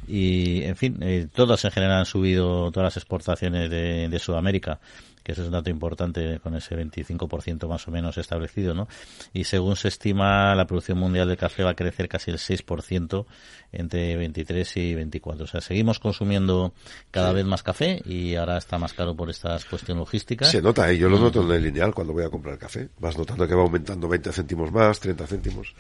Y, 0.08 0.62
en 0.62 0.76
fin, 0.76 1.00
eh, 1.02 1.26
todas 1.34 1.66
en 1.66 1.72
general 1.72 1.98
han 1.98 2.06
subido, 2.06 2.70
todas 2.70 2.86
las 2.86 2.98
exportaciones 2.98 3.72
de, 3.72 4.10
de 4.10 4.20
Sudamérica, 4.20 4.80
que 5.24 5.32
ese 5.32 5.42
es 5.42 5.48
un 5.48 5.54
dato 5.54 5.70
importante 5.70 6.40
con 6.40 6.56
ese 6.56 6.76
25% 6.76 7.68
más 7.68 7.88
o 7.88 7.92
menos 7.92 8.18
establecido, 8.18 8.74
¿no? 8.74 8.88
Y 9.34 9.46
según 9.46 9.76
se 9.76 9.88
estima, 9.88 10.54
la 10.56 10.66
producción 10.68 10.98
mundial 10.98 11.28
de 11.28 11.38
café 11.38 11.64
va 11.64 11.72
a 11.72 11.76
crecer 11.76 12.08
casi 12.10 12.32
el 12.32 12.38
6% 12.38 13.26
entre 13.72 14.16
23 14.18 14.78
y 14.78 14.96
24. 14.96 15.46
O 15.46 15.48
sea, 15.48 15.62
seguimos 15.62 16.00
consumiendo 16.00 16.74
cada 17.12 17.32
vez 17.34 17.46
más 17.46 17.64
café 17.64 18.02
y 18.06 18.36
ahora 18.36 18.58
está 18.58 18.78
más 18.78 18.94
caro 18.94 19.16
por 19.16 19.30
estas 19.30 19.66
cuestiones 19.66 20.00
logísticas. 20.00 20.50
Se 20.50 20.62
nota, 20.62 20.92
¿eh? 20.92 20.98
yo 20.98 21.10
lo 21.10 21.18
noto 21.20 21.42
en 21.42 21.52
el 21.52 21.64
lineal 21.64 21.94
cuando 21.94 22.14
voy 22.14 22.24
a 22.24 22.30
comprar 22.30 22.58
café. 22.58 22.90
Vas 23.00 23.18
notando 23.18 23.48
que 23.48 23.56
va 23.56 23.64
aumentando 23.64 24.08
20 24.08 24.32
céntimos 24.32 24.72
más, 24.72 25.00
30 25.00 25.28
céntimos. 25.28 25.74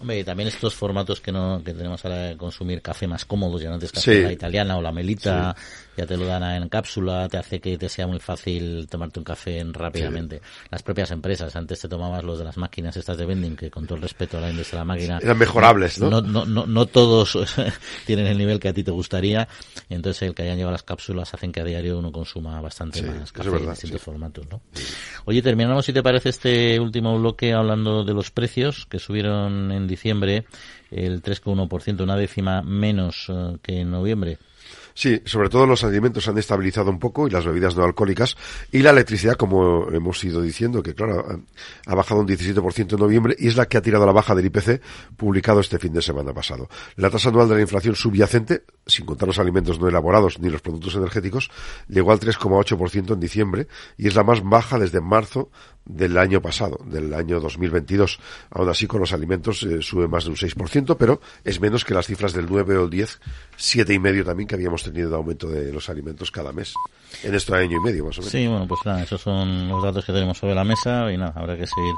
Hombre, 0.00 0.20
y 0.20 0.24
también 0.24 0.48
estos 0.48 0.74
formatos 0.74 1.20
que 1.20 1.32
no 1.32 1.62
que 1.64 1.72
tenemos 1.72 2.04
ahora 2.04 2.18
de 2.18 2.36
consumir 2.36 2.82
café 2.82 3.06
más 3.06 3.24
cómodos, 3.24 3.60
ya 3.62 3.68
no 3.68 3.74
antes 3.74 3.90
café 3.92 4.16
Sí. 4.16 4.22
la 4.22 4.32
italiana 4.32 4.76
o 4.76 4.82
la 4.82 4.92
melita, 4.92 5.54
ya 5.96 6.06
te 6.06 6.16
lo 6.16 6.26
dan 6.26 6.42
en 6.42 6.68
cápsula, 6.68 7.28
te 7.28 7.38
hace 7.38 7.60
que 7.60 7.76
te 7.78 7.88
sea 7.88 8.06
muy 8.06 8.18
fácil 8.18 8.86
tomarte 8.88 9.18
un 9.18 9.24
café 9.24 9.62
rápidamente. 9.72 10.40
Las 10.70 10.82
propias 10.82 11.10
empresas, 11.10 11.54
antes 11.56 11.80
te 11.80 11.88
tomabas 11.88 12.24
los 12.24 12.38
de 12.38 12.44
las 12.44 12.56
máquinas 12.56 12.96
estas 12.96 13.16
de 13.16 13.26
vending, 13.26 13.56
que 13.56 13.70
con 13.70 13.86
todo 13.86 13.96
el 13.96 14.02
respeto 14.02 14.38
a 14.38 14.40
la 14.40 14.50
industria 14.50 14.78
de 14.78 14.80
la 14.80 14.84
máquina... 14.84 15.18
Eran 15.22 15.38
mejorables, 15.38 16.00
¿no? 16.00 16.20
No, 16.20 16.44
no, 16.44 16.66
no, 16.66 16.86
todos 16.86 17.38
tienen 18.06 18.26
el 18.26 18.38
nivel 18.38 18.58
que 18.58 18.68
a 18.68 18.72
ti 18.72 18.82
te 18.82 18.90
gustaría, 18.90 19.48
entonces 19.88 20.22
el 20.22 20.34
que 20.34 20.42
hayan 20.42 20.56
llevado 20.56 20.72
las 20.72 20.82
cápsulas 20.82 21.32
hacen 21.34 21.52
que 21.52 21.60
a 21.60 21.64
diario 21.64 21.98
uno 21.98 22.10
consuma 22.10 22.60
bastante 22.60 23.02
más 23.02 23.32
café 23.32 23.48
en 23.48 23.70
distintos 23.70 24.02
formatos, 24.02 24.46
¿no? 24.50 24.60
Oye, 25.24 25.42
terminamos, 25.42 25.84
si 25.84 25.92
te 25.92 26.02
parece, 26.02 26.30
este 26.30 26.80
último 26.80 27.18
bloque 27.18 27.52
hablando 27.52 28.04
de 28.04 28.14
los 28.14 28.30
precios 28.30 28.86
que 28.86 28.98
subieron 28.98 29.70
en 29.72 29.86
diciembre 29.86 30.44
el 30.90 31.22
3,1%, 31.22 32.02
una 32.02 32.16
décima 32.16 32.62
menos 32.62 33.26
eh, 33.28 33.56
que 33.62 33.80
en 33.80 33.90
noviembre. 33.90 34.38
Sí, 34.94 35.22
sobre 35.24 35.48
todo 35.48 35.66
los 35.66 35.84
alimentos 35.84 36.28
han 36.28 36.38
estabilizado 36.38 36.90
un 36.90 36.98
poco 36.98 37.26
y 37.26 37.30
las 37.30 37.44
bebidas 37.44 37.76
no 37.76 37.84
alcohólicas 37.84 38.36
y 38.70 38.80
la 38.80 38.90
electricidad, 38.90 39.36
como 39.36 39.88
hemos 39.90 40.22
ido 40.24 40.42
diciendo, 40.42 40.82
que 40.82 40.94
claro, 40.94 41.40
ha 41.86 41.94
bajado 41.94 42.20
un 42.20 42.28
17% 42.28 42.92
en 42.92 42.98
noviembre 42.98 43.36
y 43.38 43.48
es 43.48 43.56
la 43.56 43.66
que 43.66 43.78
ha 43.78 43.82
tirado 43.82 44.06
la 44.06 44.12
baja 44.12 44.34
del 44.34 44.46
IPC 44.46 44.80
publicado 45.16 45.60
este 45.60 45.78
fin 45.78 45.92
de 45.92 46.02
semana 46.02 46.32
pasado. 46.32 46.68
La 46.96 47.10
tasa 47.10 47.28
anual 47.30 47.48
de 47.48 47.56
la 47.56 47.60
inflación 47.60 47.94
subyacente, 47.94 48.64
sin 48.86 49.06
contar 49.06 49.28
los 49.28 49.38
alimentos 49.38 49.80
no 49.80 49.88
elaborados 49.88 50.38
ni 50.38 50.50
los 50.50 50.60
productos 50.60 50.94
energéticos, 50.94 51.50
llegó 51.88 52.12
al 52.12 52.20
3,8% 52.20 53.12
en 53.12 53.20
diciembre 53.20 53.68
y 53.96 54.08
es 54.08 54.14
la 54.14 54.24
más 54.24 54.42
baja 54.42 54.78
desde 54.78 55.00
marzo 55.00 55.50
del 55.84 56.16
año 56.16 56.40
pasado, 56.40 56.78
del 56.84 57.12
año 57.14 57.40
2022. 57.40 58.20
Aún 58.50 58.68
así, 58.68 58.86
con 58.86 59.00
los 59.00 59.12
alimentos 59.12 59.62
eh, 59.64 59.82
sube 59.82 60.08
más 60.08 60.24
de 60.24 60.30
un 60.30 60.36
6%, 60.36 60.96
pero 60.96 61.20
es 61.44 61.60
menos 61.60 61.84
que 61.84 61.94
las 61.94 62.06
cifras 62.06 62.32
del 62.32 62.46
9 62.48 62.76
o 62.76 62.84
el 62.84 62.90
10, 62.90 63.20
siete 63.56 63.92
y 63.92 63.98
medio 63.98 64.24
también 64.24 64.46
que 64.46 64.54
habíamos 64.54 64.81
tenido 64.82 65.10
de 65.10 65.16
aumento 65.16 65.48
de 65.48 65.72
los 65.72 65.88
alimentos 65.88 66.30
cada 66.30 66.52
mes. 66.52 66.74
En 67.22 67.34
este 67.34 67.54
año 67.54 67.76
y 67.76 67.80
medio, 67.80 68.06
más 68.06 68.18
o 68.18 68.20
menos. 68.20 68.32
Sí, 68.32 68.46
bueno, 68.46 68.66
pues 68.66 68.80
nada, 68.84 69.02
esos 69.02 69.20
son 69.20 69.68
los 69.68 69.82
datos 69.82 70.04
que 70.04 70.12
tenemos 70.12 70.38
sobre 70.38 70.54
la 70.54 70.64
mesa 70.64 71.12
y 71.12 71.18
nada, 71.18 71.32
habrá 71.36 71.56
que 71.56 71.66
seguir 71.66 71.94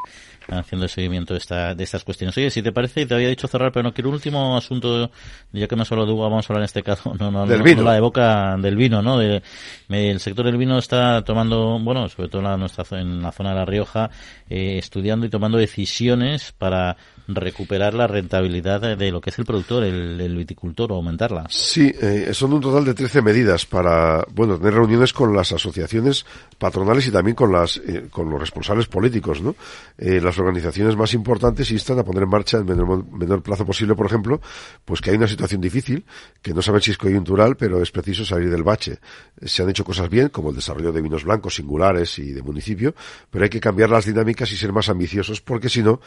haciendo 0.49 0.85
el 0.85 0.91
seguimiento 0.91 1.35
de, 1.35 1.39
esta, 1.39 1.75
de 1.75 1.85
estas 1.85 2.05
cuestiones. 2.05 2.37
Oye, 2.37 2.51
si 2.51 2.63
te 2.63 2.73
parece, 2.73 3.07
te 3.07 3.15
había 3.15 3.29
dicho 3.29 3.49
cerrar, 3.49 3.73
pero 3.73 3.83
no 3.85 3.95
quiero 3.95 4.11
un 4.11 4.17
último 4.17 4.57
asunto, 4.57 5.11
ya 5.53 5.69
que 5.69 5.77
me 5.77 5.83
hablado 5.83 6.07
de 6.07 6.21
vamos 6.21 6.49
a 6.49 6.53
hablar 6.53 6.63
en 6.63 6.65
este 6.65 6.83
caso, 6.83 7.15
no, 7.19 7.31
no, 7.31 7.47
del 7.47 7.85
la 7.85 7.95
de 7.95 8.01
boca 8.01 8.57
del 8.59 8.77
vino, 8.77 9.03
¿no? 9.03 9.19
De, 9.19 9.43
el 9.89 10.21
sector 10.21 10.45
del 10.45 10.57
vino 10.57 10.79
está 10.79 11.23
tomando, 11.23 11.79
bueno, 11.81 12.09
sobre 12.09 12.29
todo 12.29 12.43
la, 12.43 12.57
nuestra, 12.57 12.85
en 13.01 13.23
la 13.23 13.33
zona 13.33 13.51
de 13.51 13.57
La 13.57 13.65
Rioja, 13.65 14.11
eh, 14.49 14.79
estudiando 14.79 15.27
y 15.27 15.31
tomando 15.31 15.59
decisiones 15.59 16.53
para 16.53 16.97
recuperar 17.27 17.95
la 17.95 18.07
rentabilidad 18.07 18.97
de 18.97 19.11
lo 19.11 19.21
que 19.21 19.31
es 19.31 19.39
el 19.39 19.45
productor, 19.45 19.85
el, 19.85 20.37
viticultor, 20.37 20.93
o 20.93 20.97
aumentarla. 20.97 21.47
Sí, 21.49 21.93
eh, 22.01 22.31
son 22.33 22.53
un 22.53 22.61
total 22.61 22.85
de 22.85 22.95
13 22.95 23.23
medidas 23.23 23.67
para, 23.67 24.25
bueno, 24.33 24.59
tener 24.59 24.75
reuniones 24.75 25.13
con 25.13 25.35
las 25.35 25.53
asociaciones 25.53 26.27
patronales 26.59 27.07
y 27.07 27.11
también 27.11 27.35
con 27.35 27.53
las, 27.53 27.79
eh, 27.79 28.09
con 28.11 28.31
los 28.31 28.41
responsables 28.41 28.87
políticos, 28.87 29.41
¿no? 29.41 29.57
Eh, 29.97 30.21
las 30.21 30.39
organizaciones 30.39 30.97
más 30.97 31.15
importantes 31.15 31.71
instan 31.71 31.99
a 31.99 32.05
poner 32.05 32.25
en 32.25 32.29
marcha 32.29 32.59
en 32.59 32.67
menor, 32.67 33.05
menor 33.11 33.43
plazo 33.43 33.65
posible, 33.65 33.95
por 33.95 34.07
ejemplo, 34.07 34.41
pues 34.85 35.01
que 35.01 35.11
hay 35.11 35.17
una 35.17 35.29
situación 35.29 35.61
difícil, 35.61 36.05
que 36.43 36.53
no 36.53 36.63
saben 36.63 36.81
si 36.83 36.91
es 36.91 36.99
coyuntural, 36.99 37.57
pero 37.57 37.83
es 37.83 37.91
preciso 37.91 38.25
salir 38.25 38.51
del 38.51 38.63
bache. 38.63 38.99
Se 39.43 39.63
han 39.63 39.71
hecho 39.71 39.85
cosas 39.85 40.11
bien, 40.11 40.29
como 40.29 40.51
el 40.51 40.57
desarrollo 40.57 40.93
de 40.93 41.01
vinos 41.01 41.25
blancos 41.25 41.55
singulares 41.55 42.19
y 42.19 42.33
de 42.33 42.43
municipio, 42.43 42.95
pero 43.31 43.45
hay 43.45 43.51
que 43.51 43.61
cambiar 43.61 43.91
las 43.91 44.05
dinámicas 44.05 44.51
y 44.53 44.57
ser 44.57 44.73
más 44.73 44.89
ambiciosos, 44.89 45.41
porque 45.41 45.69
si 45.69 45.83
no, 45.83 46.01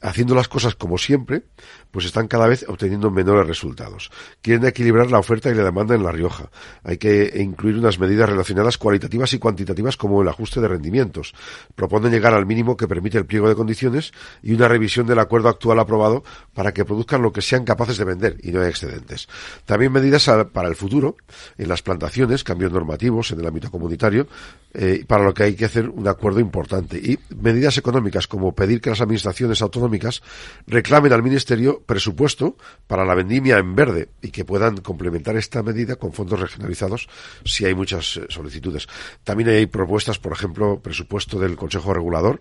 haciendo 0.00 0.34
las 0.40 0.48
cosas 0.48 0.74
como 0.74 0.98
siempre, 0.98 1.42
pues 1.90 2.06
están 2.06 2.28
cada 2.28 2.46
vez 2.46 2.64
obteniendo 2.68 3.10
menores 3.10 3.46
resultados. 3.46 4.10
Quieren 4.42 4.66
equilibrar 4.66 5.10
la 5.10 5.18
oferta 5.18 5.50
y 5.50 5.54
la 5.54 5.64
demanda 5.64 5.94
en 5.94 6.02
La 6.02 6.12
Rioja. 6.12 6.50
Hay 6.82 6.98
que 6.98 7.32
incluir 7.36 7.76
unas 7.76 7.98
medidas 7.98 8.28
relacionadas 8.28 8.78
cualitativas 8.78 9.32
y 9.32 9.38
cuantitativas 9.38 9.96
como 9.96 10.22
el 10.22 10.28
ajuste 10.28 10.60
de 10.60 10.68
rendimientos. 10.68 11.34
Proponen 11.74 12.12
llegar 12.12 12.34
al 12.34 12.46
mínimo 12.46 12.76
que 12.76 12.88
permite 12.88 13.18
el 13.18 13.26
pliego 13.26 13.48
de 13.48 13.54
condiciones 13.54 14.12
y 14.42 14.54
una 14.54 14.68
revisión 14.68 15.06
del 15.06 15.18
acuerdo 15.18 15.48
actual 15.48 15.78
aprobado 15.78 16.24
para 16.54 16.72
que 16.72 16.84
produzcan 16.84 17.22
lo 17.22 17.32
que 17.32 17.42
sean 17.42 17.64
capaces 17.64 17.98
de 17.98 18.04
vender 18.04 18.36
y 18.42 18.50
no 18.50 18.62
hay 18.62 18.68
excedentes. 18.68 19.28
También 19.66 19.92
medidas 19.92 20.30
para 20.52 20.68
el 20.68 20.76
futuro 20.76 21.16
en 21.58 21.68
las 21.68 21.82
plantaciones, 21.82 22.44
cambios 22.44 22.72
normativos 22.72 23.30
en 23.32 23.40
el 23.40 23.46
ámbito 23.46 23.70
comunitario, 23.70 24.26
eh, 24.72 25.04
para 25.06 25.24
lo 25.24 25.34
que 25.34 25.42
hay 25.42 25.54
que 25.54 25.64
hacer 25.64 25.88
un 25.88 26.06
acuerdo 26.06 26.40
importante. 26.40 26.96
Y 26.96 27.18
medidas 27.36 27.76
económicas 27.78 28.26
como 28.26 28.54
pedir 28.54 28.80
que 28.80 28.90
las 28.90 29.00
administraciones 29.00 29.60
autonómicas 29.62 30.22
reclamen 30.66 31.12
al 31.12 31.22
Ministerio 31.22 31.82
presupuesto 31.84 32.56
para 32.86 33.04
la 33.04 33.14
vendimia 33.14 33.58
en 33.58 33.74
verde 33.74 34.08
y 34.22 34.30
que 34.30 34.44
puedan 34.44 34.78
complementar 34.78 35.36
esta 35.36 35.62
medida 35.62 35.96
con 35.96 36.12
fondos 36.12 36.40
regionalizados 36.40 37.08
si 37.44 37.64
hay 37.64 37.74
muchas 37.74 38.16
eh, 38.16 38.26
solicitudes. 38.28 38.86
También 39.24 39.50
hay 39.50 39.66
propuestas, 39.66 40.18
por 40.18 40.32
ejemplo, 40.32 40.80
presupuesto 40.80 41.38
del 41.38 41.56
Consejo 41.56 41.92
Regulador 41.92 42.40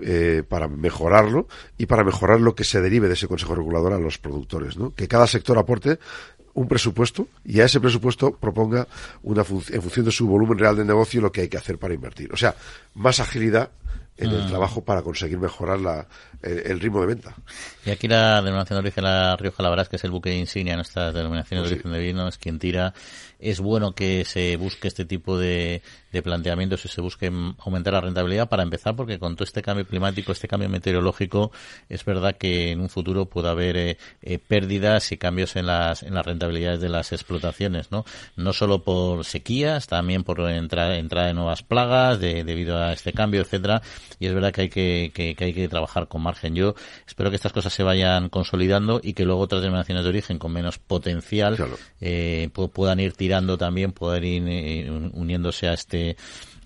eh, 0.00 0.42
para 0.48 0.68
mejorarlo 0.68 1.46
y 1.78 1.86
para 1.86 2.04
mejorar 2.04 2.40
lo 2.40 2.54
que 2.54 2.64
se 2.64 2.80
derive 2.80 3.08
de 3.08 3.14
ese 3.14 3.28
Consejo 3.28 3.54
Regulador 3.54 3.92
a 3.92 3.98
los 3.98 4.18
productores. 4.18 4.76
¿no? 4.76 4.92
Que 4.92 5.08
cada 5.08 5.26
sector 5.26 5.58
aporte 5.58 5.98
un 6.54 6.68
presupuesto 6.68 7.28
y 7.44 7.60
a 7.60 7.64
ese 7.64 7.80
presupuesto 7.80 8.32
proponga 8.32 8.86
una 9.22 9.42
en 9.42 9.82
función 9.82 10.04
de 10.04 10.12
su 10.12 10.26
volumen 10.26 10.58
real 10.58 10.76
de 10.76 10.84
negocio 10.84 11.20
lo 11.20 11.32
que 11.32 11.42
hay 11.42 11.48
que 11.48 11.56
hacer 11.56 11.78
para 11.78 11.94
invertir. 11.94 12.32
O 12.32 12.36
sea, 12.36 12.54
más 12.94 13.20
agilidad 13.20 13.70
en 14.16 14.30
el 14.30 14.44
mm. 14.44 14.48
trabajo 14.48 14.84
para 14.84 15.02
conseguir 15.02 15.38
mejorar 15.38 15.80
la, 15.80 16.06
el, 16.42 16.80
ritmo 16.80 17.00
de 17.00 17.06
venta. 17.06 17.34
Y 17.84 17.90
aquí 17.90 18.08
la 18.08 18.42
denominación 18.42 18.76
de 18.76 18.80
origen 18.80 19.04
de 19.04 19.10
La 19.10 19.36
Rioja, 19.36 19.62
la 19.62 19.70
verdad 19.70 19.84
es 19.84 19.88
que 19.88 19.96
es 19.96 20.04
el 20.04 20.10
buque 20.10 20.34
insignia, 20.34 20.74
nuestra 20.74 21.12
denominación 21.12 21.58
de 21.58 21.62
pues 21.62 21.72
origen 21.72 21.92
de 21.92 21.98
vino, 21.98 22.28
es 22.28 22.38
quien 22.38 22.58
tira. 22.58 22.94
Es 23.38 23.60
bueno 23.60 23.94
que 23.94 24.24
se 24.26 24.56
busque 24.56 24.88
este 24.88 25.06
tipo 25.06 25.38
de, 25.38 25.82
de 26.12 26.22
planteamientos 26.22 26.84
y 26.84 26.88
se 26.88 27.00
busque 27.00 27.32
aumentar 27.58 27.94
la 27.94 28.02
rentabilidad 28.02 28.48
para 28.48 28.62
empezar, 28.62 28.96
porque 28.96 29.18
con 29.18 29.34
todo 29.34 29.44
este 29.44 29.62
cambio 29.62 29.86
climático, 29.86 30.32
este 30.32 30.46
cambio 30.46 30.68
meteorológico, 30.68 31.50
es 31.88 32.04
verdad 32.04 32.36
que 32.36 32.72
en 32.72 32.80
un 32.80 32.90
futuro 32.90 33.26
puede 33.26 33.48
haber 33.48 33.76
eh, 33.76 33.98
eh, 34.22 34.38
pérdidas 34.38 35.10
y 35.12 35.16
cambios 35.16 35.56
en 35.56 35.66
las, 35.66 36.02
en 36.02 36.14
las 36.14 36.26
rentabilidades 36.26 36.80
de 36.80 36.90
las 36.90 37.12
explotaciones, 37.12 37.90
¿no? 37.90 38.04
No 38.36 38.52
solo 38.52 38.84
por 38.84 39.24
sequías, 39.24 39.86
también 39.86 40.22
por 40.22 40.40
entrada, 40.50 40.96
entrada 40.96 41.28
de 41.28 41.34
nuevas 41.34 41.62
plagas, 41.62 42.20
de, 42.20 42.44
debido 42.44 42.76
a 42.76 42.92
este 42.92 43.14
cambio, 43.14 43.40
etcétera 43.40 43.80
y 44.18 44.26
es 44.26 44.34
verdad 44.34 44.52
que 44.52 44.60
hay 44.62 44.68
que, 44.68 45.12
que, 45.14 45.34
hay 45.38 45.52
que 45.54 45.68
trabajar 45.68 46.08
con 46.08 46.22
margen. 46.30 46.54
Yo 46.54 46.74
espero 47.06 47.30
que 47.30 47.36
estas 47.36 47.52
cosas 47.52 47.72
se 47.72 47.82
vayan 47.82 48.28
consolidando 48.28 49.00
y 49.02 49.12
que 49.14 49.24
luego 49.24 49.40
otras 49.40 49.62
denominaciones 49.62 50.04
de 50.04 50.10
origen 50.10 50.38
con 50.38 50.52
menos 50.52 50.78
potencial 50.78 51.56
eh, 52.00 52.48
puedan 52.72 53.00
ir 53.00 53.12
tirando 53.14 53.58
también, 53.58 53.92
puedan 53.92 54.24
ir 54.24 54.44
eh, 54.46 54.90
uniéndose 55.12 55.68
a 55.68 55.72
este 55.74 56.16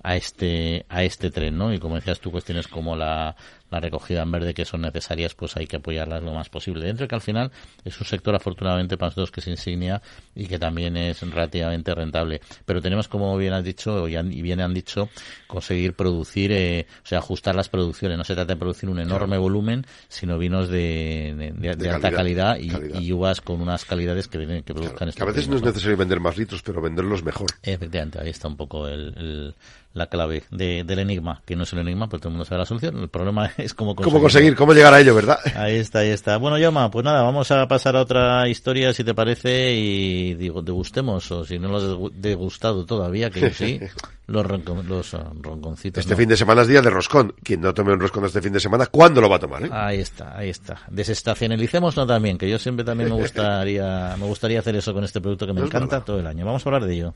a 0.02 0.16
este 0.16 0.84
a 0.88 1.02
este 1.02 1.30
tren, 1.30 1.56
¿no? 1.56 1.72
Y 1.72 1.78
como 1.78 1.94
decías 1.94 2.20
tú, 2.20 2.30
cuestiones 2.30 2.68
como 2.68 2.94
la, 2.94 3.34
la 3.70 3.80
recogida 3.80 4.22
en 4.22 4.30
verde 4.30 4.54
que 4.54 4.64
son 4.64 4.82
necesarias, 4.82 5.34
pues 5.34 5.56
hay 5.56 5.66
que 5.66 5.76
apoyarlas 5.76 6.22
lo 6.22 6.32
más 6.32 6.48
posible. 6.48 6.86
Dentro 6.86 7.04
de 7.04 7.08
que 7.08 7.14
al 7.14 7.20
final 7.20 7.50
es 7.84 8.00
un 8.00 8.06
sector 8.06 8.34
afortunadamente 8.34 8.96
para 8.96 9.08
nosotros 9.08 9.30
que 9.30 9.40
es 9.40 9.48
insignia 9.48 10.00
y 10.34 10.46
que 10.46 10.58
también 10.58 10.96
es 10.96 11.20
relativamente 11.20 11.94
rentable. 11.94 12.40
Pero 12.64 12.80
tenemos, 12.80 13.08
como 13.08 13.36
bien 13.36 13.52
has 13.52 13.64
dicho 13.64 14.08
y 14.08 14.42
bien 14.42 14.60
han 14.60 14.74
dicho, 14.74 15.08
conseguir 15.46 15.94
producir, 15.94 16.52
eh, 16.52 16.86
o 17.02 17.06
sea, 17.06 17.18
ajustar 17.18 17.54
las 17.54 17.68
producciones. 17.68 18.18
No 18.18 18.24
se 18.24 18.34
trata 18.34 18.54
de 18.54 18.58
producir 18.58 18.88
un 18.88 19.00
enorme 19.00 19.38
volumen, 19.38 19.86
sino 20.08 20.38
vinos 20.38 20.68
de, 20.68 21.52
de, 21.56 21.90
alta 21.90 22.10
calidad, 22.10 22.58
y, 22.58 23.12
uvas 23.12 23.40
con 23.40 23.60
unas 23.60 23.84
calidades 23.84 24.28
que, 24.28 24.62
que 24.64 24.74
produzcan 24.74 25.10
claro, 25.10 25.14
que 25.14 25.22
a 25.22 25.26
veces 25.26 25.48
no 25.48 25.56
es 25.56 25.62
necesario 25.62 25.96
vender 25.96 26.20
más 26.20 26.36
litros, 26.36 26.62
pero 26.62 26.80
venderlos 26.80 27.22
mejor. 27.22 27.48
Efectivamente, 27.62 28.20
ahí 28.20 28.30
está 28.30 28.48
un 28.48 28.56
poco 28.56 28.88
el, 28.88 29.54
la 29.94 30.08
clave 30.08 30.42
del 30.50 30.98
enigma, 30.98 31.40
que 31.46 31.56
no 31.56 31.62
es 31.62 31.72
el 31.72 31.78
enigma, 31.78 32.08
pero 32.08 32.20
todo 32.20 32.28
el 32.28 32.32
mundo 32.34 32.44
sabe 32.44 32.58
la 32.60 32.66
solución. 32.66 32.98
El 32.98 33.08
problema 33.08 33.50
es 33.58 33.74
cómo 33.74 33.94
conseguir. 33.94 34.12
Cómo 34.12 34.22
conseguir, 34.22 34.56
cómo 34.56 34.72
llegar 34.72 34.94
a 34.94 35.00
ello, 35.00 35.14
¿verdad? 35.14 35.38
Ahí 35.56 35.76
está, 35.76 36.00
ahí 36.00 36.10
está. 36.10 36.36
Bueno, 36.36 36.58
Yoma, 36.58 36.90
pues 36.90 37.04
nada, 37.04 37.22
vamos 37.22 37.50
a 37.50 37.66
pasar 37.68 37.96
a 37.96 38.02
otra 38.02 38.48
historia, 38.48 38.92
si 38.92 39.04
te 39.04 39.14
parece, 39.14 39.74
y 39.74 40.34
digo, 40.34 40.62
degustemos, 40.62 41.30
o 41.30 41.44
si 41.44 41.58
no 41.58 41.68
lo 41.68 41.76
has 41.76 42.12
degustado 42.14 42.84
todavía, 42.84 43.30
que 43.30 43.50
sí, 43.50 43.80
los, 44.26 44.46
los 44.86 45.14
ah, 45.14 45.30
ronconcitos. 45.40 46.00
Este 46.00 46.16
fin 46.16 46.28
de 46.28 46.36
semana 46.36 46.62
es 46.62 46.68
día 46.68 46.82
de 46.82 46.90
roscón. 46.90 47.34
Quien 47.42 47.60
no 47.60 47.74
tome 47.74 47.92
un 47.92 48.00
roscón 48.00 48.24
este 48.24 48.42
fin 48.42 48.52
de 48.52 48.60
semana, 48.60 48.86
¿cuándo 48.86 49.20
lo 49.20 49.28
va 49.28 49.36
a 49.36 49.40
tomar? 49.40 49.64
Eh? 49.64 49.70
Ahí 49.72 50.00
está, 50.00 50.36
ahí 50.36 50.50
está. 50.50 50.82
Desestacionalicémoslo 50.90 52.06
también, 52.06 52.38
que 52.38 52.48
yo 52.48 52.58
siempre 52.58 52.84
también 52.84 53.10
me 53.10 53.16
gustaría, 53.20 54.16
me 54.18 54.26
gustaría 54.26 54.60
hacer 54.60 54.76
eso 54.76 54.92
con 54.92 55.04
este 55.04 55.20
producto 55.20 55.46
que 55.46 55.52
me 55.52 55.60
encanta 55.60 56.04
todo 56.04 56.20
el 56.20 56.26
año. 56.26 56.44
Vamos 56.44 56.64
a 56.64 56.68
hablar 56.68 56.84
de 56.84 56.94
ello. 56.94 57.14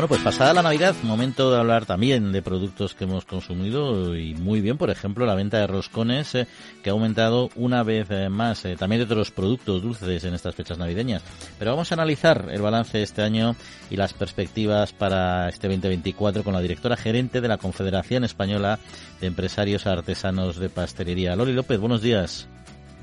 Bueno, 0.00 0.08
pues 0.08 0.22
pasada 0.22 0.54
la 0.54 0.62
Navidad, 0.62 0.94
momento 1.02 1.50
de 1.52 1.58
hablar 1.58 1.84
también 1.84 2.32
de 2.32 2.40
productos 2.40 2.94
que 2.94 3.04
hemos 3.04 3.26
consumido 3.26 4.16
y 4.16 4.34
muy 4.34 4.62
bien, 4.62 4.78
por 4.78 4.88
ejemplo, 4.88 5.26
la 5.26 5.34
venta 5.34 5.58
de 5.58 5.66
roscones 5.66 6.34
eh, 6.34 6.46
que 6.82 6.88
ha 6.88 6.94
aumentado 6.94 7.50
una 7.54 7.82
vez 7.82 8.06
eh, 8.08 8.30
más, 8.30 8.64
eh, 8.64 8.76
también 8.76 9.00
de 9.00 9.04
otros 9.04 9.30
productos 9.30 9.82
dulces 9.82 10.24
en 10.24 10.32
estas 10.32 10.54
fechas 10.54 10.78
navideñas. 10.78 11.22
Pero 11.58 11.72
vamos 11.72 11.92
a 11.92 11.96
analizar 11.96 12.48
el 12.50 12.62
balance 12.62 12.96
de 12.96 13.04
este 13.04 13.20
año 13.20 13.56
y 13.90 13.96
las 13.96 14.14
perspectivas 14.14 14.94
para 14.94 15.50
este 15.50 15.68
2024 15.68 16.44
con 16.44 16.54
la 16.54 16.62
directora 16.62 16.96
gerente 16.96 17.42
de 17.42 17.48
la 17.48 17.58
Confederación 17.58 18.24
Española 18.24 18.78
de 19.20 19.26
Empresarios 19.26 19.86
Artesanos 19.86 20.58
de 20.58 20.70
Pastelería, 20.70 21.36
Loli 21.36 21.52
López. 21.52 21.78
Buenos 21.78 22.00
días. 22.00 22.48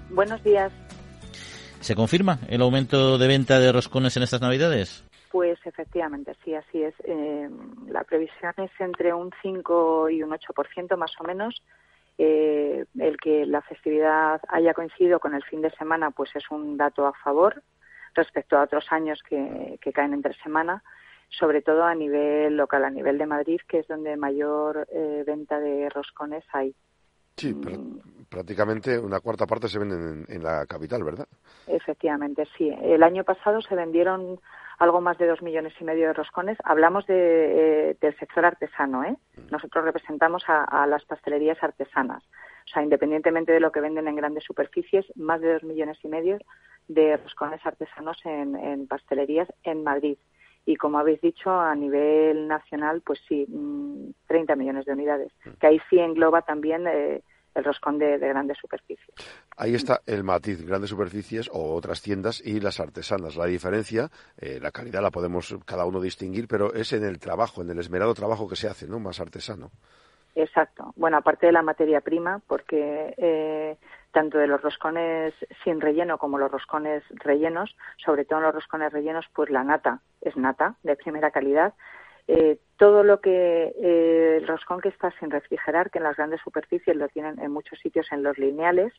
Buenos 0.10 0.44
días. 0.44 0.72
¿Se 1.80 1.94
confirma 1.94 2.40
el 2.48 2.64
aumento 2.64 3.20
de 3.20 3.28
venta 3.28 3.60
de 3.60 3.72
roscones 3.72 4.18
en 4.18 4.24
estas 4.24 4.42
Navidades? 4.42 5.04
Pues 5.32 5.60
efectivamente, 5.66 6.36
sí, 6.44 6.56
así 6.56 6.84
es. 6.84 6.96
Eh, 7.04 7.50
la 7.88 8.04
previsión 8.04 8.54
es 8.58 8.72
entre 8.80 9.14
un 9.14 9.32
5 9.42 10.10
y 10.10 10.24
un 10.24 10.32
8% 10.32 10.96
más 10.98 11.12
o 11.20 11.24
menos. 11.24 11.62
Eh, 12.18 12.86
el 12.98 13.18
que 13.18 13.46
la 13.46 13.62
festividad 13.62 14.42
haya 14.48 14.74
coincidido 14.74 15.20
con 15.20 15.36
el 15.36 15.44
fin 15.44 15.62
de 15.62 15.70
semana, 15.72 16.12
pues 16.12 16.36
es 16.36 16.50
un 16.50 16.76
dato 16.78 17.06
a 17.06 17.14
favor 17.14 17.62
respecto 18.16 18.58
a 18.58 18.64
otros 18.64 18.92
años 18.92 19.22
que, 19.22 19.80
caen 19.94 20.14
entre 20.14 20.34
semana, 20.36 20.84
sobre 21.30 21.62
todo 21.62 21.84
a 21.84 21.94
nivel 21.94 22.58
local, 22.58 22.86
a 22.86 22.90
nivel 22.90 23.18
de 23.18 23.28
Madrid, 23.28 23.60
que 23.68 23.80
es 23.80 23.88
donde 23.88 24.18
mayor 24.18 24.88
eh, 24.92 25.24
venta 25.28 25.60
de 25.60 25.90
roscones 25.90 26.44
hay. 26.54 26.74
Sí, 27.38 27.56
prácticamente 28.30 29.00
una 29.00 29.20
cuarta 29.20 29.46
parte 29.46 29.68
se 29.68 29.80
venden 29.80 30.26
en, 30.28 30.44
la 30.44 30.66
capital, 30.66 31.04
¿verdad? 31.04 31.28
Efectivamente, 31.68 32.48
sí. 32.58 32.70
El 32.82 33.04
año 33.04 33.24
pasado 33.24 33.62
se 33.62 33.76
vendieron 33.76 34.40
algo 34.80 35.02
más 35.02 35.18
de 35.18 35.28
dos 35.28 35.42
millones 35.42 35.74
y 35.80 35.84
medio 35.84 36.08
de 36.08 36.14
roscones. 36.14 36.58
Hablamos 36.64 37.06
de, 37.08 37.92
eh, 37.92 37.98
del 38.00 38.18
sector 38.18 38.46
artesano, 38.46 39.04
¿eh? 39.04 39.16
Mm. 39.36 39.52
Nosotros 39.52 39.86
representamos 39.86 40.44
a, 40.48 40.86
las 40.88 41.06
pastelerías 41.06 41.62
artesanas. 41.64 42.24
O 42.66 42.70
sea, 42.70 42.84
independientemente 42.84 43.54
de 43.54 43.60
lo 43.60 43.72
que 43.72 43.82
venden 43.82 44.08
en 44.08 44.16
grandes 44.16 44.44
superficies, 44.44 45.06
más 45.16 45.40
de 45.42 45.54
dos 45.54 45.64
millones 45.64 45.98
y 46.04 46.08
medio 46.10 46.38
de 46.88 47.18
roscones 47.18 47.66
artesanos 47.66 48.18
en, 48.26 48.88
pastelerías 48.88 49.48
en 49.64 49.84
Madrid. 49.84 50.18
Y 50.68 50.76
como 50.76 51.00
habéis 51.00 51.22
dicho, 51.22 51.50
a 51.50 51.74
nivel 51.76 52.46
nacional, 52.46 53.02
pues 53.02 53.20
sí, 53.26 53.48
30 54.28 54.54
mm, 54.54 54.60
millones 54.60 54.86
de 54.86 54.92
unidades, 54.92 55.32
que 55.62 55.66
ahí 55.66 55.80
sí 55.90 55.98
engloba 55.98 56.42
también 56.42 56.86
eh, 56.88 57.24
el 57.56 57.64
roscón 57.64 57.98
de, 57.98 58.18
grandes 58.18 58.58
superficies. 58.58 59.16
Ahí 59.56 59.76
está 59.76 60.02
el 60.06 60.26
matiz, 60.26 60.62
grandes 60.68 60.90
superficies 60.90 61.50
o 61.54 61.74
otras 61.74 62.02
tiendas 62.02 62.46
y 62.46 62.60
las 62.60 62.82
artesanas. 62.82 63.38
La 63.38 63.46
diferencia, 63.46 64.10
eh, 64.38 64.60
la 64.62 64.72
calidad 64.72 65.02
la 65.02 65.10
podemos 65.10 65.58
cada 65.66 65.86
uno 65.86 66.02
distinguir, 66.02 66.50
pero 66.50 66.74
es 66.74 66.92
en 66.92 67.06
el 67.06 67.18
trabajo, 67.18 67.62
en 67.62 67.70
el 67.70 67.80
esmerado 67.80 68.14
trabajo 68.14 68.50
que 68.50 68.58
se 68.58 68.68
hace, 68.68 68.90
¿no? 68.90 69.00
Más 69.00 69.22
artesano. 69.22 69.72
Exacto. 70.36 70.94
Bueno, 70.98 71.16
aparte 71.16 71.46
de 71.46 71.54
la 71.54 71.62
materia 71.62 72.02
prima, 72.02 72.42
porque 72.46 73.16
eh, 73.16 73.78
tanto 74.12 74.38
de 74.38 74.48
los 74.48 74.62
roscones 74.62 75.34
sin 75.64 75.82
relleno 75.82 76.18
como 76.18 76.38
los 76.38 76.52
roscones 76.52 77.04
rellenos, 77.10 77.76
sobre 77.98 78.26
todo 78.26 78.40
en 78.40 78.46
los 78.46 78.56
roscones 78.56 78.92
rellenos, 78.92 79.26
pues 79.34 79.50
la 79.50 79.64
nata 79.64 80.02
es 80.22 80.36
nata 80.36 80.76
de 80.84 80.96
primera 80.96 81.32
calidad 81.32 81.74
eh, 82.28 82.60
todo 82.78 83.04
lo 83.04 83.22
que 83.22 83.74
eh, 83.82 84.38
el 84.38 84.48
roscón 84.48 84.82
que 84.82 84.90
está 84.90 85.12
sin 85.20 85.32
refrigerar, 85.32 85.90
que 85.90 86.00
en 86.00 86.04
las 86.04 86.18
grandes 86.18 86.42
superficies 86.42 86.96
lo 86.96 87.08
tienen 87.08 87.40
en 87.40 87.52
muchos 87.52 87.80
sitios 87.80 88.08
en 88.12 88.22
los 88.22 88.38
lineales, 88.38 88.94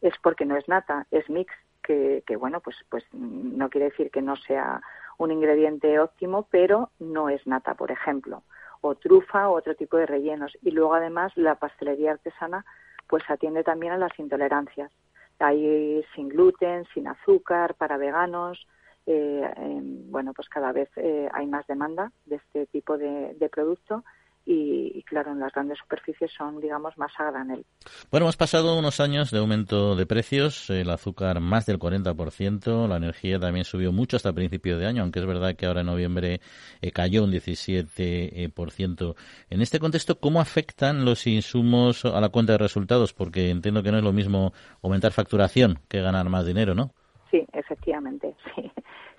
es 0.00 0.14
porque 0.22 0.44
no 0.44 0.56
es 0.56 0.68
nata, 0.68 1.06
es 1.10 1.28
mix, 1.28 1.52
que, 1.82 2.22
bueno, 2.38 2.60
pues, 2.60 2.76
pues 2.90 3.02
no 3.14 3.70
quiere 3.70 3.86
decir 3.86 4.10
que 4.10 4.20
no 4.20 4.36
sea 4.36 4.82
un 5.16 5.30
ingrediente 5.30 5.98
óptimo, 5.98 6.46
pero 6.50 6.90
no 6.98 7.30
es 7.30 7.46
nata, 7.46 7.74
por 7.74 7.90
ejemplo, 7.90 8.42
o 8.82 8.94
trufa 8.94 9.48
o 9.48 9.56
otro 9.56 9.74
tipo 9.74 9.96
de 9.96 10.04
rellenos. 10.04 10.52
Y 10.60 10.72
luego 10.72 10.94
además 10.94 11.32
la 11.34 11.54
pastelería 11.54 12.12
artesana 12.12 12.66
pues 13.08 13.22
atiende 13.28 13.64
también 13.64 13.92
a 13.92 13.98
las 13.98 14.16
intolerancias. 14.18 14.92
Hay 15.38 16.04
sin 16.14 16.28
gluten, 16.28 16.84
sin 16.92 17.06
azúcar, 17.06 17.74
para 17.74 17.96
veganos, 17.96 18.66
eh, 19.10 19.80
bueno, 20.10 20.34
pues 20.34 20.50
cada 20.50 20.70
vez 20.70 20.90
eh, 20.96 21.30
hay 21.32 21.46
más 21.46 21.66
demanda 21.66 22.12
de 22.26 22.36
este 22.36 22.66
tipo 22.66 22.98
de, 22.98 23.34
producto 23.50 24.04
y, 24.44 25.02
claro, 25.02 25.32
en 25.32 25.40
las 25.40 25.52
grandes 25.52 25.78
superficies 25.78 26.30
son, 26.36 26.60
digamos, 26.60 26.96
más 26.96 27.12
a 27.18 27.30
granel. 27.30 27.66
Bueno, 28.10 28.24
hemos 28.24 28.36
pasado 28.38 28.78
unos 28.78 28.98
años 29.00 29.30
de 29.30 29.38
aumento 29.38 29.94
de 29.94 30.06
precios, 30.06 30.70
el 30.70 30.88
azúcar 30.90 31.40
más 31.40 31.66
del 31.66 31.78
40%, 31.78 32.88
la 32.88 32.96
energía 32.96 33.38
también 33.38 33.66
subió 33.66 33.92
mucho 33.92 34.16
hasta 34.16 34.32
principio 34.32 34.78
de 34.78 34.86
año, 34.86 35.02
aunque 35.02 35.20
es 35.20 35.26
verdad 35.26 35.54
que 35.54 35.66
ahora 35.66 35.80
en 35.80 35.86
noviembre 35.86 36.40
eh, 36.80 36.90
cayó 36.92 37.24
un 37.24 37.32
17%. 37.32 39.14
En 39.50 39.60
este 39.60 39.78
contexto, 39.78 40.18
¿cómo 40.18 40.40
afectan 40.40 41.04
los 41.04 41.26
insumos 41.26 42.06
a 42.06 42.20
la 42.20 42.30
cuenta 42.30 42.52
de 42.52 42.58
resultados? 42.58 43.12
Porque 43.12 43.50
entiendo 43.50 43.82
que 43.82 43.92
no 43.92 43.98
es 43.98 44.04
lo 44.04 44.12
mismo 44.12 44.52
aumentar 44.82 45.12
facturación 45.12 45.80
que 45.88 46.00
ganar 46.00 46.28
más 46.30 46.46
dinero, 46.46 46.74
¿no? 46.74 46.92
Sí, 47.30 47.46
efectivamente, 47.52 48.34
sí. 48.54 48.70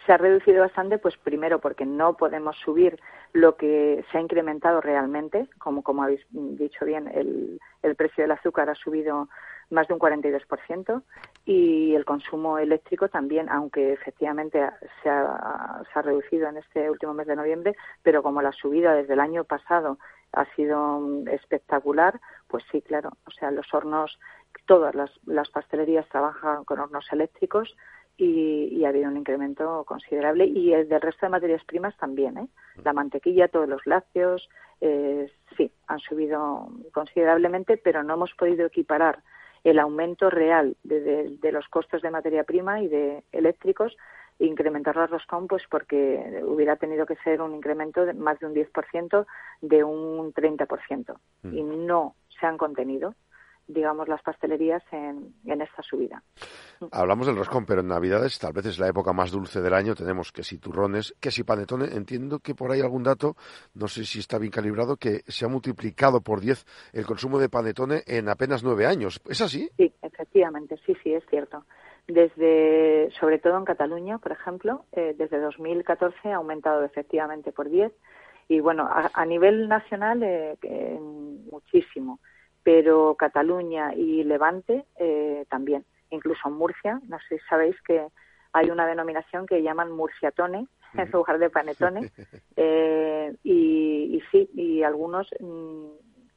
Se 0.05 0.13
ha 0.13 0.17
reducido 0.17 0.61
bastante, 0.61 0.97
pues 0.97 1.17
primero 1.17 1.59
porque 1.59 1.85
no 1.85 2.15
podemos 2.15 2.57
subir 2.57 2.99
lo 3.33 3.55
que 3.55 4.03
se 4.11 4.17
ha 4.17 4.21
incrementado 4.21 4.81
realmente, 4.81 5.47
como, 5.59 5.83
como 5.83 6.03
habéis 6.03 6.25
dicho 6.31 6.85
bien, 6.85 7.07
el, 7.13 7.59
el 7.83 7.95
precio 7.95 8.23
del 8.23 8.31
azúcar 8.31 8.69
ha 8.69 8.75
subido 8.75 9.29
más 9.69 9.87
de 9.87 9.93
un 9.93 9.99
42% 9.99 11.03
y 11.45 11.93
el 11.93 12.05
consumo 12.05 12.57
eléctrico 12.57 13.09
también, 13.09 13.49
aunque 13.49 13.93
efectivamente 13.93 14.67
se 15.03 15.09
ha, 15.09 15.81
se 15.91 15.99
ha 15.99 16.01
reducido 16.01 16.47
en 16.49 16.57
este 16.57 16.89
último 16.89 17.13
mes 17.13 17.27
de 17.27 17.35
noviembre, 17.35 17.75
pero 18.01 18.23
como 18.23 18.41
la 18.41 18.51
subida 18.51 18.93
desde 18.93 19.13
el 19.13 19.19
año 19.19 19.43
pasado 19.43 19.99
ha 20.33 20.45
sido 20.55 21.01
espectacular, 21.27 22.19
pues 22.47 22.63
sí, 22.71 22.81
claro, 22.81 23.11
o 23.25 23.31
sea, 23.31 23.51
los 23.51 23.71
hornos, 23.73 24.19
todas 24.65 24.93
las, 24.95 25.11
las 25.25 25.49
pastelerías 25.49 26.07
trabajan 26.09 26.63
con 26.65 26.79
hornos 26.79 27.07
eléctricos, 27.11 27.75
y, 28.19 28.83
ha 28.85 28.89
habido 28.89 29.09
un 29.09 29.17
incremento 29.17 29.83
considerable 29.85 30.45
y 30.45 30.73
el 30.73 30.89
del 30.89 31.01
resto 31.01 31.25
de 31.25 31.31
materias 31.31 31.63
primas 31.65 31.95
también. 31.97 32.37
¿eh? 32.37 32.47
La 32.83 32.93
mantequilla, 32.93 33.47
todos 33.47 33.69
los 33.69 33.85
lácteos, 33.85 34.49
eh, 34.81 35.31
sí, 35.55 35.71
han 35.87 35.99
subido 35.99 36.69
considerablemente, 36.91 37.77
pero 37.77 38.03
no 38.03 38.15
hemos 38.15 38.33
podido 38.33 38.65
equiparar 38.65 39.19
el 39.63 39.79
aumento 39.79 40.29
real 40.29 40.77
de, 40.83 41.37
los 41.51 41.67
costos 41.67 42.01
de 42.01 42.11
materia 42.11 42.43
prima 42.43 42.81
y 42.81 42.87
de 42.87 43.23
eléctricos 43.31 43.95
e 44.37 44.45
incrementarlo 44.45 45.03
a 45.03 45.07
roscón, 45.07 45.47
pues 45.47 45.63
porque 45.69 46.41
hubiera 46.45 46.77
tenido 46.77 47.05
que 47.05 47.17
ser 47.17 47.41
un 47.41 47.53
incremento 47.53 48.05
de 48.05 48.13
más 48.13 48.39
de 48.39 48.45
un 48.45 48.53
10% 48.53 49.25
de 49.61 49.83
un 49.83 50.33
30%. 50.33 51.17
Mm. 51.43 51.57
Y 51.57 51.63
no 51.63 52.15
se 52.39 52.45
han 52.45 52.57
contenido 52.57 53.15
digamos, 53.69 54.07
las 54.07 54.21
pastelerías 54.23 54.83
en, 54.91 55.33
en, 55.45 55.61
esta 55.61 55.83
subida. 55.83 56.23
Hablamos 56.91 57.27
del 57.27 57.37
roscón, 57.37 57.65
pero 57.67 57.81
en 57.81 57.87
Navidades 57.87 58.39
tal 58.39 58.51
vez 58.51 58.65
es 58.65 58.79
la 58.79 58.87
época 58.87 59.13
más 59.13 59.31
dulce 59.31 59.61
del 59.61 59.75
año. 59.75 59.93
Tenemos 59.93 60.31
que 60.31 60.43
si 60.43 60.57
turrones, 60.57 61.15
que 61.19 61.29
si 61.29 61.43
panetones. 61.43 61.95
Entiendo 61.95 62.39
que 62.39 62.55
por 62.55 62.71
ahí 62.71 62.81
algún 62.81 63.03
dato, 63.03 63.35
no 63.75 63.87
sé 63.87 64.05
si 64.05 64.19
está 64.19 64.39
bien 64.39 64.51
calibrado, 64.51 64.97
que 64.97 65.21
se 65.27 65.45
ha 65.45 65.47
multiplicado 65.47 66.21
por 66.21 66.41
10 66.41 66.65
el 66.93 67.05
consumo 67.05 67.37
de 67.37 67.47
panetone 67.47 68.01
en 68.07 68.27
apenas 68.27 68.63
nueve 68.63 68.87
años. 68.87 69.21
¿Es 69.29 69.39
así? 69.41 69.69
Sí, 69.77 69.93
efectivamente, 70.01 70.75
sí, 70.85 70.95
sí, 71.03 71.13
es 71.13 71.23
cierto. 71.29 71.63
Desde, 72.07 73.11
sobre 73.19 73.37
todo 73.37 73.55
en 73.55 73.65
Cataluña, 73.65 74.17
por 74.17 74.31
ejemplo, 74.31 74.85
eh, 74.93 75.13
desde 75.15 75.39
2014 75.39 76.31
ha 76.31 76.37
aumentado 76.37 76.83
efectivamente 76.83 77.51
por 77.51 77.69
10 77.69 77.93
y 78.47 78.61
bueno, 78.61 78.89
a, 78.89 79.25
nivel 79.27 79.67
nacional 79.69 80.23
eh, 80.23 80.57
muchísimo 81.51 82.19
pero 82.63 83.15
Cataluña 83.15 83.93
y 83.93 84.23
Levante 84.23 84.85
eh, 84.97 85.45
también, 85.49 85.85
incluso 86.09 86.49
Murcia, 86.49 86.99
no 87.07 87.17
sé 87.27 87.37
si 87.37 87.45
sabéis 87.47 87.75
que 87.81 88.07
hay 88.51 88.69
una 88.69 88.87
denominación 88.87 89.45
que 89.45 89.61
llaman 89.61 89.91
murciatone 89.91 90.67
en 90.93 91.11
lugar 91.11 91.39
de 91.39 91.49
panetone 91.49 92.11
eh, 92.55 93.35
y, 93.43 94.21
sí, 94.31 94.49
y 94.53 94.83
algunos 94.83 95.29
mm, 95.39 95.87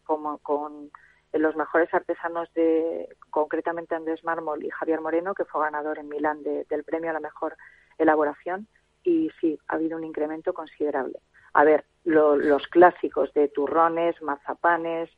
como 0.04 0.38
con 0.38 0.90
los 1.32 1.56
mejores 1.56 1.92
artesanos 1.94 2.52
de 2.54 3.08
concretamente 3.30 3.94
Andrés 3.94 4.22
Mármol 4.22 4.64
y 4.64 4.70
Javier 4.70 5.00
Moreno 5.00 5.34
que 5.34 5.46
fue 5.46 5.62
ganador 5.62 5.98
en 5.98 6.08
Milán 6.08 6.42
del 6.42 6.84
premio 6.84 7.10
a 7.10 7.14
la 7.14 7.20
mejor 7.20 7.56
elaboración. 7.98 8.68
Y 9.04 9.30
sí, 9.40 9.58
ha 9.68 9.76
habido 9.76 9.96
un 9.96 10.04
incremento 10.04 10.52
considerable. 10.52 11.18
A 11.54 11.64
ver, 11.64 11.84
los 12.04 12.66
clásicos 12.68 13.32
de 13.34 13.48
turrones, 13.48 14.20
mazapanes, 14.22 15.10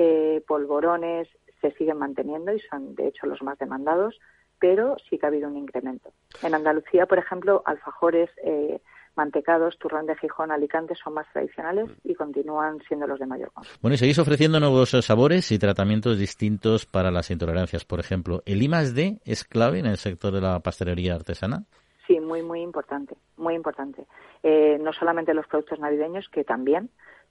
eh, 0.00 0.40
polvorones 0.46 1.26
se 1.60 1.72
siguen 1.72 1.98
manteniendo 1.98 2.52
y 2.52 2.60
son 2.70 2.94
de 2.94 3.08
hecho 3.08 3.26
los 3.26 3.42
más 3.42 3.58
demandados, 3.58 4.18
pero 4.60 4.96
sí 5.08 5.18
que 5.18 5.26
ha 5.26 5.28
habido 5.28 5.48
un 5.48 5.56
incremento. 5.56 6.12
En 6.42 6.54
Andalucía, 6.54 7.06
por 7.06 7.18
ejemplo, 7.18 7.62
alfajores, 7.64 8.30
eh, 8.44 8.80
mantecados, 9.16 9.76
turrón 9.78 10.06
de 10.06 10.14
Gijón, 10.14 10.52
Alicante 10.52 10.94
son 10.94 11.14
más 11.14 11.26
tradicionales 11.32 11.90
y 12.04 12.14
continúan 12.14 12.78
siendo 12.86 13.08
los 13.08 13.18
de 13.18 13.26
mayor 13.26 13.50
consumo. 13.52 13.76
Bueno, 13.82 13.94
y 13.94 13.98
seguís 13.98 14.20
ofreciendo 14.20 14.60
nuevos 14.60 14.90
sabores 14.90 15.50
y 15.50 15.58
tratamientos 15.58 16.16
distintos 16.16 16.86
para 16.86 17.10
las 17.10 17.30
intolerancias. 17.30 17.84
Por 17.84 17.98
ejemplo, 17.98 18.42
¿el 18.46 18.62
I 18.62 18.68
D 18.94 19.18
es 19.24 19.42
clave 19.42 19.80
en 19.80 19.86
el 19.86 19.96
sector 19.96 20.32
de 20.32 20.40
la 20.40 20.60
pastelería 20.60 21.16
artesana? 21.16 21.64
Sí, 22.06 22.20
muy, 22.20 22.42
muy 22.42 22.60
importante, 22.62 23.16
muy 23.36 23.54
importante. 23.54 24.06
Eh, 24.42 24.78
no 24.80 24.92
solamente 24.92 25.34
los 25.34 25.46
productos 25.48 25.80
navideños, 25.80 26.28
que 26.28 26.44
también, 26.44 26.88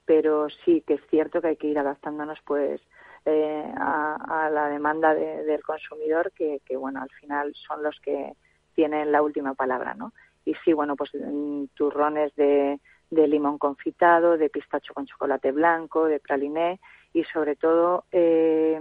pero 0.08 0.48
sí 0.64 0.82
que 0.86 0.94
es 0.94 1.02
cierto 1.10 1.42
que 1.42 1.48
hay 1.48 1.56
que 1.56 1.66
ir 1.66 1.78
adaptándonos 1.78 2.38
pues 2.46 2.80
eh, 3.26 3.74
a, 3.76 4.48
la 4.50 4.70
demanda 4.70 5.14
del 5.14 5.62
consumidor 5.62 6.32
que, 6.32 6.62
bueno 6.78 7.02
al 7.02 7.10
final 7.10 7.52
son 7.54 7.82
los 7.82 8.00
que 8.00 8.32
tienen 8.74 9.12
la 9.12 9.20
última 9.20 9.52
palabra 9.52 9.92
no 9.92 10.14
y 10.46 10.54
sí 10.64 10.72
bueno 10.72 10.96
pues 10.96 11.10
mm, 11.14 11.64
turrones 11.74 12.34
de, 12.36 12.80
limón 13.10 13.58
confitado 13.58 14.38
de 14.38 14.48
pistacho 14.48 14.94
con 14.94 15.04
chocolate 15.04 15.52
blanco 15.52 16.06
de 16.06 16.20
praliné 16.20 16.80
y 17.12 17.24
sobre 17.24 17.54
todo 17.56 18.04
eh, 18.10 18.80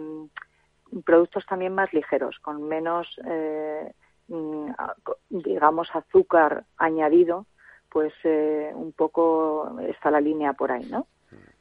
productos 1.04 1.46
también 1.46 1.76
más 1.76 1.92
ligeros 1.92 2.40
con 2.40 2.64
menos 2.64 3.06
eh, 3.26 3.92
mm, 4.30 4.72
digamos, 5.30 5.90
azúcar 5.94 6.64
añadido, 6.78 7.46
pues 7.90 8.14
eh, 8.24 8.72
un 8.74 8.94
poco 8.94 9.78
está 9.82 10.12
la 10.12 10.22
línea 10.22 10.54
por 10.54 10.72
ahí, 10.72 10.86
¿no? 10.86 11.06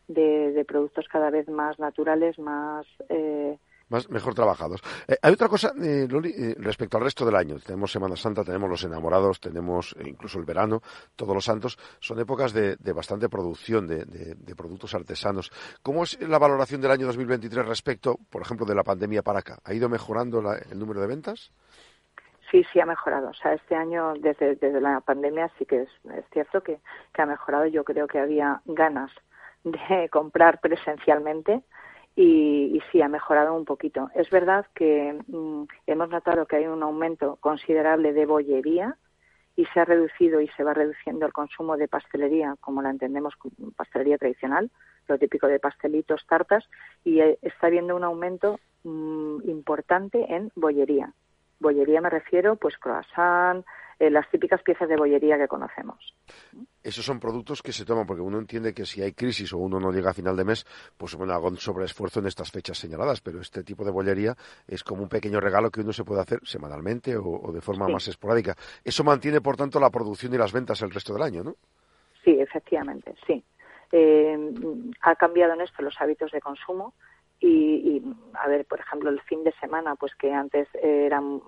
De, 0.09 0.64
productos 0.66 1.07
cada 1.09 1.30
vez 1.30 1.48
más 1.48 1.78
naturales, 1.78 2.38
más 2.38 2.86
eh, 3.09 3.59
más 3.88 4.11
mejor 4.11 4.34
trabajados. 4.34 4.82
Eh, 5.07 5.16
hay 5.22 5.32
otra 5.32 5.48
cosa, 5.48 5.72
eh, 5.80 6.07
Loli, 6.09 6.30
eh, 6.30 6.54
respecto 6.59 6.96
al 6.96 7.04
resto 7.04 7.24
del 7.24 7.36
año. 7.36 7.57
Tenemos 7.59 7.92
Semana 7.92 8.16
Santa, 8.16 8.42
tenemos 8.42 8.68
los 8.68 8.84
enamorados, 8.84 9.40
tenemos 9.40 9.94
incluso 10.04 10.38
el 10.38 10.44
verano, 10.44 10.80
todos 11.14 11.34
los 11.34 11.44
santos. 11.44 11.78
Son 12.00 12.18
épocas 12.18 12.52
de, 12.52 12.76
bastante 12.92 13.28
producción 13.28 13.86
de, 13.86 14.54
productos 14.57 14.94
artesanos. 14.94 15.50
¿Cómo 15.82 16.04
es 16.04 16.20
la 16.20 16.38
valoración 16.38 16.80
del 16.80 16.90
año 16.90 17.07
2023 17.07 17.66
respecto, 17.66 18.16
por 18.30 18.42
ejemplo, 18.42 18.66
de 18.66 18.74
la 18.74 18.82
pandemia 18.82 19.22
para 19.22 19.40
acá? 19.40 19.59
¿Ha 19.64 19.74
ido 19.74 19.88
mejorando 19.88 20.42
el 20.70 20.78
número 20.78 21.00
de 21.00 21.07
ventas? 21.07 21.52
Sí, 22.50 22.64
sí 22.72 22.80
ha 22.80 22.86
mejorado. 22.86 23.28
O 23.28 23.34
sea, 23.34 23.52
este 23.52 23.74
año, 23.74 24.14
desde, 24.14 24.54
desde 24.57 24.80
la 24.80 25.00
pandemia, 25.00 25.50
sí 25.59 25.66
que 25.66 25.82
es, 25.82 25.88
es 26.16 26.24
cierto 26.32 26.62
que, 26.62 26.78
que 27.12 27.22
ha 27.22 27.26
mejorado. 27.26 27.66
Yo 27.66 27.84
creo 27.84 28.07
que 28.07 28.18
había 28.18 28.62
ganas 28.64 29.11
de 29.66 30.08
comprar 30.08 30.60
presencialmente 30.60 31.62
y, 32.14 32.80
sí 32.90 33.02
ha 33.02 33.08
mejorado 33.08 33.54
un 33.54 33.64
poquito. 33.64 34.10
Es 34.14 34.30
verdad 34.30 34.66
que 34.74 35.18
mm, 35.26 35.64
hemos 35.86 36.08
notado 36.08 36.46
que 36.46 36.56
hay 36.56 36.66
un 36.66 36.82
aumento 36.82 37.36
considerable 37.40 38.12
de 38.12 38.26
bollería 38.26 38.96
y 39.56 39.66
se 39.66 39.80
ha 39.80 39.84
reducido 39.84 40.40
y 40.40 40.48
se 40.48 40.62
va 40.62 40.72
reduciendo 40.72 41.26
el 41.26 41.32
consumo 41.32 41.76
de 41.76 41.88
pastelería, 41.88 42.56
como 42.60 42.82
la 42.82 42.90
entendemos, 42.90 43.34
pastelería 43.74 44.18
tradicional, 44.18 44.70
lo 45.08 45.18
típico 45.18 45.46
de 45.46 45.58
pastelitos, 45.58 46.26
tartas, 46.26 46.64
y 47.04 47.20
eh, 47.20 47.38
está 47.42 47.66
habiendo 47.66 47.96
un 47.96 48.04
aumento 48.04 48.60
mm, 48.84 49.48
importante 49.48 50.26
en 50.32 50.52
bollería. 50.54 51.12
Bollería 51.58 52.00
me 52.00 52.10
refiero, 52.10 52.56
pues 52.56 52.76
croissant, 52.76 53.64
eh, 53.98 54.10
las 54.10 54.28
típicas 54.30 54.62
piezas 54.62 54.88
de 54.88 54.96
bollería 54.96 55.38
que 55.38 55.48
conocemos. 55.48 56.14
Esos 56.87 57.05
son 57.05 57.18
productos 57.18 57.62
que 57.62 57.72
se 57.72 57.84
toman 57.84 58.07
porque 58.07 58.22
uno 58.22 58.39
entiende 58.39 58.72
que 58.72 58.87
si 58.87 59.03
hay 59.03 59.12
crisis 59.12 59.53
o 59.53 59.59
uno 59.59 59.80
no 59.80 59.91
llega 59.91 60.11
a 60.11 60.14
final 60.14 60.37
de 60.37 60.45
mes, 60.45 60.64
pues 60.97 61.16
bueno, 61.16 61.32
hago 61.32 61.49
un 61.49 61.57
sobreesfuerzo 61.57 62.20
en 62.20 62.26
estas 62.26 62.53
fechas 62.53 62.78
señaladas, 62.78 63.20
pero 63.20 63.41
este 63.41 63.64
tipo 63.64 63.84
de 63.84 63.91
bollería 63.91 64.37
es 64.68 64.84
como 64.84 65.03
un 65.03 65.09
pequeño 65.09 65.41
regalo 65.41 65.68
que 65.68 65.80
uno 65.80 65.93
se 65.93 66.05
puede 66.05 66.20
hacer 66.20 66.39
semanalmente 66.45 67.16
o, 67.16 67.51
de 67.53 67.61
forma 67.61 67.89
más 67.89 68.07
esporádica. 68.07 68.55
Eso 68.84 69.03
mantiene, 69.03 69.41
por 69.41 69.57
tanto, 69.57 69.80
la 69.80 69.91
producción 69.91 70.32
y 70.34 70.39
las 70.39 70.53
ventas 70.53 70.80
el 70.80 70.93
resto 70.93 71.12
del 71.12 71.24
año, 71.24 71.43
¿no? 71.43 71.57
Sí, 72.24 72.39
efectivamente, 72.39 73.16
sí. 73.26 73.43
Eh, 73.91 74.53
ha 75.01 75.16
cambiado 75.16 75.55
en 75.55 75.62
esto 75.62 75.82
los 75.82 76.01
hábitos 76.01 76.30
de 76.30 76.41
consumo 76.41 76.95
y, 77.41 78.01
a 78.34 78.47
ver, 78.47 78.64
por 78.64 78.78
ejemplo, 78.78 79.11
el 79.11 79.20
fin 79.22 79.43
de 79.43 79.53
semana, 79.61 79.97
pues 79.97 80.14
que 80.14 80.32
antes 80.32 80.68
eran 80.80 81.41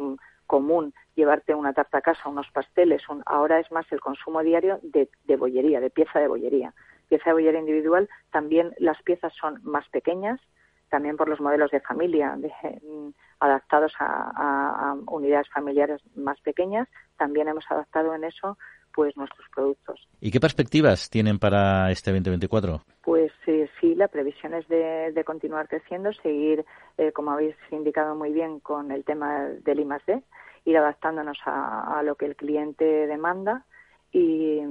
común 0.49 0.95
llevarte 1.15 1.55
una 1.55 1.73
tarta 1.73 1.99
a 1.99 2.01
casa, 2.01 2.29
unos 2.29 2.51
pasteles, 2.51 3.03
ahora 3.27 3.61
es 3.61 3.71
más 3.71 3.87
el 3.93 4.01
consumo 4.01 4.43
diario 4.43 4.81
de, 4.83 5.09
bollería, 5.37 5.79
de 5.79 5.91
pieza 5.91 6.19
de 6.19 6.27
bollería. 6.27 6.75
Pieza 7.09 7.31
de 7.31 7.35
bollería 7.35 7.61
individual, 7.61 8.09
también 8.33 8.75
las 8.79 9.01
piezas 9.03 9.33
son 9.35 9.61
más 9.63 9.89
pequeñas, 9.91 10.41
también 10.89 11.17
por 11.17 11.29
los 11.29 11.41
modelos 11.41 11.71
de 11.71 11.81
familia 11.81 12.35
mm, 12.37 13.11
adaptados 13.41 13.93
a, 14.01 14.97
unidades 15.07 15.49
familiares 15.51 16.01
más 16.17 16.41
pequeñas, 16.41 16.89
también 17.17 17.47
hemos 17.49 17.71
adaptado 17.71 18.15
en 18.15 18.25
eso 18.25 18.59
pues 18.99 19.17
nuestros 19.17 19.47
productos. 19.55 20.09
¿Y 20.21 20.33
qué 20.33 20.41
perspectivas 20.41 21.09
tienen 21.09 21.39
para 21.39 21.89
este 21.93 22.11
2024? 22.11 22.83
Pues 23.05 23.31
eh, 23.47 23.71
sí, 23.81 23.95
la 23.95 24.09
previsión 24.09 24.55
es 24.55 24.67
de, 24.67 25.23
continuar 25.25 25.69
creciendo, 25.69 26.13
seguir, 26.15 26.65
eh, 26.97 27.13
como 27.13 27.31
habéis 27.31 27.55
indicado 27.71 28.17
muy 28.17 28.33
bien, 28.33 28.59
con 28.59 28.91
el 28.91 29.05
tema 29.05 29.51
del 29.63 29.79
I+D, 29.79 30.21
ir 30.65 30.79
adaptándonos 30.79 31.39
a, 31.45 32.03
lo 32.03 32.17
que 32.17 32.27
el 32.27 32.35
cliente 32.35 33.07
demanda 33.07 33.65
y, 34.11 34.63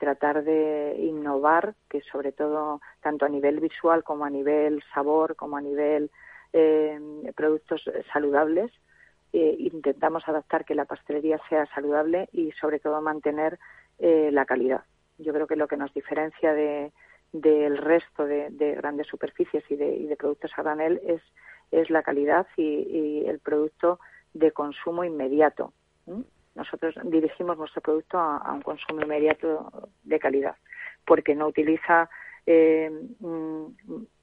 tratar 0.00 0.44
de 0.44 0.96
innovar, 1.00 1.74
que 1.90 2.00
sobre 2.10 2.32
todo 2.32 2.80
tanto 3.02 3.26
a 3.26 3.28
nivel 3.28 3.60
visual 3.60 4.02
como 4.02 4.24
a 4.24 4.30
nivel 4.30 4.82
sabor, 4.94 5.36
como 5.36 5.58
a 5.58 5.60
nivel 5.60 6.10
eh, 6.54 6.98
productos 7.36 7.84
saludables, 8.10 8.72
eh, 9.34 9.56
intentamos 9.58 10.26
adaptar 10.28 10.64
que 10.64 10.74
la 10.74 10.84
pastelería 10.84 11.40
sea 11.48 11.66
saludable 11.74 12.28
y 12.32 12.52
sobre 12.52 12.78
todo 12.78 13.02
mantener 13.02 13.58
eh, 13.98 14.30
la 14.32 14.44
calidad. 14.44 14.84
Yo 15.18 15.32
creo 15.32 15.46
que 15.46 15.56
lo 15.56 15.68
que 15.68 15.76
nos 15.76 15.92
diferencia 15.92 16.52
de, 16.54 16.92
del 17.32 17.78
resto 17.78 18.24
de, 18.26 18.74
grandes 18.76 19.08
superficies 19.08 19.64
y 19.68 19.76
de, 19.76 20.16
productos 20.16 20.52
a 20.56 20.62
granel 20.62 21.00
es, 21.06 21.22
es 21.70 21.90
la 21.90 22.02
calidad 22.02 22.46
y 22.56 23.24
el 23.26 23.40
producto 23.40 23.98
de 24.32 24.52
consumo 24.52 25.04
inmediato. 25.04 25.72
Nosotros 26.54 26.94
dirigimos 27.04 27.58
nuestro 27.58 27.82
producto 27.82 28.18
a, 28.18 28.52
un 28.52 28.62
consumo 28.62 29.02
inmediato 29.02 29.90
de 30.04 30.18
calidad, 30.18 30.56
porque 31.04 31.34
no 31.34 31.48
utiliza 31.48 32.08
eh, 32.46 32.90
mm, 33.18 33.66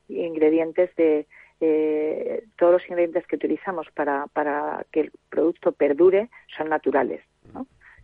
ingredientes 0.07 0.95
de 0.95 1.27
eh, 1.61 2.43
todos 2.57 2.73
los 2.73 2.83
ingredientes 2.89 3.25
que 3.27 3.35
utilizamos 3.35 3.87
para, 3.93 4.25
para 4.27 4.83
que 4.91 5.01
el 5.01 5.11
producto 5.29 5.71
perdure 5.71 6.29
son 6.57 6.69
naturales. 6.69 7.21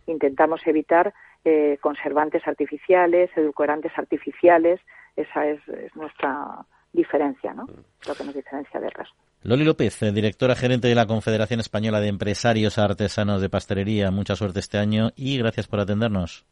Intentamos 0.06 0.66
evitar 0.66 1.12
eh, 1.44 1.76
conservantes 1.82 2.46
artificiales, 2.46 3.30
edulcorantes 3.36 3.92
artificiales. 3.96 4.80
Esa 5.16 5.46
es, 5.46 5.60
es 5.68 5.94
nuestra 5.96 6.64
diferencia, 6.92 7.52
¿no? 7.52 7.66
Lo 8.06 8.14
que 8.14 8.24
nos 8.24 8.34
diferencia 8.34 8.80
del 8.80 8.92
resto. 8.92 9.14
Loli 9.42 9.64
López, 9.64 10.02
eh, 10.02 10.12
directora 10.12 10.54
gerente 10.54 10.88
de 10.88 10.94
la 10.94 11.06
Confederación 11.06 11.60
Española 11.60 12.00
de 12.00 12.08
Empresarios 12.08 12.78
Artesanos 12.78 13.40
de 13.40 13.50
Pastelería. 13.50 14.10
Mucha 14.10 14.36
suerte 14.36 14.60
este 14.60 14.78
año 14.78 15.10
y 15.16 15.36
gracias 15.38 15.66
por 15.66 15.80
atendernos. 15.80 16.46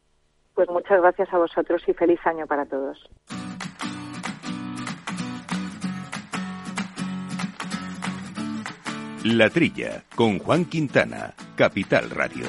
Pues 0.53 0.69
muchas 0.69 1.01
gracias 1.01 1.33
a 1.33 1.37
vosotros 1.37 1.83
y 1.87 1.93
feliz 1.93 2.19
año 2.25 2.45
para 2.47 2.65
todos. 2.65 3.09
La 9.35 9.49
Trilla, 9.49 10.03
con 10.15 10.39
Juan 10.39 10.65
Quintana, 10.65 11.33
Capital 11.55 12.09
Radio. 12.09 12.45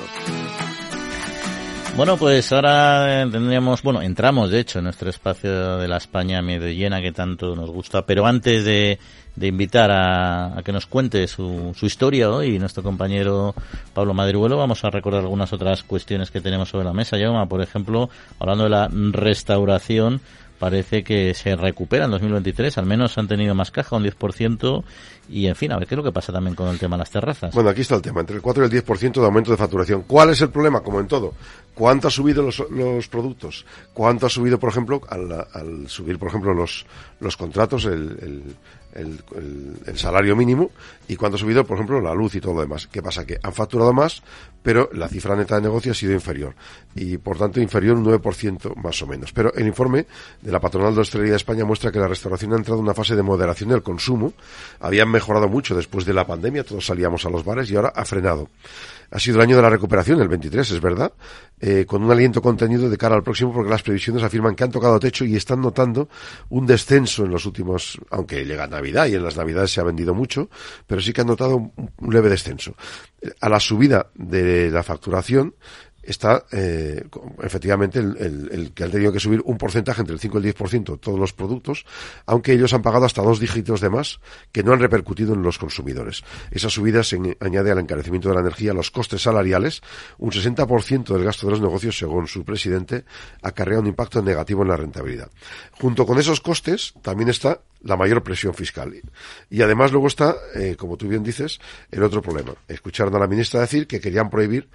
Bueno, 1.96 2.16
pues 2.16 2.52
ahora 2.52 3.26
tendríamos, 3.28 3.82
bueno, 3.82 4.00
entramos 4.00 4.50
de 4.50 4.60
hecho 4.60 4.78
en 4.78 4.84
nuestro 4.84 5.10
espacio 5.10 5.78
de 5.78 5.88
la 5.88 5.96
España 5.96 6.40
medio 6.40 6.68
llena 6.68 7.02
que 7.02 7.10
tanto 7.10 7.56
nos 7.56 7.68
gusta, 7.70 8.06
pero 8.06 8.24
antes 8.24 8.64
de, 8.64 9.00
invitar 9.40 9.90
a, 9.90 10.62
que 10.64 10.70
nos 10.70 10.86
cuente 10.86 11.26
su, 11.26 11.72
su 11.76 11.86
historia 11.86 12.30
hoy 12.30 12.60
nuestro 12.60 12.84
compañero 12.84 13.56
Pablo 13.92 14.14
Madribuelo, 14.14 14.56
vamos 14.56 14.84
a 14.84 14.90
recordar 14.90 15.22
algunas 15.22 15.52
otras 15.52 15.82
cuestiones 15.82 16.30
que 16.30 16.40
tenemos 16.40 16.68
sobre 16.68 16.84
la 16.84 16.92
mesa. 16.92 17.16
Llama, 17.16 17.46
por 17.46 17.60
ejemplo, 17.60 18.08
hablando 18.38 18.64
de 18.64 18.70
la 18.70 18.88
restauración, 18.88 20.20
parece 20.58 21.02
que 21.04 21.34
se 21.34 21.56
recupera 21.56 22.06
en 22.06 22.10
2023, 22.10 22.76
al 22.78 22.86
menos 22.86 23.16
han 23.18 23.28
tenido 23.28 23.54
más 23.54 23.70
caja, 23.70 23.96
un 23.96 24.04
10%, 24.04 24.84
y 25.28 25.46
en 25.46 25.54
fin, 25.54 25.72
a 25.72 25.78
ver 25.78 25.86
qué 25.86 25.94
es 25.94 25.96
lo 25.96 26.04
que 26.04 26.12
pasa 26.12 26.32
también 26.32 26.54
con 26.54 26.68
el 26.68 26.78
tema 26.78 26.96
de 26.96 27.00
las 27.00 27.10
terrazas. 27.10 27.54
Bueno, 27.54 27.70
aquí 27.70 27.82
está 27.82 27.94
el 27.94 28.02
tema, 28.02 28.20
entre 28.20 28.36
el 28.36 28.42
4 28.42 28.64
y 28.64 28.66
el 28.66 28.84
10% 28.84 29.20
de 29.20 29.24
aumento 29.24 29.50
de 29.50 29.56
facturación. 29.56 30.02
¿Cuál 30.06 30.30
es 30.30 30.40
el 30.40 30.50
problema? 30.50 30.80
Como 30.80 31.00
en 31.00 31.06
todo, 31.06 31.34
¿cuánto 31.74 32.08
ha 32.08 32.10
subido 32.10 32.42
los, 32.42 32.62
los 32.70 33.08
productos? 33.08 33.64
¿Cuánto 33.92 34.26
ha 34.26 34.30
subido, 34.30 34.58
por 34.58 34.70
ejemplo, 34.70 35.00
al, 35.08 35.46
al 35.52 35.88
subir, 35.88 36.18
por 36.18 36.28
ejemplo, 36.28 36.54
los, 36.54 36.86
los 37.20 37.36
contratos, 37.36 37.84
el, 37.84 38.18
el, 38.22 38.42
el, 38.94 39.98
salario 39.98 40.36
mínimo 40.36 40.70
y 41.06 41.16
cuánto 41.16 41.36
ha 41.36 41.40
subido, 41.40 41.64
por 41.64 41.76
ejemplo, 41.76 42.00
la 42.00 42.14
luz 42.14 42.34
y 42.34 42.40
todo 42.40 42.54
lo 42.54 42.60
demás. 42.60 42.86
¿Qué 42.86 43.02
pasa? 43.02 43.24
Que 43.24 43.38
han 43.42 43.52
facturado 43.52 43.92
más, 43.92 44.22
pero 44.62 44.90
la 44.92 45.08
cifra 45.08 45.34
neta 45.36 45.56
de 45.56 45.62
negocio 45.62 45.92
ha 45.92 45.94
sido 45.94 46.12
inferior 46.12 46.54
y, 46.94 47.16
por 47.18 47.38
tanto, 47.38 47.60
inferior 47.60 47.96
un 47.96 48.04
9% 48.04 48.74
más 48.76 49.00
o 49.02 49.06
menos. 49.06 49.32
Pero 49.32 49.52
el 49.54 49.66
informe 49.66 50.06
de 50.42 50.52
la 50.52 50.60
patronal 50.60 50.94
de 50.94 51.00
hostelería 51.00 51.32
de 51.32 51.38
España 51.38 51.64
muestra 51.64 51.90
que 51.90 51.98
la 51.98 52.08
restauración 52.08 52.52
ha 52.52 52.56
entrado 52.56 52.78
en 52.78 52.84
una 52.84 52.94
fase 52.94 53.16
de 53.16 53.22
moderación 53.22 53.70
del 53.70 53.82
consumo. 53.82 54.32
Habían 54.80 55.10
mejorado 55.10 55.48
mucho 55.48 55.74
después 55.74 56.04
de 56.04 56.14
la 56.14 56.26
pandemia, 56.26 56.64
todos 56.64 56.86
salíamos 56.86 57.24
a 57.24 57.30
los 57.30 57.44
bares 57.44 57.70
y 57.70 57.76
ahora 57.76 57.92
ha 57.94 58.04
frenado 58.04 58.48
ha 59.10 59.18
sido 59.18 59.36
el 59.36 59.42
año 59.42 59.56
de 59.56 59.62
la 59.62 59.70
recuperación, 59.70 60.20
el 60.20 60.28
23, 60.28 60.70
es 60.70 60.80
verdad, 60.80 61.12
eh, 61.60 61.86
con 61.86 62.02
un 62.02 62.10
aliento 62.10 62.42
contenido 62.42 62.90
de 62.90 62.98
cara 62.98 63.14
al 63.14 63.22
próximo 63.22 63.52
porque 63.52 63.70
las 63.70 63.82
previsiones 63.82 64.22
afirman 64.22 64.54
que 64.54 64.64
han 64.64 64.70
tocado 64.70 65.00
techo 65.00 65.24
y 65.24 65.34
están 65.34 65.60
notando 65.62 66.08
un 66.50 66.66
descenso 66.66 67.24
en 67.24 67.30
los 67.30 67.46
últimos, 67.46 67.98
aunque 68.10 68.44
llega 68.44 68.66
Navidad 68.78 69.06
y 69.06 69.14
en 69.14 69.24
las 69.24 69.36
Navidades 69.36 69.72
se 69.72 69.80
ha 69.80 69.84
vendido 69.84 70.14
mucho, 70.14 70.48
pero 70.86 71.00
sí 71.00 71.12
que 71.12 71.20
han 71.20 71.26
notado 71.26 71.56
un, 71.56 72.14
leve 72.14 72.28
descenso. 72.28 72.74
A 73.40 73.48
la 73.48 73.58
subida 73.58 74.10
de 74.14 74.70
la 74.70 74.82
facturación 74.82 75.54
está 76.02 76.44
eh, 76.52 77.04
efectivamente 77.42 77.98
el, 77.98 78.72
que 78.74 78.84
han 78.84 78.90
tenido 78.90 79.12
que 79.12 79.20
subir 79.20 79.42
un 79.44 79.58
porcentaje 79.58 80.00
entre 80.00 80.14
el 80.14 80.20
5 80.20 80.40
y 80.40 80.46
el 80.46 80.54
10% 80.54 81.00
todos 81.00 81.18
los 81.18 81.32
productos, 81.32 81.84
aunque 82.26 82.52
ellos 82.52 82.72
han 82.72 82.82
pagado 82.82 83.04
hasta 83.04 83.22
dos 83.22 83.40
dígitos 83.40 83.80
de 83.80 83.90
más 83.90 84.20
que 84.52 84.62
no 84.62 84.72
han 84.72 84.80
repercutido 84.80 85.34
en 85.34 85.42
los 85.42 85.58
consumidores. 85.58 86.24
Esa 86.50 86.70
subida 86.70 87.02
se 87.02 87.18
añade 87.40 87.70
al 87.70 87.78
encarecimiento 87.78 88.28
de 88.28 88.36
la 88.36 88.40
energía, 88.40 88.72
los 88.72 88.90
costes 88.90 89.22
salariales, 89.22 89.82
un 90.18 90.30
60% 90.30 91.12
del 91.12 91.24
gasto 91.24 91.46
de 91.46 91.52
los 91.52 91.60
negocios, 91.60 91.98
según 91.98 92.26
su 92.26 92.44
presidente, 92.44 93.04
acarrea 93.42 93.80
un 93.80 93.86
impacto 93.86 94.22
negativo 94.22 94.62
en 94.62 94.68
la 94.68 94.76
rentabilidad. 94.76 95.30
Junto 95.72 96.06
con 96.06 96.18
esos 96.18 96.40
costes 96.40 96.94
también 97.02 97.28
está 97.28 97.60
la 97.82 97.96
mayor 97.96 98.22
presión 98.22 98.54
fiscal. 98.54 98.94
Y 99.50 99.62
además 99.62 99.92
luego 99.92 100.08
está, 100.08 100.36
eh, 100.54 100.76
como 100.76 100.96
tú 100.96 101.08
bien 101.08 101.22
dices, 101.22 101.60
el 101.90 102.02
otro 102.02 102.22
problema. 102.22 102.54
Escucharon 102.66 103.14
a 103.14 103.18
la 103.18 103.26
ministra 103.26 103.60
decir 103.60 103.86
que 103.86 104.00
querían 104.00 104.30
prohibir 104.30 104.68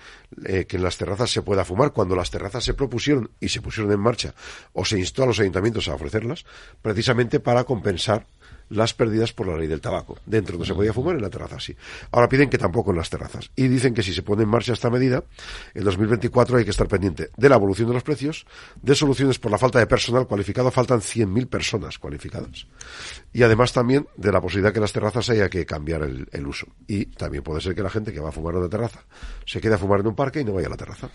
eh, 0.45 0.65
que 0.65 0.77
en 0.77 0.83
las 0.83 0.97
terrazas 0.97 1.22
se 1.31 1.41
pueda 1.41 1.65
fumar. 1.65 1.91
Cuando 1.91 2.15
las 2.15 2.31
terrazas 2.31 2.63
se 2.63 2.73
propusieron 2.73 3.29
y 3.39 3.49
se 3.49 3.61
pusieron 3.61 3.91
en 3.91 3.99
marcha 3.99 4.33
o 4.73 4.85
se 4.85 4.99
instó 4.99 5.23
a 5.23 5.27
los 5.27 5.39
ayuntamientos 5.39 5.87
a 5.87 5.95
ofrecerlas, 5.95 6.45
precisamente 6.81 7.39
para 7.39 7.63
compensar 7.63 8.25
las 8.73 8.93
pérdidas 8.93 9.33
por 9.33 9.47
la 9.47 9.57
ley 9.57 9.67
del 9.67 9.81
tabaco. 9.81 10.17
Dentro 10.25 10.57
no 10.57 10.65
se 10.65 10.73
podía 10.73 10.93
fumar, 10.93 11.15
en 11.15 11.21
la 11.21 11.29
terraza 11.29 11.59
sí. 11.59 11.75
Ahora 12.11 12.27
piden 12.27 12.49
que 12.49 12.57
tampoco 12.57 12.91
en 12.91 12.97
las 12.97 13.09
terrazas. 13.09 13.51
Y 13.55 13.67
dicen 13.67 13.93
que 13.93 14.03
si 14.03 14.13
se 14.13 14.23
pone 14.23 14.43
en 14.43 14.49
marcha 14.49 14.73
esta 14.73 14.89
medida, 14.89 15.23
en 15.73 15.83
2024 15.83 16.57
hay 16.57 16.63
que 16.63 16.71
estar 16.71 16.87
pendiente 16.87 17.29
de 17.35 17.49
la 17.49 17.55
evolución 17.55 17.87
de 17.87 17.93
los 17.93 18.03
precios, 18.03 18.45
de 18.81 18.95
soluciones 18.95 19.39
por 19.39 19.51
la 19.51 19.57
falta 19.57 19.79
de 19.79 19.87
personal 19.87 20.27
cualificado, 20.27 20.71
faltan 20.71 20.99
100.000 20.99 21.47
personas 21.47 21.99
cualificadas. 21.99 22.67
Y 23.31 23.43
además 23.43 23.73
también 23.73 24.07
de 24.15 24.31
la 24.31 24.41
posibilidad 24.41 24.71
que 24.71 24.79
en 24.79 24.83
las 24.83 24.93
terrazas 24.93 25.29
haya 25.29 25.49
que 25.49 25.65
cambiar 25.65 26.03
el, 26.03 26.47
uso. 26.47 26.67
Y 26.87 27.05
también 27.05 27.43
puede 27.43 27.61
ser 27.61 27.73
que 27.73 27.81
la 27.81 27.89
gente 27.89 28.13
que 28.13 28.19
va 28.19 28.29
a 28.29 28.31
fumar 28.31 28.53
en 28.53 28.61
una 28.61 28.69
terraza 28.69 29.03
se 29.45 29.61
quede 29.61 29.75
a 29.75 29.77
fumar 29.77 30.01
en 30.01 30.07
un 30.07 30.15
parque 30.15 30.41
y 30.41 30.43
no 30.43 30.53
vaya 30.53 30.67
a 30.67 30.71
la 30.71 30.77
terraza. 30.77 31.09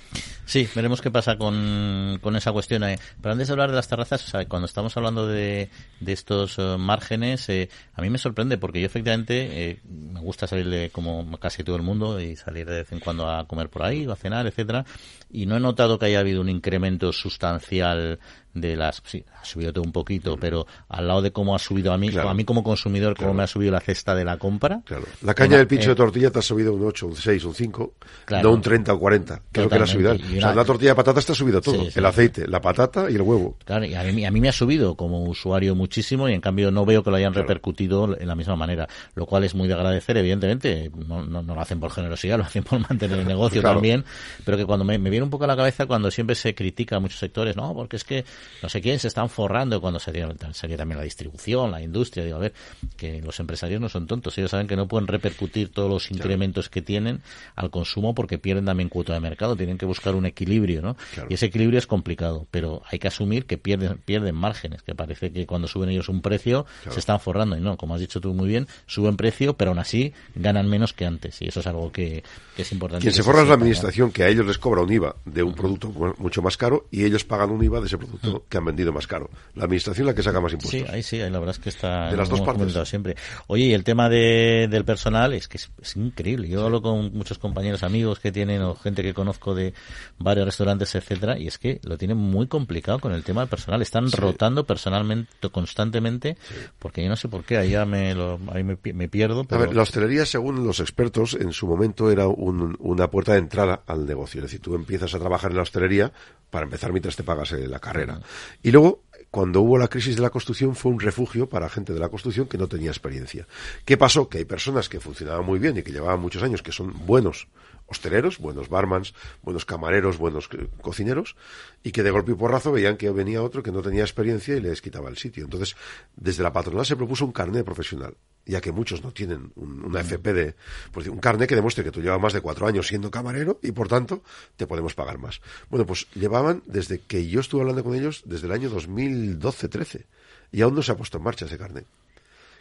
Sí, 0.45 0.69
veremos 0.75 1.01
qué 1.01 1.11
pasa 1.11 1.37
con, 1.37 2.19
con 2.23 2.37
esa 2.37 2.53
cuestión. 2.53 2.85
Eh. 2.85 2.99
Pero 3.21 3.33
antes 3.33 3.49
de 3.49 3.53
hablar 3.53 3.71
de 3.71 3.77
las 3.77 3.89
terrazas, 3.89 4.33
cuando 4.49 4.67
estamos 4.67 4.97
hablando 4.97 5.27
de, 5.27 5.71
de 6.01 6.13
estos 6.13 6.59
eh, 6.59 6.77
márgenes, 6.79 7.48
eh, 7.49 7.69
a 7.95 8.03
mí 8.03 8.11
me 8.11 8.19
sorprende 8.19 8.59
porque 8.59 8.81
yo 8.81 8.87
efectivamente 8.87 9.71
eh, 9.71 9.81
me 9.85 10.21
gusta 10.21 10.47
salir 10.47 10.69
de 10.69 10.91
como 10.91 11.39
casi 11.39 11.65
todo 11.65 11.77
el 11.77 11.83
mundo 11.83 12.21
y 12.21 12.37
salir 12.37 12.67
de 12.67 12.79
vez 12.79 12.93
en 12.93 13.01
cuando 13.01 13.29
a 13.29 13.47
comer 13.47 13.69
por 13.69 13.83
ahí 13.83 14.07
o 14.07 14.13
a 14.13 14.17
cenar, 14.17 14.47
etcétera, 14.47 14.85
y 15.31 15.47
no 15.47 15.57
he 15.57 15.61
notado 15.61 15.99
que 15.99 16.07
haya 16.07 16.21
habido 16.21 16.41
un 16.41 16.49
incremento 16.49 17.13
sustancial 17.13 18.19
de 18.55 18.77
las 18.77 19.03
sí 19.05 19.25
ha 19.41 19.45
subido 19.45 19.73
todo 19.73 19.85
un 19.85 19.93
poquito 19.93 20.37
pero 20.37 20.67
al 20.89 21.07
lado 21.07 21.23
de 21.23 21.33
cómo 21.33 21.55
ha 21.55 21.59
subido 21.59 21.93
a 21.93 21.99
mí 21.99 22.11
a 22.17 22.35
mí 22.35 22.45
como 22.45 22.63
consumidor 22.63 23.17
cómo 23.17 23.35
me 23.35 23.43
ha 23.43 23.47
subido 23.47 23.73
la 23.73 23.81
cesta 23.81 24.15
de 24.15 24.25
la 24.25 24.37
compra. 24.37 24.81
Claro. 24.85 25.05
la 25.23 25.35
caña 25.35 25.59
del 25.59 25.67
pincho 25.67 25.91
de 25.91 25.95
tortilla 25.95 26.31
te 26.31 26.39
ha 26.39 26.43
subido 26.43 26.75
un 26.75 26.85
8 26.85 27.07
un 27.07 27.17
6 27.17 27.45
un 27.45 27.55
5 27.55 27.95
no 28.43 28.53
un 28.53 28.63
30 28.63 28.93
o 28.93 28.99
40 28.99 29.43
que 29.53 29.61
es 29.61 29.65
lo 29.65 29.71
que 29.71 29.79
la 29.79 29.85
ha 29.85 29.87
subido 29.87 30.13
o 30.13 30.41
sea, 30.41 30.55
la 30.55 30.65
tortilla 30.65 30.91
de 30.93 30.95
patata 30.97 31.21
te 31.21 31.33
ha 31.33 31.35
subido 31.35 31.61
todo. 31.61 31.87
El 31.95 32.05
aceite 32.05 32.47
la 32.47 32.61
patata 32.61 33.11
y 33.11 33.15
el 33.15 33.23
huevo. 33.23 33.57
Claro 33.65 33.85
y 33.85 33.95
a 33.95 34.03
mí, 34.05 34.25
a 34.25 34.31
mí 34.31 34.41
me 34.41 34.49
ha 34.49 34.53
subido 34.53 34.95
como 34.95 35.25
usuario 35.25 35.75
muchísimo 35.75 36.29
y 36.29 36.33
en 36.33 36.41
cambio 36.41 36.71
no 36.71 36.85
veo 36.85 37.03
que 37.03 37.11
lo 37.11 37.17
hayan 37.17 37.35
repercutido 37.35 38.19
en 38.19 38.27
la 38.27 38.35
misma 38.35 38.57
manera 38.57 38.89
lo 39.15 39.27
cual 39.27 39.45
es 39.45 39.55
muy 39.55 39.69
de 39.69 39.75
agradecer 39.75 40.17
evidentemente. 40.17 40.91
No, 41.07 41.25
no, 41.25 41.43
lo 41.43 41.61
hacen 41.61 41.81
por 41.81 41.91
generosidad 41.91 42.39
lo 42.39 42.45
hacen 42.45 42.65
por 42.65 42.79
mantener 42.89 43.19
el 43.19 43.27
negocio 43.27 43.63
también 43.63 44.05
pero 44.45 44.57
que 44.57 44.65
cuando 44.65 44.85
me, 44.85 44.99
me 44.99 45.11
viene 45.11 45.25
un 45.25 45.31
poco 45.31 45.45
a 45.45 45.47
la 45.47 45.57
cabeza 45.57 45.87
cuando 45.87 46.11
siempre 46.11 46.35
se 46.35 46.55
critica 46.55 46.97
a 46.97 47.01
muchos 47.01 47.19
sectores 47.19 47.57
no 47.57 47.75
porque 47.75 47.97
es 47.97 48.05
que 48.05 48.25
no 48.63 48.69
sé 48.69 48.81
quién 48.81 48.99
se 48.99 49.09
están 49.09 49.29
forrando 49.29 49.81
cuando 49.81 49.99
sería, 49.99 50.29
sería 50.53 50.77
también 50.77 50.99
la 50.99 51.05
distribución, 51.05 51.71
la 51.71 51.83
industria. 51.83 52.25
Digo, 52.25 52.37
a 52.37 52.41
ver, 52.41 52.53
que 52.97 53.21
los 53.23 53.39
empresarios 53.41 53.81
no 53.81 53.89
son 53.89 54.07
tontos. 54.07 54.37
Ellos 54.39 54.51
saben 54.51 54.67
que 54.67 54.77
no 54.77 54.89
pueden 54.89 55.07
repercutir 55.07 55.71
todos 55.71 55.91
los 55.91 56.11
incrementos 56.11 56.69
que 56.69 56.83
tienen 56.83 57.23
al 57.55 57.71
consumo 57.71 58.15
porque 58.15 58.39
pierden 58.39 58.65
también 58.65 58.89
cuota 58.89 59.15
de 59.15 59.21
mercado. 59.21 59.57
Tienen 59.57 59.79
que 59.79 59.87
buscar 59.87 60.15
un 60.15 60.27
equilibrio, 60.27 60.83
¿no? 60.83 60.97
Y 61.29 61.35
ese 61.35 61.47
equilibrio 61.47 61.79
es 61.79 61.87
complicado, 61.87 62.47
pero 62.51 62.83
hay 62.91 62.99
que 62.99 63.09
asumir 63.09 63.47
que 63.47 63.59
pierden, 63.59 63.99
pierden 63.99 64.35
márgenes, 64.35 64.83
que 64.83 64.95
parece 64.95 65.33
que 65.33 65.47
cuando 65.47 65.69
suben 65.69 65.91
ellos 65.91 66.09
un 66.09 66.21
precio 66.21 66.67
se 66.91 66.99
están 66.99 67.21
forrando. 67.21 67.57
Y 67.57 67.61
no, 67.61 67.77
como 67.77 67.95
has 67.95 68.01
dicho 68.01 68.21
tú 68.21 68.35
muy 68.35 68.49
bien, 68.49 68.67
suben 68.87 69.17
precio, 69.17 69.57
pero 69.57 69.71
aún 69.71 69.79
así 69.79 70.13
ganan 70.35 70.69
menos 70.69 70.93
que 70.93 71.07
antes. 71.07 71.41
Y 71.43 71.49
eso 71.49 71.61
es 71.61 71.67
algo 71.67 71.93
que, 71.93 72.23
es 72.57 72.73
importante. 72.73 73.03
Quien 73.03 73.15
se 73.15 73.23
forra 73.23 73.43
es 73.43 73.49
la 73.49 73.55
administración, 73.55 74.11
que 74.11 74.25
a 74.25 74.29
ellos 74.29 74.47
les 74.47 74.59
cobra 74.59 74.83
un 74.83 74.93
IVA 74.93 75.15
de 75.25 75.43
un 75.43 75.55
producto 75.55 75.93
mucho 76.19 76.43
más 76.43 76.57
caro 76.57 76.87
y 76.91 77.05
ellos 77.05 77.25
pagan 77.25 77.51
un 77.51 77.63
IVA 77.63 77.81
de 77.81 77.87
ese 77.87 77.99
producto 77.99 78.28
que 78.49 78.59
han 78.59 78.65
vendido 78.65 78.93
más 78.93 79.07
caro. 79.07 79.31
La 79.55 79.65
administración 79.65 80.07
la 80.07 80.15
que 80.15 80.23
saca 80.23 80.41
más 80.41 80.53
impuestos. 80.53 80.81
Sí, 80.81 80.87
ahí 80.89 81.03
sí, 81.03 81.19
la 81.19 81.39
verdad 81.39 81.51
es 81.51 81.59
que 81.59 81.69
está... 81.69 82.11
De 82.11 82.17
las 82.17 82.29
dos 82.29 82.41
partes. 82.41 82.89
Siempre. 82.89 83.17
Oye, 83.47 83.67
y 83.67 83.73
el 83.73 83.85
tema 83.85 84.09
de, 84.09 84.69
del 84.71 84.85
personal 84.85 85.33
es 85.35 85.49
que 85.49 85.59
es, 85.59 85.97
increíble. 85.97 86.49
Yo 86.49 86.65
hablo 86.65 86.83
con 86.83 87.13
muchos 87.13 87.39
compañeros, 87.39 87.83
amigos 87.83 88.21
que 88.21 88.33
tienen 88.33 88.63
o 88.63 88.75
gente 88.75 89.03
que 89.03 89.15
conozco 89.15 89.55
de 89.55 89.75
varios 90.19 90.47
restaurantes, 90.47 90.95
etcétera, 90.95 91.39
y 91.39 91.47
es 91.47 91.59
que 91.59 91.81
lo 91.83 91.99
tienen 91.99 92.17
muy 92.17 92.47
complicado 92.47 92.99
con 92.99 93.13
el 93.13 93.25
tema 93.25 93.41
del 93.43 93.49
personal. 93.49 93.83
Están 93.83 94.11
rotando 94.13 94.65
personalmente 94.65 95.49
constantemente, 95.51 96.37
porque 96.79 97.03
yo 97.03 97.09
no 97.09 97.17
sé 97.17 97.29
por 97.29 97.45
qué, 97.45 97.59
ahí 97.59 97.71
ya 97.71 97.85
me, 97.85 98.15
lo, 98.15 98.39
ahí 98.53 98.65
me, 98.65 98.77
pierdo. 99.09 99.47
A 99.51 99.57
ver, 99.57 99.75
la 99.75 99.83
hostelería, 99.83 100.27
según 100.27 100.65
los 100.65 100.81
expertos, 100.81 101.35
en 101.35 101.53
su 101.53 101.67
momento 101.67 102.11
era 102.11 102.27
una 102.29 103.11
puerta 103.11 103.33
de 103.33 103.39
entrada 103.39 103.83
al 103.87 104.07
negocio. 104.07 104.41
Es 104.41 104.45
decir, 104.45 104.61
tú 104.61 104.75
empiezas 104.75 105.15
a 105.15 105.19
trabajar 105.19 105.51
en 105.51 105.57
la 105.57 105.63
hostelería 105.63 106.13
para 106.51 106.65
empezar 106.65 106.93
mientras 106.93 107.17
te 107.17 107.23
pagas 107.23 107.53
eh, 107.53 107.69
la 107.69 107.79
carrera. 107.79 108.18
Y 108.63 108.71
luego, 108.71 109.05
cuando 109.31 109.61
hubo 109.61 109.77
la 109.79 109.89
crisis 109.89 110.17
de 110.17 110.23
la 110.23 110.31
construcción, 110.31 110.75
fue 110.75 110.93
un 110.93 111.01
refugio 111.01 111.49
para 111.49 111.69
gente 111.69 111.93
de 111.93 112.01
la 112.01 112.09
construcción 112.09 112.47
que 112.47 112.59
no 112.59 112.67
tenía 112.67 112.91
experiencia. 112.91 113.47
¿Qué 113.85 113.97
pasó? 113.97 114.29
Que 114.29 114.39
hay 114.39 114.45
personas 114.45 114.89
que 114.89 115.01
funcionaban 115.01 115.45
muy 115.45 115.59
bien 115.59 115.77
y 115.77 115.83
que 115.83 115.93
llevaban 115.93 116.21
muchos 116.21 116.43
años, 116.43 116.63
que 116.63 116.73
son 116.73 116.95
buenos 117.07 117.49
hosteleros, 117.89 118.39
buenos 118.39 118.69
barmans, 118.69 119.15
buenos 119.43 119.65
camareros, 119.65 120.19
buenos 120.19 120.49
cocineros, 120.81 121.37
y 121.83 121.91
que 121.91 122.03
de 122.03 122.11
golpe 122.11 122.33
y 122.33 122.35
porrazo 122.35 122.71
veían 122.71 122.97
que 122.97 123.11
venía 123.11 123.43
otro 123.43 123.63
que 123.63 123.73
no 123.73 123.83
tenía 123.83 124.03
experiencia 124.03 124.57
y 124.57 124.61
les 124.61 124.83
quitaba 124.83 125.09
el 125.09 125.17
sitio. 125.17 125.45
Entonces, 125.45 125.75
desde 126.15 126.43
la 126.43 126.53
patronal 126.53 126.85
se 126.85 126.97
propuso 126.97 127.25
un 127.25 127.33
carnet 127.33 127.65
profesional, 127.65 128.15
ya 128.49 128.61
que 128.61 128.73
muchos 128.73 129.03
no 129.03 129.13
tienen 129.13 129.53
una 129.57 130.01
FP 130.01 130.33
de, 130.33 130.55
pues, 130.93 131.07
un 131.07 131.19
carnet 131.19 131.49
que 131.49 131.55
demuestre 131.55 131.85
que 131.85 131.91
tú 131.91 132.01
llevas 132.01 132.21
más 132.21 132.33
de 132.33 132.41
cuatro 132.41 132.67
años 132.67 132.87
siendo 132.87 133.11
camarero 133.11 133.61
y 133.63 133.73
por 133.73 133.89
tanto 133.89 134.23
te 134.57 134.67
podemos 134.67 134.95
pagar 134.95 135.19
más. 135.19 135.41
Bueno, 135.71 135.87
pues 135.87 136.07
llevaban 136.15 136.63
desde 136.67 137.01
que 137.01 137.27
yo 137.29 137.41
estuve 137.41 137.61
hablando 137.61 137.85
con 137.85 137.95
ellos 137.95 138.23
desde 138.25 138.47
el 138.47 138.53
año 138.53 138.71
2012-13 138.71 140.05
y 140.53 140.63
aún 140.63 140.75
no 140.75 140.83
se 140.83 140.93
ha 140.93 140.97
puesto 140.97 141.19
en 141.19 141.25
marcha 141.25 141.45
ese 141.45 141.59
carnet 141.59 141.87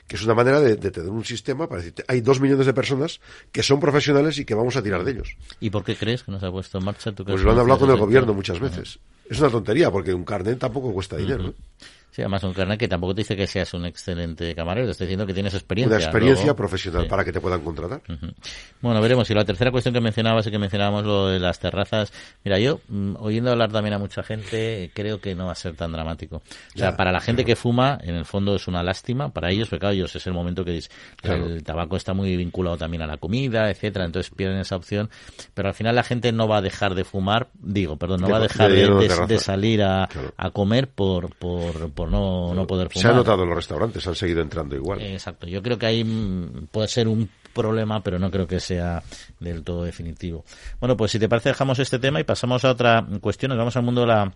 que 0.07 0.15
es 0.15 0.23
una 0.23 0.33
manera 0.33 0.61
de, 0.61 0.77
tener 0.77 1.09
un 1.09 1.25
sistema 1.25 1.67
para 1.67 1.81
decirte, 1.81 2.03
hay 2.07 2.21
dos 2.21 2.39
millones 2.39 2.65
de 2.65 2.73
personas 2.73 3.19
que 3.51 3.61
son 3.61 3.79
profesionales 3.79 4.37
y 4.39 4.45
que 4.45 4.55
vamos 4.55 4.77
a 4.77 4.81
tirar 4.81 5.03
de 5.03 5.11
ellos. 5.11 5.35
¿Y 5.59 5.69
por 5.69 5.83
qué 5.83 5.97
crees 5.97 6.23
que 6.23 6.31
no 6.31 6.39
se 6.39 6.45
ha 6.45 6.51
puesto 6.51 6.77
en 6.77 6.85
marcha? 6.85 7.11
pues 7.11 7.41
lo 7.41 7.51
han 7.51 7.59
hablado 7.59 7.81
con 7.81 7.89
el 7.89 7.97
gobierno 7.97 8.33
muchas 8.33 8.59
veces. 8.59 8.99
Es 9.29 9.39
una 9.39 9.49
tontería, 9.49 9.91
porque 9.91 10.13
un 10.13 10.23
carnet 10.23 10.57
tampoco 10.57 10.93
cuesta 10.93 11.17
dinero. 11.17 11.53
Sí, 12.11 12.21
además 12.21 12.43
un 12.43 12.53
carnet 12.53 12.79
que 12.79 12.87
tampoco 12.87 13.13
te 13.13 13.21
dice 13.21 13.35
que 13.35 13.45
seas 13.45 13.73
un 13.73 13.85
excelente 13.85 14.55
camarero, 14.55 14.87
te 14.87 14.91
está 14.91 15.03
diciendo 15.03 15.25
que 15.27 15.33
tienes 15.33 15.53
experiencia. 15.53 15.97
Una 15.97 16.03
experiencia 16.03 16.55
profesional 16.55 17.07
para 17.07 17.23
que 17.23 17.31
te 17.31 17.39
puedan 17.39 17.61
contratar. 17.61 18.01
Bueno, 18.81 19.01
veremos. 19.01 19.29
Y 19.29 19.33
la 19.33 19.45
tercera 19.45 19.71
cuestión 19.71 19.93
que 19.93 20.01
mencionabas 20.01 20.47
y 20.47 20.51
que 20.51 20.57
mencionábamos 20.57 21.05
lo 21.05 21.27
de 21.27 21.39
las 21.39 21.59
terrazas. 21.59 22.11
Mira, 22.43 22.57
yo, 22.59 22.81
mm, 22.87 23.15
oyendo 23.19 23.51
hablar 23.51 23.71
también 23.71 23.93
a 23.93 23.99
mucha 23.99 24.23
gente, 24.23 24.91
creo 24.93 25.21
que 25.21 25.35
no 25.35 25.45
va 25.45 25.51
a 25.51 25.55
ser 25.55 25.75
tan 25.75 25.91
dramático. 25.91 26.37
O 26.75 26.77
sea, 26.77 26.97
para 26.97 27.11
la 27.11 27.19
gente 27.19 27.45
que 27.45 27.55
fuma, 27.55 27.99
en 28.01 28.15
el 28.15 28.25
fondo 28.25 28.55
es 28.55 28.67
una 28.67 28.81
lástima. 28.81 29.29
Para 29.29 29.51
ellos, 29.51 29.69
porque 29.69 29.81
claro, 29.81 29.93
ellos 29.93 30.15
es 30.15 30.25
el 30.25 30.33
momento 30.33 30.65
que 30.65 30.81
el 31.23 31.63
tabaco 31.63 31.97
está 31.97 32.13
muy 32.13 32.35
vinculado 32.35 32.77
también 32.77 33.03
a 33.03 33.07
la 33.07 33.17
comida, 33.17 33.69
etcétera, 33.69 34.05
entonces 34.05 34.33
pierden 34.35 34.59
esa 34.59 34.75
opción. 34.75 35.09
Pero 35.53 35.69
al 35.69 35.75
final 35.75 35.95
la 35.95 36.03
gente 36.03 36.31
no 36.31 36.47
va 36.47 36.57
a 36.57 36.61
dejar 36.61 36.95
de 36.95 37.03
fumar, 37.03 37.49
digo, 37.53 37.97
perdón, 37.97 38.21
no 38.21 38.29
va 38.29 38.37
a 38.37 38.41
dejar 38.41 38.71
de, 38.71 39.39
salir 39.39 39.83
a, 39.83 40.09
a 40.35 40.49
comer 40.51 40.89
por, 40.89 41.35
por, 41.35 41.89
por 41.97 42.11
no, 42.11 42.53
no 42.53 42.67
poder 42.67 42.89
fumar. 42.89 43.01
Se 43.01 43.07
ha 43.07 43.11
notado 43.11 43.41
en 43.41 43.49
los 43.49 43.55
restaurantes, 43.55 44.05
han 44.05 44.13
seguido 44.13 44.41
entrando 44.41 44.75
igual. 44.75 45.01
Exacto, 45.01 45.47
yo 45.47 45.63
creo 45.63 45.79
que 45.79 45.87
ahí 45.87 46.03
mm, 46.03 46.67
puede 46.71 46.87
ser 46.87 47.07
un 47.07 47.27
problema, 47.55 48.03
pero 48.03 48.19
no 48.19 48.29
creo 48.29 48.45
que 48.45 48.59
sea 48.59 49.01
del 49.39 49.63
todo 49.63 49.83
definitivo. 49.83 50.45
Bueno, 50.79 50.95
pues 50.95 51.09
si 51.09 51.17
te 51.17 51.27
parece 51.27 51.49
dejamos 51.49 51.79
este 51.79 51.97
tema 51.97 52.19
y 52.19 52.23
pasamos 52.23 52.63
a 52.65 52.69
otra 52.69 53.03
cuestión, 53.19 53.49
nos 53.49 53.57
vamos 53.57 53.75
al 53.75 53.81
mundo 53.81 54.01
de 54.01 54.07
la 54.07 54.31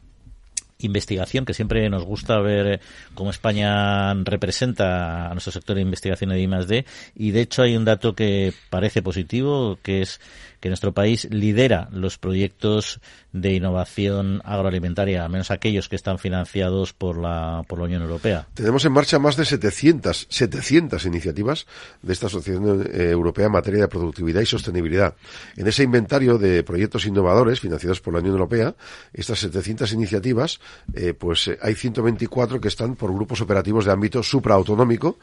investigación, 0.80 1.46
que 1.46 1.54
siempre 1.54 1.88
nos 1.88 2.04
gusta 2.04 2.40
ver 2.40 2.82
cómo 3.14 3.30
España 3.30 4.16
representa 4.16 5.28
a 5.28 5.34
nuestro 5.34 5.52
sector 5.52 5.76
de 5.76 5.84
investigación 5.84 6.32
de 6.32 6.42
I+D, 6.42 6.86
y 7.14 7.30
de 7.30 7.42
hecho 7.42 7.62
hay 7.62 7.78
un 7.78 7.86
dato 7.86 8.16
que 8.16 8.54
parece 8.72 9.04
positivo, 9.04 9.78
que 9.84 10.02
es 10.02 10.20
que 10.62 10.70
nuestro 10.70 10.94
país 10.94 11.28
lidera 11.30 11.90
los 11.92 12.18
proyectos 12.18 13.02
de 13.34 13.56
innovación 13.56 14.42
agroalimentaria, 14.46 15.26
al 15.26 15.32
menos 15.32 15.52
aquellos 15.52 15.90
que 15.90 15.96
están 15.96 16.20
financiados 16.20 16.94
por 16.94 17.18
la, 17.18 17.66
por 17.68 17.80
la 17.80 17.86
Unión 17.86 18.04
Europea. 18.04 18.48
Tenemos 18.54 18.86
en 18.86 18.94
marcha 18.94 19.20
más 19.20 19.36
de 19.36 19.46
700, 19.46 20.28
700 20.30 21.06
iniciativas 21.06 21.66
de 22.02 22.14
esta 22.14 22.28
Asociación 22.28 22.88
eh, 22.94 23.10
Europea 23.10 23.48
en 23.48 23.52
materia 23.52 23.82
de 23.82 23.88
productividad 23.88 24.42
y 24.42 24.46
sostenibilidad. 24.46 25.16
En 25.58 25.68
ese 25.68 25.84
inventario 25.84 26.38
de 26.38 26.64
proyectos 26.64 27.06
innovadores 27.06 27.60
financiados 27.60 28.00
por 28.00 28.14
la 28.14 28.20
Unión 28.20 28.36
Europea, 28.36 28.76
estas 29.14 29.40
700 29.40 29.92
iniciativas, 29.94 30.60
eh, 30.94 31.14
pues 31.14 31.48
eh, 31.48 31.58
hay 31.62 31.74
124 31.74 32.62
que 32.62 32.68
están 32.68 32.96
por 32.96 33.14
grupos 33.14 33.42
operativos 33.42 33.86
de 33.86 33.92
ámbito 33.92 34.22
supraautonómico, 34.22 35.18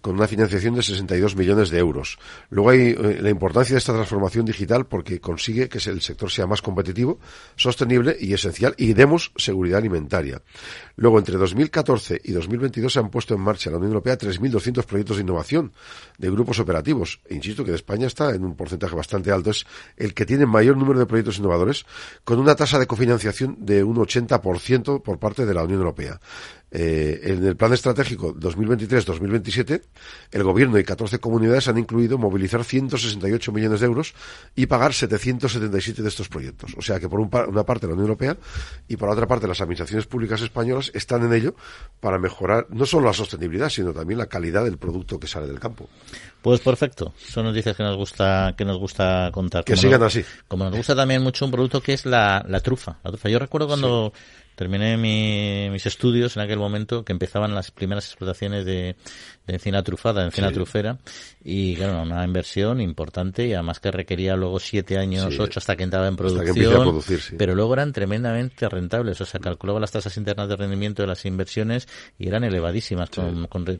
con 0.00 0.14
una 0.14 0.26
financiación 0.26 0.74
de 0.74 0.82
62 0.82 1.36
millones 1.36 1.70
de 1.70 1.78
euros. 1.78 2.18
Luego 2.48 2.70
hay 2.70 2.80
eh, 2.90 3.18
la 3.20 3.30
importancia 3.30 3.74
de 3.74 3.78
esta 3.78 3.92
transformación 3.92 4.44
digital 4.44 4.86
porque 4.86 5.20
consigue 5.20 5.68
que 5.68 5.78
el 5.90 6.00
sector 6.00 6.30
sea 6.30 6.46
más 6.46 6.62
competitivo, 6.62 7.18
sostenible 7.56 8.16
y 8.18 8.32
esencial 8.32 8.74
y 8.76 8.92
demos 8.94 9.32
seguridad 9.36 9.78
alimentaria. 9.78 10.42
Luego, 10.96 11.18
entre 11.18 11.36
2014 11.36 12.20
y 12.24 12.32
2022 12.32 12.92
se 12.92 12.98
han 12.98 13.10
puesto 13.10 13.34
en 13.34 13.40
marcha 13.40 13.68
en 13.68 13.72
la 13.72 13.78
Unión 13.78 13.92
Europea 13.92 14.18
3.200 14.18 14.84
proyectos 14.84 15.16
de 15.16 15.22
innovación 15.22 15.72
de 16.18 16.30
grupos 16.30 16.58
operativos. 16.60 17.20
E 17.28 17.34
insisto 17.34 17.64
que 17.64 17.70
de 17.70 17.76
España 17.76 18.06
está 18.06 18.34
en 18.34 18.44
un 18.44 18.54
porcentaje 18.54 18.94
bastante 18.94 19.30
alto. 19.30 19.50
Es 19.50 19.66
el 19.96 20.14
que 20.14 20.26
tiene 20.26 20.46
mayor 20.46 20.76
número 20.76 20.98
de 20.98 21.06
proyectos 21.06 21.38
innovadores 21.38 21.86
con 22.24 22.38
una 22.38 22.54
tasa 22.54 22.78
de 22.78 22.86
cofinanciación 22.86 23.56
de 23.58 23.84
un 23.84 23.96
80% 23.96 25.02
por 25.02 25.18
parte 25.18 25.46
de 25.46 25.54
la 25.54 25.64
Unión 25.64 25.80
Europea. 25.80 26.20
Eh, 26.72 27.20
en 27.24 27.44
el 27.44 27.56
plan 27.56 27.72
estratégico 27.72 28.34
2023-2027, 28.34 29.82
el 30.30 30.42
Gobierno 30.44 30.78
y 30.78 30.84
14 30.84 31.18
comunidades 31.18 31.66
han 31.68 31.78
incluido 31.78 32.16
movilizar 32.16 32.62
168 32.64 33.52
millones 33.52 33.80
de 33.80 33.86
euros 33.86 34.14
y 34.54 34.66
pagar 34.66 34.94
777 34.94 36.02
de 36.02 36.08
estos 36.08 36.28
proyectos. 36.28 36.74
O 36.76 36.82
sea 36.82 37.00
que 37.00 37.08
por 37.08 37.20
una 37.20 37.64
parte 37.64 37.86
la 37.86 37.94
Unión 37.94 38.06
Europea 38.06 38.36
y 38.86 38.96
por 38.96 39.08
otra 39.08 39.26
parte 39.26 39.48
las 39.48 39.60
administraciones 39.60 40.06
públicas 40.06 40.40
españolas 40.42 40.92
están 40.94 41.24
en 41.24 41.32
ello 41.32 41.54
para 41.98 42.18
mejorar 42.18 42.66
no 42.70 42.86
solo 42.86 43.06
la 43.06 43.12
sostenibilidad, 43.12 43.68
sino 43.68 43.92
también 43.92 44.18
la 44.18 44.26
calidad 44.26 44.64
del 44.64 44.78
producto 44.78 45.18
que 45.18 45.26
sale 45.26 45.48
del 45.48 45.58
campo. 45.58 45.88
Pues 46.42 46.60
perfecto, 46.60 47.12
son 47.18 47.44
noticias 47.44 47.76
que 47.76 47.82
nos 47.82 47.96
gusta 47.96 48.54
que 48.56 48.64
nos 48.64 48.78
gusta 48.78 49.30
contar. 49.32 49.64
Que 49.64 49.76
sigan 49.76 50.02
así. 50.02 50.24
Como 50.48 50.64
nos 50.64 50.76
gusta 50.76 50.94
también 50.94 51.22
mucho 51.22 51.44
un 51.44 51.50
producto 51.50 51.82
que 51.82 51.92
es 51.92 52.06
la, 52.06 52.42
trufa. 52.62 52.98
La 53.02 53.10
trufa. 53.10 53.28
Yo 53.28 53.38
recuerdo 53.38 53.66
cuando 53.66 54.12
terminé 54.60 54.98
mis 55.70 55.86
estudios 55.86 56.36
en 56.36 56.42
aquel 56.42 56.58
momento 56.58 57.02
que 57.02 57.12
empezaban 57.12 57.54
las 57.54 57.70
primeras 57.70 58.04
explotaciones 58.04 58.66
de, 58.66 58.94
encina 59.46 59.82
trufada, 59.82 60.20
de 60.20 60.26
encina 60.26 60.52
trufera, 60.52 60.98
y 61.42 61.76
claro, 61.76 62.02
una 62.02 62.22
inversión 62.26 62.82
importante 62.82 63.46
y 63.46 63.54
además 63.54 63.80
que 63.80 63.90
requería 63.90 64.36
luego 64.36 64.60
siete 64.60 64.98
años, 64.98 65.38
ocho 65.38 65.60
hasta 65.60 65.76
que 65.76 65.84
entraba 65.84 66.08
en 66.08 66.16
producción, 66.16 67.00
pero 67.38 67.54
luego 67.54 67.72
eran 67.72 67.94
tremendamente 67.94 68.68
rentables, 68.68 69.18
o 69.22 69.24
sea, 69.24 69.40
calculaba 69.40 69.80
las 69.80 69.92
tasas 69.92 70.14
internas 70.18 70.46
de 70.50 70.56
rendimiento 70.56 71.02
de 71.04 71.08
las 71.08 71.24
inversiones 71.24 71.88
y 72.18 72.28
eran 72.28 72.44
elevadísimas 72.44 73.08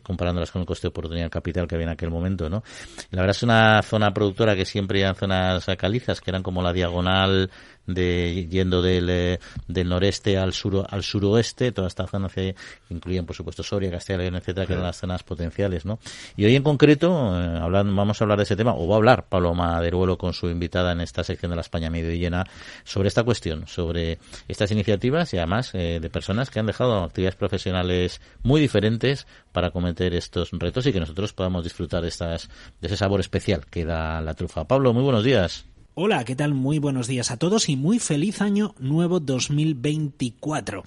comparándolas 0.03 0.51
con 0.51 0.63
el 0.63 0.67
coste 0.67 0.87
de 0.87 0.89
oportunidad 0.89 1.25
del 1.25 1.31
capital 1.31 1.69
que 1.69 1.75
había 1.75 1.89
en 1.89 1.93
aquel 1.93 2.09
momento, 2.09 2.49
¿no? 2.49 2.65
La 3.11 3.21
verdad 3.21 3.37
es 3.37 3.43
una 3.43 3.83
zona 3.83 4.15
productora 4.15 4.57
que 4.57 4.65
siempre 4.65 5.03
en 5.03 5.15
zonas 5.15 5.67
calizas, 5.77 6.23
que 6.23 6.31
eran 6.31 6.43
como 6.43 6.63
la 6.63 6.73
diagonal 6.73 7.51
de 7.95 8.47
yendo 8.51 8.83
del, 8.83 9.09
eh, 9.11 9.41
del 9.69 9.89
noreste 9.89 10.39
al 10.39 10.53
sur 10.53 10.87
al 10.89 11.03
suroeste, 11.03 11.73
toda 11.73 11.89
esta 11.89 12.07
zona 12.07 12.29
que 12.29 12.55
incluyen 12.89 13.27
por 13.27 13.37
supuesto 13.37 13.63
Soria, 13.63 13.91
Castilla 13.91 14.19
y 14.19 14.23
León, 14.23 14.37
etcétera, 14.37 14.67
que 14.67 14.73
eran 14.75 14.85
las 14.85 14.99
zonas 14.99 15.23
potenciales, 15.23 15.85
¿no? 15.85 15.99
Y 16.37 16.45
hoy 16.45 16.57
en 16.57 16.63
concreto 16.63 17.11
eh, 17.11 17.59
hablando, 17.61 17.95
vamos 17.95 18.21
a 18.21 18.25
hablar 18.25 18.39
de 18.39 18.45
ese 18.45 18.57
tema, 18.57 18.75
o 18.75 18.87
va 18.87 18.95
a 18.95 18.97
hablar 18.97 19.27
Paloma 19.29 19.81
Deruelo 19.81 20.19
con 20.19 20.33
su 20.33 20.49
invitada 20.49 20.93
en 20.93 21.01
esta 21.01 21.25
sección 21.25 21.51
de 21.51 21.57
la 21.57 21.63
España 21.63 21.91
medio 21.91 22.13
llena 22.13 22.45
sobre 22.85 23.09
esta 23.09 23.25
cuestión, 23.25 23.67
sobre 23.67 24.19
estas 24.49 24.71
iniciativas 24.71 25.33
y 25.35 25.39
además 25.39 25.71
eh, 25.75 25.99
de 26.01 26.11
personas 26.11 26.51
que 26.51 26.61
han 26.61 26.67
dejado 26.67 27.03
actividades 27.03 27.37
profesionales 27.37 28.21
muy 28.43 28.61
diferentes 28.61 29.27
para 29.53 29.71
cometer 29.71 30.15
estos 30.15 30.51
retos 30.53 30.87
y 30.87 30.93
que 30.93 31.01
nosotros 31.01 31.33
podamos 31.33 31.65
disfrutar 31.65 32.03
de 32.03 32.09
estas 32.09 32.49
de 32.81 32.87
ese 32.87 32.97
sabor 32.97 33.21
especial 33.21 33.67
que 33.67 33.85
da 33.85 34.21
la 34.21 34.35
trufa. 34.35 34.65
Pablo, 34.65 34.93
muy 34.93 35.03
buenos 35.03 35.25
días. 35.25 35.67
Hola, 36.03 36.25
¿qué 36.25 36.35
tal? 36.35 36.55
Muy 36.55 36.79
buenos 36.79 37.09
días 37.09 37.31
a 37.31 37.37
todos 37.37 37.69
y 37.69 37.77
muy 37.77 37.99
feliz 37.99 38.41
año 38.41 38.75
nuevo 38.79 39.21
2024. 39.21 40.83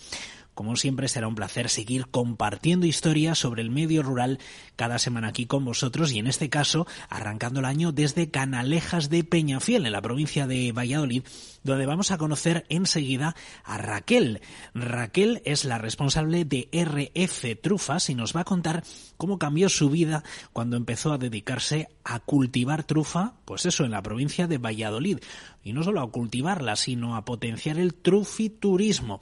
Como 0.55 0.76
siempre 0.76 1.07
será 1.07 1.28
un 1.28 1.36
placer 1.36 1.70
seguir 1.70 2.07
compartiendo 2.07 2.88
historias 2.88 3.38
sobre 3.38 3.61
el 3.61 3.70
medio 3.70 4.01
rural 4.01 4.39
cada 4.76 4.97
semana 4.97 5.28
aquí 5.28 5.45
con 5.45 5.66
vosotros 5.66 6.11
y 6.14 6.18
en 6.18 6.26
este 6.26 6.49
caso 6.49 6.88
arrancando 7.09 7.59
el 7.59 7.68
año 7.68 7.91
desde 7.91 8.32
Canalejas 8.32 9.11
de 9.11 9.24
Peñafiel 9.24 9.86
en 9.86 9.91
la 9.91 10.01
provincia 10.01 10.47
de 10.47 10.72
Valladolid 10.72 11.22
donde 11.64 11.86
vamos 11.86 12.11
a 12.11 12.18
conocer 12.18 12.66
enseguida 12.70 13.36
a 13.64 13.78
Raquel. 13.78 14.41
Raquel 14.74 15.41
es 15.45 15.66
la 15.66 15.78
responsable 15.78 16.45
de 16.45 16.70
RF 16.72 17.61
Trufas 17.61 18.09
y 18.09 18.16
nos 18.16 18.36
va 18.36 18.41
a 18.41 18.45
contar 18.45 18.84
cómo 19.18 19.39
cambió 19.39 19.70
su 19.70 19.89
vida 19.89 20.24
cuando 20.51 20.78
empezó 20.78 21.14
a 21.14 21.18
dedicarse 21.18 21.89
a 22.03 22.20
cultivar 22.20 22.84
trufa, 22.84 23.34
pues 23.45 23.66
eso, 23.66 23.86
en 23.86 23.91
la 23.91 24.03
provincia 24.03 24.47
de 24.47 24.57
Valladolid. 24.57 25.20
Y 25.64 25.72
no 25.72 25.84
solo 25.84 26.01
a 26.01 26.11
cultivarla, 26.11 26.76
sino 26.76 27.16
a 27.16 27.24
potenciar 27.24 27.78
el 27.78 27.93
trufiturismo, 27.93 29.22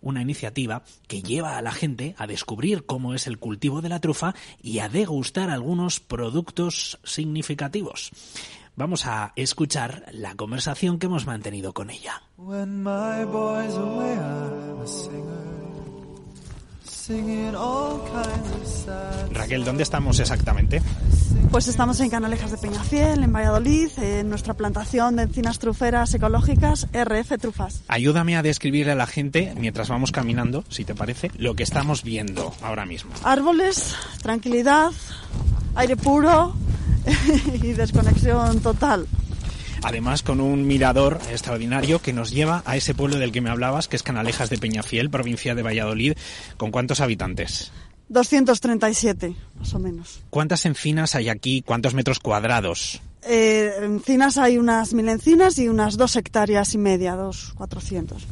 una 0.00 0.20
iniciativa 0.20 0.82
que 1.06 1.22
lleva 1.22 1.56
a 1.56 1.62
la 1.62 1.72
gente 1.72 2.14
a 2.18 2.26
descubrir 2.26 2.84
cómo 2.84 3.14
es 3.14 3.26
el 3.26 3.38
cultivo 3.38 3.80
de 3.80 3.88
la 3.88 4.00
trufa 4.00 4.34
y 4.62 4.80
a 4.80 4.88
degustar 4.88 5.50
algunos 5.50 6.00
productos 6.00 6.98
significativos. 7.04 8.12
Vamos 8.78 9.06
a 9.06 9.32
escuchar 9.34 10.04
la 10.12 10.36
conversación 10.36 11.00
que 11.00 11.06
hemos 11.06 11.26
mantenido 11.26 11.74
con 11.74 11.90
ella. 11.90 12.22
Raquel, 19.32 19.64
¿dónde 19.64 19.82
estamos 19.82 20.20
exactamente? 20.20 20.82
Pues 21.50 21.66
estamos 21.66 21.98
en 22.00 22.10
Canalejas 22.10 22.50
de 22.50 22.58
Peñafiel, 22.58 23.22
en 23.22 23.32
Valladolid, 23.32 23.90
en 23.98 24.28
nuestra 24.28 24.54
plantación 24.54 25.16
de 25.16 25.22
encinas 25.22 25.58
truferas 25.58 26.12
ecológicas 26.12 26.86
RF 26.92 27.38
Trufas. 27.40 27.82
Ayúdame 27.88 28.36
a 28.36 28.42
describirle 28.42 28.92
a 28.92 28.94
la 28.94 29.06
gente, 29.06 29.54
mientras 29.58 29.88
vamos 29.88 30.12
caminando, 30.12 30.64
si 30.68 30.84
te 30.84 30.94
parece, 30.94 31.30
lo 31.38 31.54
que 31.54 31.62
estamos 31.62 32.02
viendo 32.02 32.52
ahora 32.62 32.84
mismo. 32.84 33.12
Árboles, 33.24 33.94
tranquilidad, 34.22 34.92
aire 35.76 35.96
puro, 35.96 36.54
y 37.62 37.72
desconexión 37.72 38.60
total. 38.60 39.06
Además, 39.88 40.22
con 40.22 40.42
un 40.42 40.66
mirador 40.66 41.18
extraordinario 41.30 42.02
que 42.02 42.12
nos 42.12 42.30
lleva 42.30 42.62
a 42.66 42.76
ese 42.76 42.94
pueblo 42.94 43.16
del 43.16 43.32
que 43.32 43.40
me 43.40 43.48
hablabas, 43.48 43.88
que 43.88 43.96
es 43.96 44.02
Canalejas 44.02 44.50
de 44.50 44.58
Peñafiel, 44.58 45.08
provincia 45.08 45.54
de 45.54 45.62
Valladolid. 45.62 46.12
¿Con 46.58 46.70
cuántos 46.70 47.00
habitantes? 47.00 47.72
237, 48.10 49.34
más 49.58 49.72
o 49.72 49.78
menos. 49.78 50.20
¿Cuántas 50.28 50.66
encinas 50.66 51.14
hay 51.14 51.30
aquí? 51.30 51.62
¿Cuántos 51.62 51.94
metros 51.94 52.18
cuadrados? 52.18 53.00
Eh, 53.22 53.72
encinas 53.80 54.36
hay 54.36 54.58
unas 54.58 54.92
mil 54.92 55.08
encinas 55.08 55.58
y 55.58 55.68
unas 55.68 55.96
dos 55.96 56.16
hectáreas 56.16 56.74
y 56.74 56.78
media, 56.78 57.16
dos, 57.16 57.54
cuatrocientos. 57.54 58.26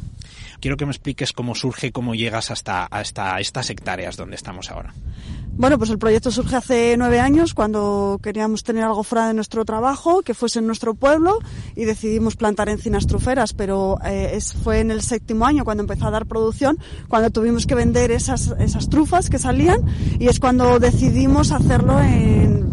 Quiero 0.59 0.77
que 0.77 0.85
me 0.85 0.91
expliques 0.91 1.33
cómo 1.33 1.55
surge, 1.55 1.91
cómo 1.91 2.13
llegas 2.13 2.51
hasta, 2.51 2.85
hasta 2.85 3.39
estas 3.39 3.71
hectáreas 3.71 4.15
donde 4.15 4.35
estamos 4.35 4.69
ahora. 4.69 4.93
Bueno, 5.57 5.79
pues 5.79 5.89
el 5.89 5.97
proyecto 5.97 6.29
surge 6.29 6.55
hace 6.55 6.95
nueve 6.99 7.19
años 7.19 7.55
cuando 7.55 8.19
queríamos 8.21 8.63
tener 8.63 8.83
algo 8.83 9.01
fuera 9.01 9.27
de 9.27 9.33
nuestro 9.33 9.65
trabajo, 9.65 10.21
que 10.21 10.35
fuese 10.35 10.59
en 10.59 10.67
nuestro 10.67 10.93
pueblo 10.93 11.39
y 11.75 11.85
decidimos 11.85 12.35
plantar 12.35 12.69
encinas 12.69 13.07
truferas, 13.07 13.53
pero 13.53 13.97
eh, 14.05 14.37
fue 14.63 14.81
en 14.81 14.91
el 14.91 15.01
séptimo 15.01 15.47
año 15.47 15.65
cuando 15.65 15.81
empezó 15.81 16.05
a 16.05 16.11
dar 16.11 16.27
producción, 16.27 16.77
cuando 17.07 17.31
tuvimos 17.31 17.65
que 17.65 17.73
vender 17.73 18.11
esas, 18.11 18.53
esas 18.59 18.87
trufas 18.87 19.31
que 19.31 19.39
salían 19.39 19.81
y 20.19 20.27
es 20.27 20.39
cuando 20.39 20.77
decidimos 20.77 21.51
hacerlo 21.51 22.01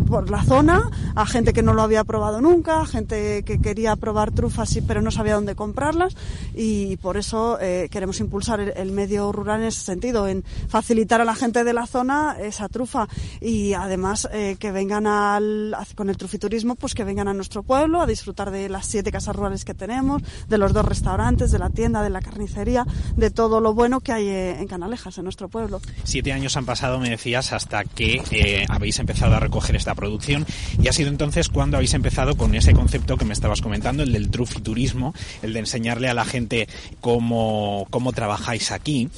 por 0.04 0.30
la 0.30 0.42
zona 0.42 0.90
a 1.14 1.24
gente 1.26 1.54
que 1.54 1.62
no 1.62 1.72
lo 1.72 1.80
había 1.80 2.04
probado 2.04 2.42
nunca, 2.42 2.84
gente 2.84 3.42
que 3.44 3.60
quería 3.60 3.96
probar 3.96 4.30
trufas 4.30 4.78
pero 4.86 5.00
no 5.00 5.10
sabía 5.10 5.34
dónde 5.34 5.54
comprarlas 5.54 6.14
y 6.54 6.98
por 6.98 7.16
eso 7.16 7.58
eh, 7.60 7.88
queremos 7.90 8.20
impulsar 8.20 8.60
el, 8.60 8.72
el 8.76 8.92
medio 8.92 9.32
rural 9.32 9.62
en 9.62 9.68
ese 9.68 9.80
sentido, 9.80 10.28
en 10.28 10.44
facilitar 10.68 11.22
a 11.22 11.24
la 11.24 11.34
gente 11.34 11.64
de 11.64 11.72
la 11.72 11.86
zona 11.86 12.36
esa 12.38 12.68
trufa. 12.74 13.08
Y 13.40 13.72
además 13.72 14.28
eh, 14.32 14.56
que 14.58 14.72
vengan 14.72 15.06
al, 15.06 15.74
con 15.94 16.10
el 16.10 16.16
trufiturismo, 16.16 16.74
pues 16.74 16.92
que 16.92 17.04
vengan 17.04 17.28
a 17.28 17.34
nuestro 17.34 17.62
pueblo 17.62 18.02
a 18.02 18.06
disfrutar 18.06 18.50
de 18.50 18.68
las 18.68 18.86
siete 18.86 19.12
casas 19.12 19.36
rurales 19.36 19.64
que 19.64 19.74
tenemos, 19.74 20.22
de 20.48 20.58
los 20.58 20.72
dos 20.72 20.84
restaurantes, 20.84 21.52
de 21.52 21.60
la 21.60 21.70
tienda, 21.70 22.02
de 22.02 22.10
la 22.10 22.20
carnicería, 22.20 22.84
de 23.16 23.30
todo 23.30 23.60
lo 23.60 23.74
bueno 23.74 24.00
que 24.00 24.12
hay 24.12 24.26
eh, 24.26 24.58
en 24.58 24.66
Canalejas, 24.66 25.16
en 25.18 25.24
nuestro 25.24 25.48
pueblo. 25.48 25.80
Siete 26.02 26.32
años 26.32 26.56
han 26.56 26.66
pasado, 26.66 26.98
me 26.98 27.10
decías, 27.10 27.52
hasta 27.52 27.84
que 27.84 28.22
eh, 28.32 28.66
habéis 28.68 28.98
empezado 28.98 29.36
a 29.36 29.40
recoger 29.40 29.76
esta 29.76 29.94
producción. 29.94 30.44
Y 30.82 30.88
ha 30.88 30.92
sido 30.92 31.08
entonces 31.10 31.48
cuando 31.48 31.76
habéis 31.76 31.94
empezado 31.94 32.36
con 32.36 32.54
ese 32.56 32.72
concepto 32.74 33.16
que 33.16 33.24
me 33.24 33.32
estabas 33.32 33.62
comentando, 33.62 34.02
el 34.02 34.12
del 34.12 34.30
trufiturismo, 34.30 35.14
el 35.42 35.52
de 35.52 35.60
enseñarle 35.60 36.08
a 36.08 36.14
la 36.14 36.24
gente 36.24 36.68
cómo, 37.00 37.86
cómo 37.90 38.12
trabajáis 38.12 38.72
aquí 38.72 39.08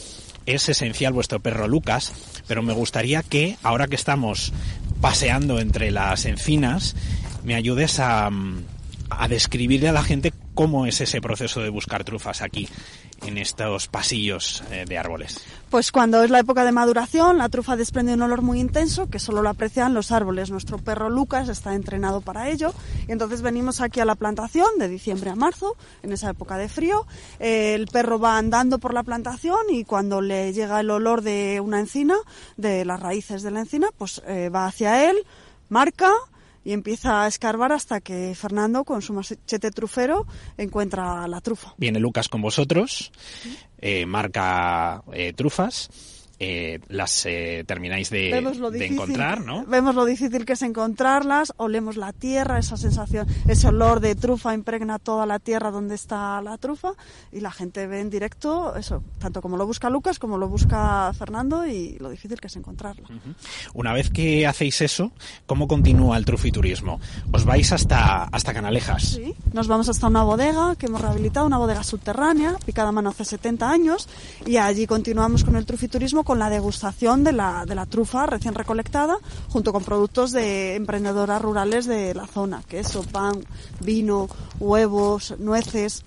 es 0.46 0.68
esencial 0.68 1.12
vuestro 1.12 1.40
perro 1.40 1.68
Lucas, 1.68 2.12
pero 2.46 2.62
me 2.62 2.72
gustaría 2.72 3.22
que, 3.22 3.56
ahora 3.62 3.88
que 3.88 3.96
estamos 3.96 4.52
paseando 5.00 5.58
entre 5.60 5.90
las 5.90 6.24
encinas, 6.24 6.96
me 7.44 7.54
ayudes 7.54 8.00
a, 8.00 8.30
a 9.10 9.28
describirle 9.28 9.88
a 9.88 9.92
la 9.92 10.02
gente 10.02 10.32
cómo 10.54 10.86
es 10.86 11.00
ese 11.00 11.20
proceso 11.20 11.60
de 11.60 11.68
buscar 11.68 12.02
trufas 12.04 12.42
aquí. 12.42 12.68
En 13.24 13.38
estos 13.38 13.88
pasillos 13.88 14.62
eh, 14.70 14.84
de 14.86 14.98
árboles? 14.98 15.40
Pues 15.70 15.90
cuando 15.90 16.22
es 16.22 16.30
la 16.30 16.38
época 16.38 16.64
de 16.64 16.72
maduración, 16.72 17.38
la 17.38 17.48
trufa 17.48 17.76
desprende 17.76 18.14
un 18.14 18.22
olor 18.22 18.42
muy 18.42 18.60
intenso 18.60 19.08
que 19.08 19.18
solo 19.18 19.42
lo 19.42 19.48
aprecian 19.48 19.94
los 19.94 20.12
árboles. 20.12 20.50
Nuestro 20.50 20.78
perro 20.78 21.10
Lucas 21.10 21.48
está 21.48 21.74
entrenado 21.74 22.20
para 22.20 22.48
ello 22.48 22.72
y 23.08 23.12
entonces 23.12 23.42
venimos 23.42 23.80
aquí 23.80 24.00
a 24.00 24.04
la 24.04 24.14
plantación 24.14 24.66
de 24.78 24.88
diciembre 24.88 25.30
a 25.30 25.34
marzo, 25.34 25.76
en 26.02 26.12
esa 26.12 26.30
época 26.30 26.56
de 26.56 26.68
frío. 26.68 27.06
Eh, 27.40 27.74
el 27.74 27.88
perro 27.88 28.18
va 28.18 28.38
andando 28.38 28.78
por 28.78 28.94
la 28.94 29.02
plantación 29.02 29.58
y 29.70 29.84
cuando 29.84 30.20
le 30.20 30.52
llega 30.52 30.80
el 30.80 30.90
olor 30.90 31.22
de 31.22 31.60
una 31.60 31.80
encina, 31.80 32.16
de 32.56 32.84
las 32.84 33.00
raíces 33.00 33.42
de 33.42 33.50
la 33.50 33.60
encina, 33.60 33.88
pues 33.96 34.22
eh, 34.26 34.48
va 34.48 34.66
hacia 34.66 35.10
él, 35.10 35.16
marca, 35.68 36.12
y 36.66 36.72
empieza 36.72 37.22
a 37.22 37.28
escarbar 37.28 37.70
hasta 37.70 38.00
que 38.00 38.34
Fernando, 38.34 38.82
con 38.82 39.00
su 39.00 39.12
machete 39.12 39.70
trufero, 39.70 40.26
encuentra 40.56 41.28
la 41.28 41.40
trufa. 41.40 41.74
Viene 41.76 42.00
Lucas 42.00 42.28
con 42.28 42.42
vosotros, 42.42 43.12
eh, 43.78 44.04
marca 44.04 45.04
eh, 45.12 45.32
trufas 45.32 45.88
eh, 46.38 46.80
las 46.88 47.24
eh, 47.24 47.64
termináis 47.66 48.10
de, 48.10 48.36
encontrar, 48.36 49.40
¿no? 49.40 49.64
Vemos 49.64 49.94
lo 49.94 50.04
difícil 50.04 50.44
que 50.44 50.52
es 50.52 50.62
encontrarlas, 50.62 51.54
olemos 51.56 51.96
la 51.96 52.12
tierra, 52.12 52.58
esa 52.58 52.76
sensación, 52.76 53.26
ese 53.48 53.68
olor 53.68 54.00
de 54.00 54.14
trufa 54.14 54.52
impregna 54.52 54.98
toda 54.98 55.24
la 55.24 55.38
tierra 55.38 55.70
donde 55.70 55.94
está 55.94 56.42
la 56.42 56.58
trufa 56.58 56.92
y 57.32 57.40
la 57.40 57.50
gente 57.50 57.86
ve 57.86 58.00
en 58.00 58.10
directo 58.10 58.76
eso, 58.76 59.02
tanto 59.18 59.40
como 59.40 59.56
lo 59.56 59.66
busca 59.66 59.88
Lucas 59.88 60.18
como 60.18 60.36
lo 60.36 60.46
busca 60.48 61.10
Fernando 61.14 61.66
y 61.66 61.96
lo 62.00 62.10
difícil 62.10 62.38
que 62.38 62.48
es 62.48 62.56
encontrarla. 62.56 63.08
Una 63.72 63.94
vez 63.94 64.10
que 64.10 64.46
hacéis 64.46 64.82
eso, 64.82 65.12
¿cómo 65.46 65.66
continúa 65.66 66.18
el 66.18 66.26
trufiturismo? 66.26 67.00
¿Os 67.32 67.46
vais 67.46 67.72
hasta, 67.72 68.24
hasta 68.24 68.52
Canalejas? 68.52 69.02
Sí, 69.02 69.34
nos 69.54 69.68
vamos 69.68 69.88
hasta 69.88 70.06
una 70.06 70.22
bodega 70.22 70.76
que 70.76 70.86
hemos 70.86 71.00
rehabilitado, 71.00 71.46
una 71.46 71.58
bodega 71.58 71.82
subterránea, 71.82 72.56
picada 72.66 72.90
a 72.90 72.92
mano 72.92 73.08
hace 73.08 73.24
70 73.24 73.70
años 73.70 74.08
y 74.44 74.58
allí 74.58 74.86
continuamos 74.86 75.42
con 75.42 75.56
el 75.56 75.64
trufiturismo 75.64 76.25
con 76.26 76.38
la 76.40 76.50
degustación 76.50 77.24
de 77.24 77.32
la, 77.32 77.64
de 77.64 77.74
la 77.74 77.86
trufa 77.86 78.26
recién 78.26 78.54
recolectada, 78.54 79.16
junto 79.48 79.72
con 79.72 79.84
productos 79.84 80.32
de 80.32 80.74
emprendedoras 80.74 81.40
rurales 81.40 81.86
de 81.86 82.14
la 82.14 82.26
zona, 82.26 82.62
queso, 82.68 83.04
pan, 83.04 83.42
vino, 83.80 84.28
huevos, 84.58 85.36
nueces 85.38 86.04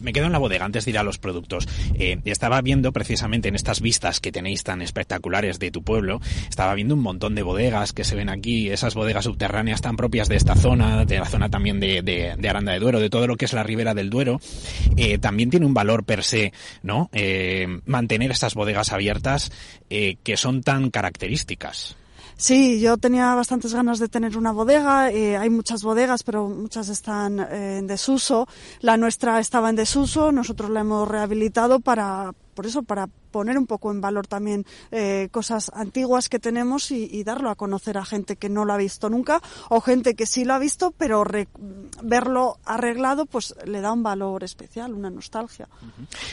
me 0.00 0.12
quedo 0.12 0.26
en 0.26 0.32
la 0.32 0.38
bodega 0.38 0.64
antes 0.64 0.84
de 0.84 0.92
ir 0.92 0.98
a 0.98 1.02
los 1.02 1.18
productos. 1.18 1.68
Eh, 1.94 2.18
estaba 2.24 2.60
viendo 2.60 2.92
precisamente 2.92 3.48
en 3.48 3.54
estas 3.54 3.80
vistas 3.80 4.20
que 4.20 4.32
tenéis 4.32 4.64
tan 4.64 4.82
espectaculares 4.82 5.58
de 5.58 5.70
tu 5.70 5.82
pueblo, 5.82 6.20
estaba 6.48 6.74
viendo 6.74 6.94
un 6.94 7.02
montón 7.02 7.34
de 7.34 7.42
bodegas 7.42 7.92
que 7.92 8.04
se 8.04 8.16
ven 8.16 8.28
aquí, 8.28 8.70
esas 8.70 8.94
bodegas 8.94 9.24
subterráneas 9.24 9.80
tan 9.80 9.96
propias 9.96 10.28
de 10.28 10.36
esta 10.36 10.54
zona, 10.54 11.04
de 11.04 11.18
la 11.18 11.26
zona 11.26 11.48
también 11.48 11.80
de, 11.80 12.36
Aranda 12.48 12.72
de 12.72 12.80
Duero, 12.80 13.00
de 13.00 13.10
todo 13.10 13.26
lo 13.26 13.36
que 13.36 13.44
es 13.44 13.52
la 13.52 13.62
ribera 13.62 13.94
del 13.94 14.10
Duero. 14.10 14.40
Eh, 14.96 15.18
también 15.18 15.50
tiene 15.50 15.66
un 15.66 15.74
valor 15.74 16.04
per 16.04 16.24
se, 16.24 16.52
¿no? 16.82 17.10
Eh, 17.12 17.80
mantener 17.86 18.30
estas 18.30 18.54
bodegas 18.54 18.92
abiertas 18.92 19.52
que 19.88 20.36
son 20.36 20.62
tan 20.62 20.90
características. 20.90 21.96
Sí, 22.40 22.80
yo 22.80 22.96
tenía 22.96 23.34
bastantes 23.34 23.74
ganas 23.74 23.98
de 23.98 24.08
tener 24.08 24.38
una 24.38 24.50
bodega. 24.50 25.10
Eh, 25.10 25.36
hay 25.36 25.50
muchas 25.50 25.82
bodegas, 25.82 26.22
pero 26.22 26.48
muchas 26.48 26.88
están 26.88 27.38
eh, 27.38 27.76
en 27.76 27.86
desuso. 27.86 28.48
La 28.80 28.96
nuestra 28.96 29.40
estaba 29.40 29.68
en 29.68 29.76
desuso. 29.76 30.32
Nosotros 30.32 30.70
la 30.70 30.80
hemos 30.80 31.06
rehabilitado 31.06 31.80
para, 31.80 32.32
por 32.54 32.64
eso, 32.64 32.82
para 32.82 33.10
poner 33.30 33.58
un 33.58 33.66
poco 33.66 33.90
en 33.90 34.00
valor 34.00 34.26
también 34.26 34.64
eh, 34.90 35.28
cosas 35.30 35.70
antiguas 35.74 36.28
que 36.28 36.38
tenemos 36.38 36.90
y, 36.90 37.20
darlo 37.20 37.50
a 37.50 37.54
conocer 37.54 37.98
a 37.98 38.04
gente 38.04 38.36
que 38.36 38.48
no 38.48 38.64
lo 38.64 38.72
ha 38.72 38.78
visto 38.78 39.10
nunca 39.10 39.42
o 39.68 39.80
gente 39.80 40.14
que 40.14 40.24
sí 40.24 40.44
lo 40.44 40.54
ha 40.54 40.58
visto, 40.58 40.92
pero 40.96 41.24
verlo 42.02 42.58
arreglado 42.64 43.26
pues 43.26 43.54
le 43.66 43.80
da 43.80 43.92
un 43.92 44.02
valor 44.02 44.42
especial, 44.42 44.94
una 44.94 45.10
nostalgia. 45.10 45.68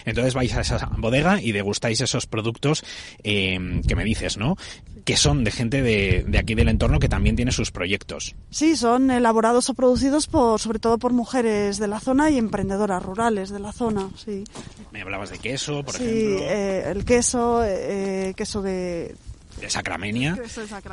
Entonces 0.06 0.34
vais 0.34 0.56
a 0.56 0.62
esa 0.62 0.90
bodega 0.98 1.42
y 1.42 1.52
degustáis 1.52 2.00
esos 2.02 2.26
productos 2.26 2.84
eh, 3.24 3.82
que 3.88 3.96
me 3.96 4.04
dices, 4.04 4.38
¿no? 4.38 4.56
Que 5.04 5.18
son 5.18 5.44
de 5.44 5.52
gente 5.52 5.82
de, 5.82 6.26
de, 6.28 6.38
aquí 6.38 6.56
del 6.56 6.70
entorno 6.70 7.00
que 7.00 7.10
también 7.10 7.36
tiene 7.36 7.52
sus 7.52 7.72
proyectos. 7.72 8.36
Sí, 8.50 8.76
son 8.76 9.12
elaborados 9.12 9.70
o 9.70 9.74
producidos 9.74 10.28
por, 10.28 10.60
sobre 10.60 10.80
todo 10.80 10.98
por 10.98 11.14
mujeres 11.14 11.78
de 11.80 11.88
la 11.88 12.00
zona 12.00 12.30
y 12.30 12.38
emprendedoras 12.38 13.04
rurales 13.04 13.50
de 13.50 13.60
la 13.60 13.72
zona, 13.72 14.10
sí. 14.16 14.44
Me 14.92 15.02
hablabas 15.02 15.30
de 15.30 15.40
queso, 15.40 15.84
por 15.84 15.96
sí, 15.96 16.04
ejemplo. 16.04 16.46
Eh, 16.46 16.87
el 16.92 17.06
queso, 17.06 17.64
eh, 17.64 18.34
queso 18.36 18.62
de 18.62 19.16
de 19.60 19.70
Sacramenia, 19.70 20.38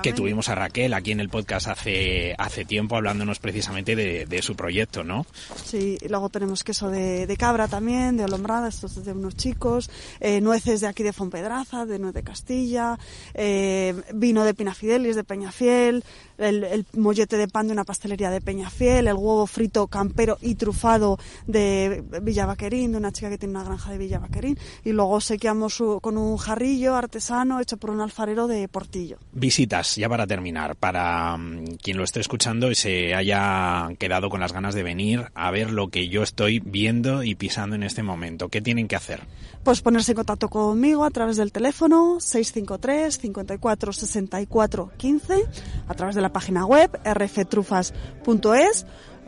que 0.02 0.12
tuvimos 0.12 0.48
a 0.48 0.54
Raquel 0.54 0.94
aquí 0.94 1.12
en 1.12 1.20
el 1.20 1.28
podcast 1.28 1.68
hace, 1.68 2.34
hace 2.38 2.64
tiempo 2.64 2.96
hablándonos 2.96 3.38
precisamente 3.38 3.94
de, 3.94 4.42
su 4.42 4.56
proyecto, 4.56 5.04
¿no? 5.04 5.26
Sí, 5.64 5.98
y 6.00 6.08
luego 6.08 6.28
tenemos 6.28 6.64
queso 6.64 6.90
de, 6.90 7.34
cabra 7.38 7.68
también, 7.68 8.16
de 8.16 8.24
olombrada, 8.24 8.68
estos 8.68 9.04
de 9.04 9.12
unos 9.12 9.36
chicos, 9.36 9.90
eh, 10.20 10.40
nueces 10.40 10.80
de 10.80 10.86
aquí 10.86 11.02
de 11.02 11.12
Fonpedraza, 11.12 11.86
de 11.86 11.98
nuez 11.98 12.14
de 12.14 12.22
Castilla, 12.22 12.98
eh, 13.34 13.94
vino 14.14 14.44
de 14.44 14.54
Pinafidelis, 14.54 15.16
de 15.16 15.24
Peñafiel, 15.24 16.04
el, 16.38 16.86
mollete 16.96 17.36
de 17.36 17.48
pan 17.48 17.66
de 17.66 17.72
una 17.72 17.84
pastelería 17.84 18.30
de 18.30 18.40
Peñafiel, 18.40 19.08
el 19.08 19.14
huevo 19.14 19.46
frito 19.46 19.86
campero 19.86 20.38
y 20.40 20.54
trufado 20.54 21.18
de 21.46 22.02
Villavaquerín, 22.22 22.92
de 22.92 22.98
una 22.98 23.12
chica 23.12 23.30
que 23.30 23.38
tiene 23.38 23.52
una 23.52 23.64
granja 23.64 23.90
de 23.90 23.98
Villavaquerín, 23.98 24.58
y 24.84 24.92
luego 24.92 25.20
sequeamos 25.20 25.82
con 26.00 26.18
un 26.18 26.36
jarrillo 26.36 26.94
artesano 26.94 27.60
hecho 27.60 27.76
por 27.76 27.90
un 27.90 28.00
alfarero 28.00 28.46
de 28.46 28.68
Portillo. 28.68 29.18
Visitas, 29.32 29.96
ya 29.96 30.08
para 30.08 30.26
terminar, 30.26 30.76
para 30.76 31.36
mm, 31.36 31.76
quien 31.82 31.96
lo 31.96 32.04
esté 32.04 32.20
escuchando 32.20 32.70
y 32.70 32.74
se 32.74 33.14
haya 33.14 33.88
quedado 33.98 34.30
con 34.30 34.40
las 34.40 34.52
ganas 34.52 34.74
de 34.74 34.82
venir 34.82 35.26
a 35.34 35.50
ver 35.50 35.70
lo 35.70 35.88
que 35.88 36.08
yo 36.08 36.22
estoy 36.22 36.60
viendo 36.60 37.22
y 37.22 37.34
pisando 37.34 37.76
en 37.76 37.82
este 37.82 38.02
momento, 38.02 38.48
¿qué 38.48 38.60
tienen 38.60 38.88
que 38.88 38.96
hacer? 38.96 39.22
Pues 39.64 39.80
ponerse 39.80 40.12
en 40.12 40.16
contacto 40.16 40.50
conmigo 40.50 41.04
a 41.04 41.10
través 41.10 41.38
del 41.38 41.50
teléfono 41.50 42.20
653 42.20 43.18
54 43.18 43.92
64 43.94 44.90
15, 44.94 45.44
a 45.88 45.94
través 45.94 46.14
de 46.14 46.20
la 46.20 46.30
página 46.30 46.66
web 46.66 46.90
rftrufas.es 47.02 48.86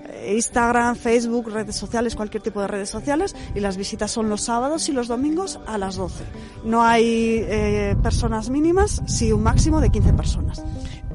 eh, 0.09 0.35
Instagram, 0.35 0.95
Facebook, 0.97 1.49
redes 1.49 1.77
sociales, 1.77 2.15
cualquier 2.15 2.43
tipo 2.43 2.61
de 2.61 2.69
redes 2.69 2.91
sociales 2.91 3.35
y 3.55 3.61
las 3.61 3.79
visitas 3.79 4.11
son 4.11 4.29
los 4.29 4.43
sábados 4.43 4.89
y 4.91 4.93
los 4.93 5.09
domingos 5.09 5.59
a 5.67 5.79
las 5.79 5.97
12. 5.97 6.25
No 6.65 6.83
hay 6.83 7.43
eh, 7.49 7.97
personas 8.03 8.51
mínimas, 8.51 9.03
sí 9.07 9.33
un 9.33 9.43
máximo 9.43 9.81
de 9.81 9.91
15 9.91 10.13
personas. 10.13 10.63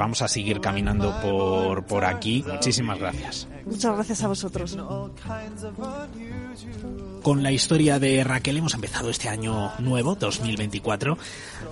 Vamos 0.01 0.23
a 0.23 0.27
seguir 0.27 0.61
caminando 0.61 1.13
por, 1.21 1.85
por 1.85 2.05
aquí. 2.05 2.43
Muchísimas 2.47 2.97
gracias. 2.97 3.47
Muchas 3.67 3.93
gracias 3.93 4.23
a 4.23 4.27
vosotros. 4.29 4.75
Con 7.21 7.43
la 7.43 7.51
historia 7.51 7.99
de 7.99 8.23
Raquel 8.23 8.57
hemos 8.57 8.73
empezado 8.73 9.11
este 9.11 9.29
año 9.29 9.71
nuevo, 9.77 10.15
2024, 10.15 11.19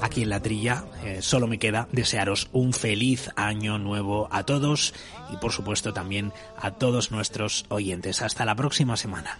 aquí 0.01 0.21
en 0.21 0.29
la 0.29 0.43
trilla. 0.43 0.83
Eh, 1.03 1.23
solo 1.23 1.47
me 1.47 1.57
queda 1.57 1.87
desearos 1.91 2.49
un 2.53 2.71
feliz 2.73 3.31
año 3.35 3.79
nuevo 3.79 4.27
a 4.29 4.43
todos 4.43 4.93
y 5.33 5.37
por 5.37 5.51
supuesto 5.51 5.91
también 5.91 6.31
a 6.55 6.69
todos 6.69 7.09
nuestros 7.09 7.65
oyentes. 7.69 8.21
Hasta 8.21 8.45
la 8.45 8.53
próxima 8.53 8.95
semana. 8.95 9.39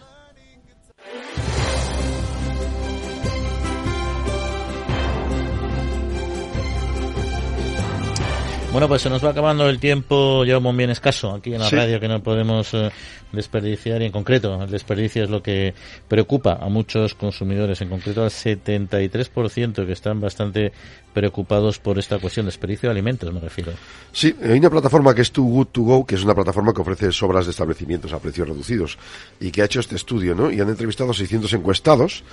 Bueno, 8.71 8.87
pues 8.87 9.01
se 9.01 9.09
nos 9.09 9.25
va 9.25 9.31
acabando 9.31 9.67
el 9.67 9.79
tiempo 9.79 10.45
ya 10.45 10.59
un 10.59 10.77
bien 10.77 10.91
escaso 10.91 11.33
aquí 11.33 11.51
en 11.51 11.59
la 11.59 11.69
radio 11.71 11.99
que 11.99 12.07
no 12.07 12.21
podemos 12.21 12.71
eh, 12.75 12.91
desperdiciar 13.31 14.03
y 14.03 14.05
en 14.05 14.11
concreto 14.11 14.61
el 14.61 14.69
desperdicio 14.69 15.23
es 15.23 15.29
lo 15.31 15.41
que 15.41 15.73
preocupa 16.07 16.59
a 16.61 16.69
muchos 16.69 17.15
consumidores, 17.15 17.81
en 17.81 17.89
concreto 17.89 18.21
al 18.21 18.29
73% 18.29 19.87
que 19.87 19.91
están 19.91 20.21
bastante 20.21 20.71
preocupados 21.13 21.79
por 21.79 21.97
esta 21.97 22.19
cuestión 22.19 22.45
de 22.45 22.49
desperdicio 22.49 22.89
de 22.89 22.91
alimentos, 22.91 23.33
me 23.33 23.39
refiero. 23.39 23.71
Sí, 24.11 24.35
hay 24.43 24.59
una 24.59 24.69
plataforma 24.69 25.15
que 25.15 25.23
es 25.23 25.31
Too 25.31 25.43
Good 25.45 25.67
To 25.71 25.81
Go, 25.81 26.05
que 26.05 26.13
es 26.13 26.23
una 26.23 26.35
plataforma 26.35 26.71
que 26.71 26.81
ofrece 26.81 27.11
sobras 27.11 27.45
de 27.45 27.51
establecimientos 27.51 28.13
a 28.13 28.19
precios 28.19 28.47
reducidos 28.47 28.99
y 29.39 29.49
que 29.49 29.63
ha 29.63 29.65
hecho 29.65 29.79
este 29.79 29.95
estudio, 29.95 30.35
¿no? 30.35 30.51
Y 30.51 30.61
han 30.61 30.69
entrevistado 30.69 31.09
a 31.09 31.15
600 31.15 31.51
encuestados 31.53 32.23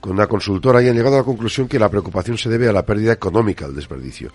con 0.00 0.12
una 0.12 0.26
consultora 0.26 0.82
y 0.82 0.88
han 0.88 0.96
llegado 0.96 1.14
a 1.14 1.18
la 1.18 1.24
conclusión 1.24 1.68
que 1.68 1.78
la 1.78 1.88
preocupación 1.88 2.36
se 2.36 2.48
debe 2.48 2.68
a 2.68 2.72
la 2.72 2.84
pérdida 2.84 3.12
económica 3.12 3.66
del 3.66 3.76
desperdicio 3.76 4.32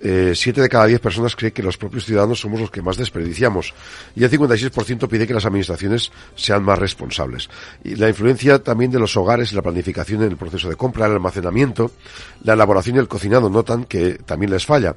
eh, 0.00 0.32
siete 0.34 0.60
de 0.60 0.68
cada 0.68 0.86
diez 0.86 1.00
personas 1.00 1.34
cree 1.34 1.52
que 1.52 1.62
los 1.62 1.76
propios 1.76 2.04
ciudadanos 2.04 2.40
somos 2.40 2.60
los 2.60 2.70
que 2.70 2.82
más 2.82 2.96
desperdiciamos 2.96 3.74
y 4.14 4.24
el 4.24 4.30
56% 4.30 5.08
pide 5.08 5.26
que 5.26 5.34
las 5.34 5.44
administraciones 5.44 6.12
sean 6.34 6.62
más 6.62 6.78
responsables. 6.78 7.48
Y 7.84 7.96
la 7.96 8.08
influencia 8.08 8.62
también 8.62 8.90
de 8.90 8.98
los 8.98 9.16
hogares 9.16 9.52
la 9.52 9.62
planificación 9.62 10.22
en 10.22 10.30
el 10.30 10.36
proceso 10.36 10.68
de 10.68 10.76
compra, 10.76 11.06
el 11.06 11.12
almacenamiento, 11.12 11.90
la 12.44 12.52
elaboración 12.54 12.96
y 12.96 12.98
el 13.00 13.08
cocinado 13.08 13.50
notan 13.50 13.84
que 13.84 14.14
también 14.14 14.50
les 14.52 14.64
falla. 14.64 14.96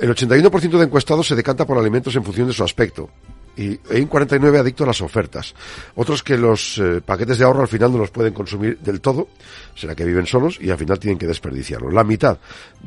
El 0.00 0.14
81% 0.14 0.78
de 0.78 0.84
encuestados 0.84 1.26
se 1.26 1.36
decanta 1.36 1.66
por 1.66 1.76
alimentos 1.76 2.14
en 2.16 2.24
función 2.24 2.46
de 2.46 2.54
su 2.54 2.64
aspecto. 2.64 3.10
Y 3.56 3.78
hay 3.90 4.00
un 4.00 4.06
49 4.06 4.58
adicto 4.58 4.84
a 4.84 4.86
las 4.86 5.00
ofertas. 5.00 5.54
Otros 5.94 6.22
que 6.22 6.36
los 6.38 6.78
eh, 6.78 7.00
paquetes 7.04 7.38
de 7.38 7.44
ahorro 7.44 7.62
al 7.62 7.68
final 7.68 7.92
no 7.92 7.98
los 7.98 8.10
pueden 8.10 8.32
consumir 8.32 8.78
del 8.78 9.00
todo, 9.00 9.28
será 9.74 9.94
que 9.94 10.04
viven 10.04 10.26
solos 10.26 10.58
y 10.60 10.70
al 10.70 10.78
final 10.78 10.98
tienen 10.98 11.18
que 11.18 11.26
desperdiciarlo. 11.26 11.90
La 11.90 12.04
mitad 12.04 12.38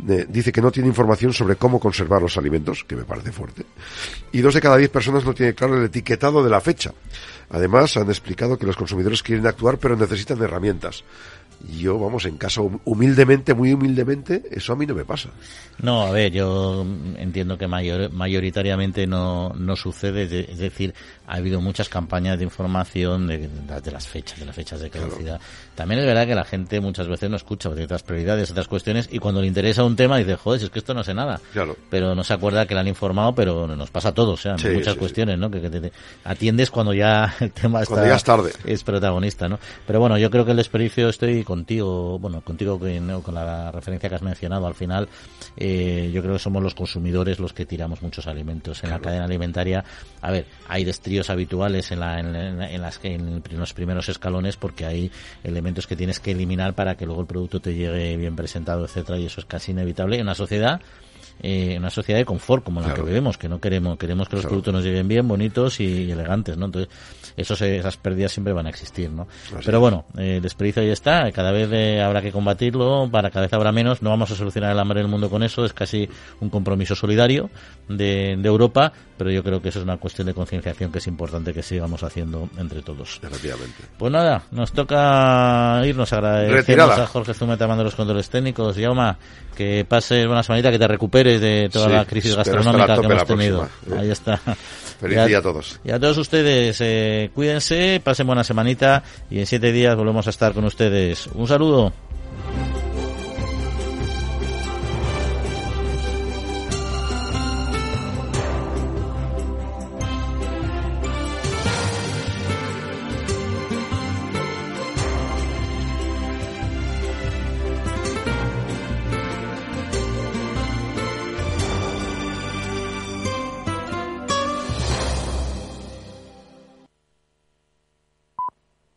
eh, 0.10 0.26
dice 0.28 0.52
que 0.52 0.62
no 0.62 0.72
tiene 0.72 0.90
información 0.90 1.34
sobre 1.34 1.56
cómo 1.56 1.80
conservar 1.80 2.22
los 2.22 2.38
alimentos, 2.38 2.84
que 2.86 2.96
me 2.96 3.04
parece 3.04 3.32
fuerte. 3.32 3.66
Y 4.32 4.42
dos 4.42 4.54
de 4.54 4.62
cada 4.62 4.78
diez 4.78 4.90
personas 4.90 5.26
no 5.26 5.34
tiene 5.34 5.54
claro 5.54 5.78
el 5.78 5.86
etiquetado 5.86 6.44
de 6.44 6.50
la 6.50 6.62
fecha. 6.62 6.94
Además, 7.50 7.98
han 7.98 8.08
explicado 8.08 8.58
que 8.58 8.66
los 8.66 8.76
consumidores 8.76 9.22
quieren 9.22 9.46
actuar 9.46 9.78
pero 9.78 9.96
necesitan 9.96 10.42
herramientas 10.42 11.04
yo, 11.78 11.98
vamos, 11.98 12.26
en 12.26 12.38
casa 12.38 12.62
humildemente, 12.62 13.54
muy 13.54 13.74
humildemente, 13.74 14.44
eso 14.52 14.74
a 14.74 14.76
mí 14.76 14.86
no 14.86 14.96
me 14.96 15.06
pasa. 15.06 15.30
No, 15.82 16.04
a 16.04 16.12
ver, 16.12 16.32
yo 16.32 16.86
entiendo 17.18 17.58
que 17.58 17.68
mayor, 17.68 18.12
mayoritariamente 18.12 19.08
no, 19.08 19.50
no 19.56 19.76
sucede, 19.76 20.24
es 20.24 20.58
decir, 20.58 20.94
ha 21.28 21.36
habido 21.36 21.62
muchas 21.62 21.90
campañas 21.90 22.38
de 22.38 22.44
información 22.44 23.28
de, 23.28 23.48
de 23.48 23.92
las 23.92 24.08
fechas, 24.08 24.40
de 24.40 24.46
las 24.46 24.56
fechas 24.56 24.82
de 24.82 24.90
caducidad. 24.90 25.40
También 25.76 26.02
es 26.02 26.06
verdad 26.06 26.28
que 26.28 26.36
la 26.36 26.44
gente 26.44 26.80
muchas 26.82 27.08
veces 27.08 27.30
no 27.30 27.38
escucha 27.38 27.70
de 27.70 27.86
otras 27.86 28.04
prioridades, 28.04 28.52
otras 28.52 28.68
cuestiones, 28.68 29.10
y 29.12 29.20
cuando 29.20 29.42
le 29.42 29.48
interesa 29.48 29.84
un 29.84 29.96
tema 29.96 30.18
dice, 30.18 30.36
joder, 30.36 30.60
si 30.60 30.66
es 30.66 30.72
que 30.72 30.80
esto 30.80 30.94
no 30.94 31.04
sé 31.04 31.14
nada. 31.14 31.40
Claro. 31.54 31.76
Pero 31.90 32.14
no 32.14 32.24
se 32.24 32.34
acuerda 32.34 32.66
que 32.66 32.74
le 32.74 32.82
han 32.82 32.88
informado, 32.88 33.34
pero 33.34 33.68
nos 33.68 33.90
pasa 33.90 34.10
a 34.10 34.14
todos, 34.14 34.46
¿eh? 34.46 34.54
muchas 34.74 34.96
cuestiones, 34.96 35.38
¿no? 35.40 35.50
Que, 35.50 35.60
te, 35.60 35.92
atiendes 36.24 36.70
cuando 36.70 36.94
ya 36.94 37.34
el 37.40 37.52
tema 37.52 37.82
está, 37.82 37.96
cuando 37.96 38.10
ya 38.10 38.16
es 38.16 38.24
tarde. 38.24 38.52
Es 38.66 38.84
protagonista, 38.84 39.48
¿no? 39.48 39.60
Pero 39.88 40.00
bueno, 40.00 40.18
yo 40.18 40.30
creo 40.30 40.46
que 40.46 40.52
el 40.52 40.58
desperdicio 40.58 41.10
estoy 41.10 41.43
contigo, 41.44 42.18
bueno, 42.20 42.42
contigo 42.42 42.80
con 42.80 43.36
la 43.36 43.72
referencia 43.72 44.10
que 44.10 44.16
has 44.16 44.22
mencionado 44.22 44.68
al 44.68 44.76
final, 44.76 45.08
eh, 45.58 46.12
yo 46.14 46.22
creo 46.22 46.34
que 46.34 46.40
somos 46.40 46.62
los 46.64 46.76
consumidores 46.76 47.40
los 47.40 47.54
que 47.54 47.66
tiramos 47.66 48.02
muchos 48.02 48.28
alimentos 48.28 48.84
en 48.84 48.90
la 48.90 49.00
cadena 49.00 49.26
alimentaria. 49.26 49.84
A 50.22 50.32
ver, 50.32 50.46
hay 50.68 50.84
destríos 50.84 51.30
habituales 51.30 51.92
en, 51.92 52.00
la, 52.00 52.20
en, 52.20 52.82
las 52.82 53.00
que 53.00 53.16
en 53.16 53.42
los 53.52 53.74
primeros 53.74 54.10
escalones 54.10 54.58
porque 54.58 54.86
hay 54.86 55.12
elementos 55.44 55.88
que 55.88 55.96
tienes 55.96 56.20
que 56.20 56.32
eliminar 56.32 56.74
para 56.74 56.96
que 56.96 57.06
luego 57.06 57.22
el 57.22 57.28
producto 57.28 57.60
te 57.60 57.74
llegue 57.74 58.18
bien 58.18 58.36
presentado, 58.36 58.86
etcétera, 58.86 59.18
y 59.20 59.26
eso 59.26 59.42
es 59.42 59.46
casi 59.46 59.72
inevitable 59.72 60.18
en 60.18 60.24
una 60.24 60.36
sociedad 60.36 60.82
eh, 61.42 61.76
una 61.78 61.90
sociedad 61.90 62.20
de 62.20 62.26
confort 62.26 62.64
como 62.64 62.82
la 62.82 62.94
que 62.94 63.02
vivimos, 63.02 63.38
que 63.38 63.50
no 63.50 63.60
queremos, 63.60 63.98
queremos 63.98 64.30
que 64.30 64.38
los 64.38 64.46
productos 64.46 64.74
nos 64.74 64.84
lleguen 64.84 65.08
bien, 65.08 65.28
bonitos 65.28 65.80
y, 65.80 66.12
elegantes, 66.12 66.58
¿no? 66.58 66.66
Entonces, 66.66 66.94
esos, 67.36 67.62
esas 67.62 67.98
pérdidas 67.98 68.32
siempre 68.32 68.54
van 68.54 68.68
a 68.68 68.70
existir, 68.70 69.10
¿no? 69.10 69.28
Pero 69.66 69.80
bueno, 69.80 70.06
eh, 70.18 70.38
el 70.38 70.42
desperdicio 70.42 70.82
ahí 70.82 70.90
está, 70.90 71.32
cada 71.32 71.52
vez 71.52 71.70
eh, 71.72 72.02
habrá 72.02 72.22
que 72.22 72.32
combatirlo, 72.32 73.10
para 73.12 73.30
cada 73.30 73.46
vez 73.46 73.54
habrá 73.54 73.72
menos, 73.72 74.02
no 74.02 74.10
vamos 74.10 74.32
a 74.32 74.36
solucionar 74.36 74.72
el 74.72 74.80
hambre 74.80 75.00
del 75.00 75.10
mundo 75.10 75.30
con 75.30 75.44
eso, 75.44 75.66
es 75.66 75.74
casi 75.74 76.08
un 76.40 76.50
compromiso 76.50 76.96
solidario 76.96 77.50
de, 77.90 78.36
de 78.38 78.48
Europa, 78.48 78.94
pero 79.18 79.32
yo 79.32 79.44
creo 79.44 79.62
que 79.62 79.70
eso 79.70 79.80
es 79.80 79.84
una 79.84 79.98
cuestión 79.98 80.28
de 80.28 80.34
concienciación 80.34 80.92
que 80.92 81.00
es 81.00 81.08
importante 81.08 81.54
que 81.54 81.64
sigamos 81.64 82.04
haciendo 82.04 82.50
entre 82.58 82.82
todos. 82.82 83.20
Efectivamente. 83.24 83.84
Pues 83.98 84.12
nada, 84.12 84.44
nos 84.52 84.72
toca 84.72 85.82
irnos, 85.86 86.12
agradecemos 86.14 87.00
a 87.00 87.08
Jorge 87.08 87.34
Zumeta 87.34 87.68
mando 87.68 87.84
los 87.84 87.96
controles 87.96 88.30
técnicos, 88.30 88.76
Yauma, 88.76 89.18
que 89.56 89.86
pases 89.88 90.26
una 90.26 90.44
semanita, 90.44 90.72
que 90.72 90.80
te 90.80 90.88
recuperes 90.88 91.23
de 91.24 91.70
toda 91.72 91.90
la 91.90 92.06
crisis 92.06 92.36
gastronómica 92.36 93.00
que 93.00 93.06
hemos 93.06 93.26
tenido. 93.26 93.70
Ahí 93.98 94.12
está. 94.12 94.38
Feliz 95.00 95.26
día 95.26 95.40
a 95.40 95.42
todos. 95.42 95.80
Y 95.84 95.92
a 95.92 96.00
todos 96.00 96.18
ustedes, 96.18 96.78
eh, 96.80 97.30
cuídense, 97.34 98.02
pasen 98.04 98.26
buena 98.26 98.44
semanita 98.44 99.04
y 99.30 99.40
en 99.40 99.46
siete 99.46 99.72
días 99.72 99.96
volvemos 99.98 100.28
a 100.28 100.30
estar 100.30 100.54
con 100.54 100.64
ustedes. 100.64 101.28
Un 101.34 101.48
saludo. 101.48 101.92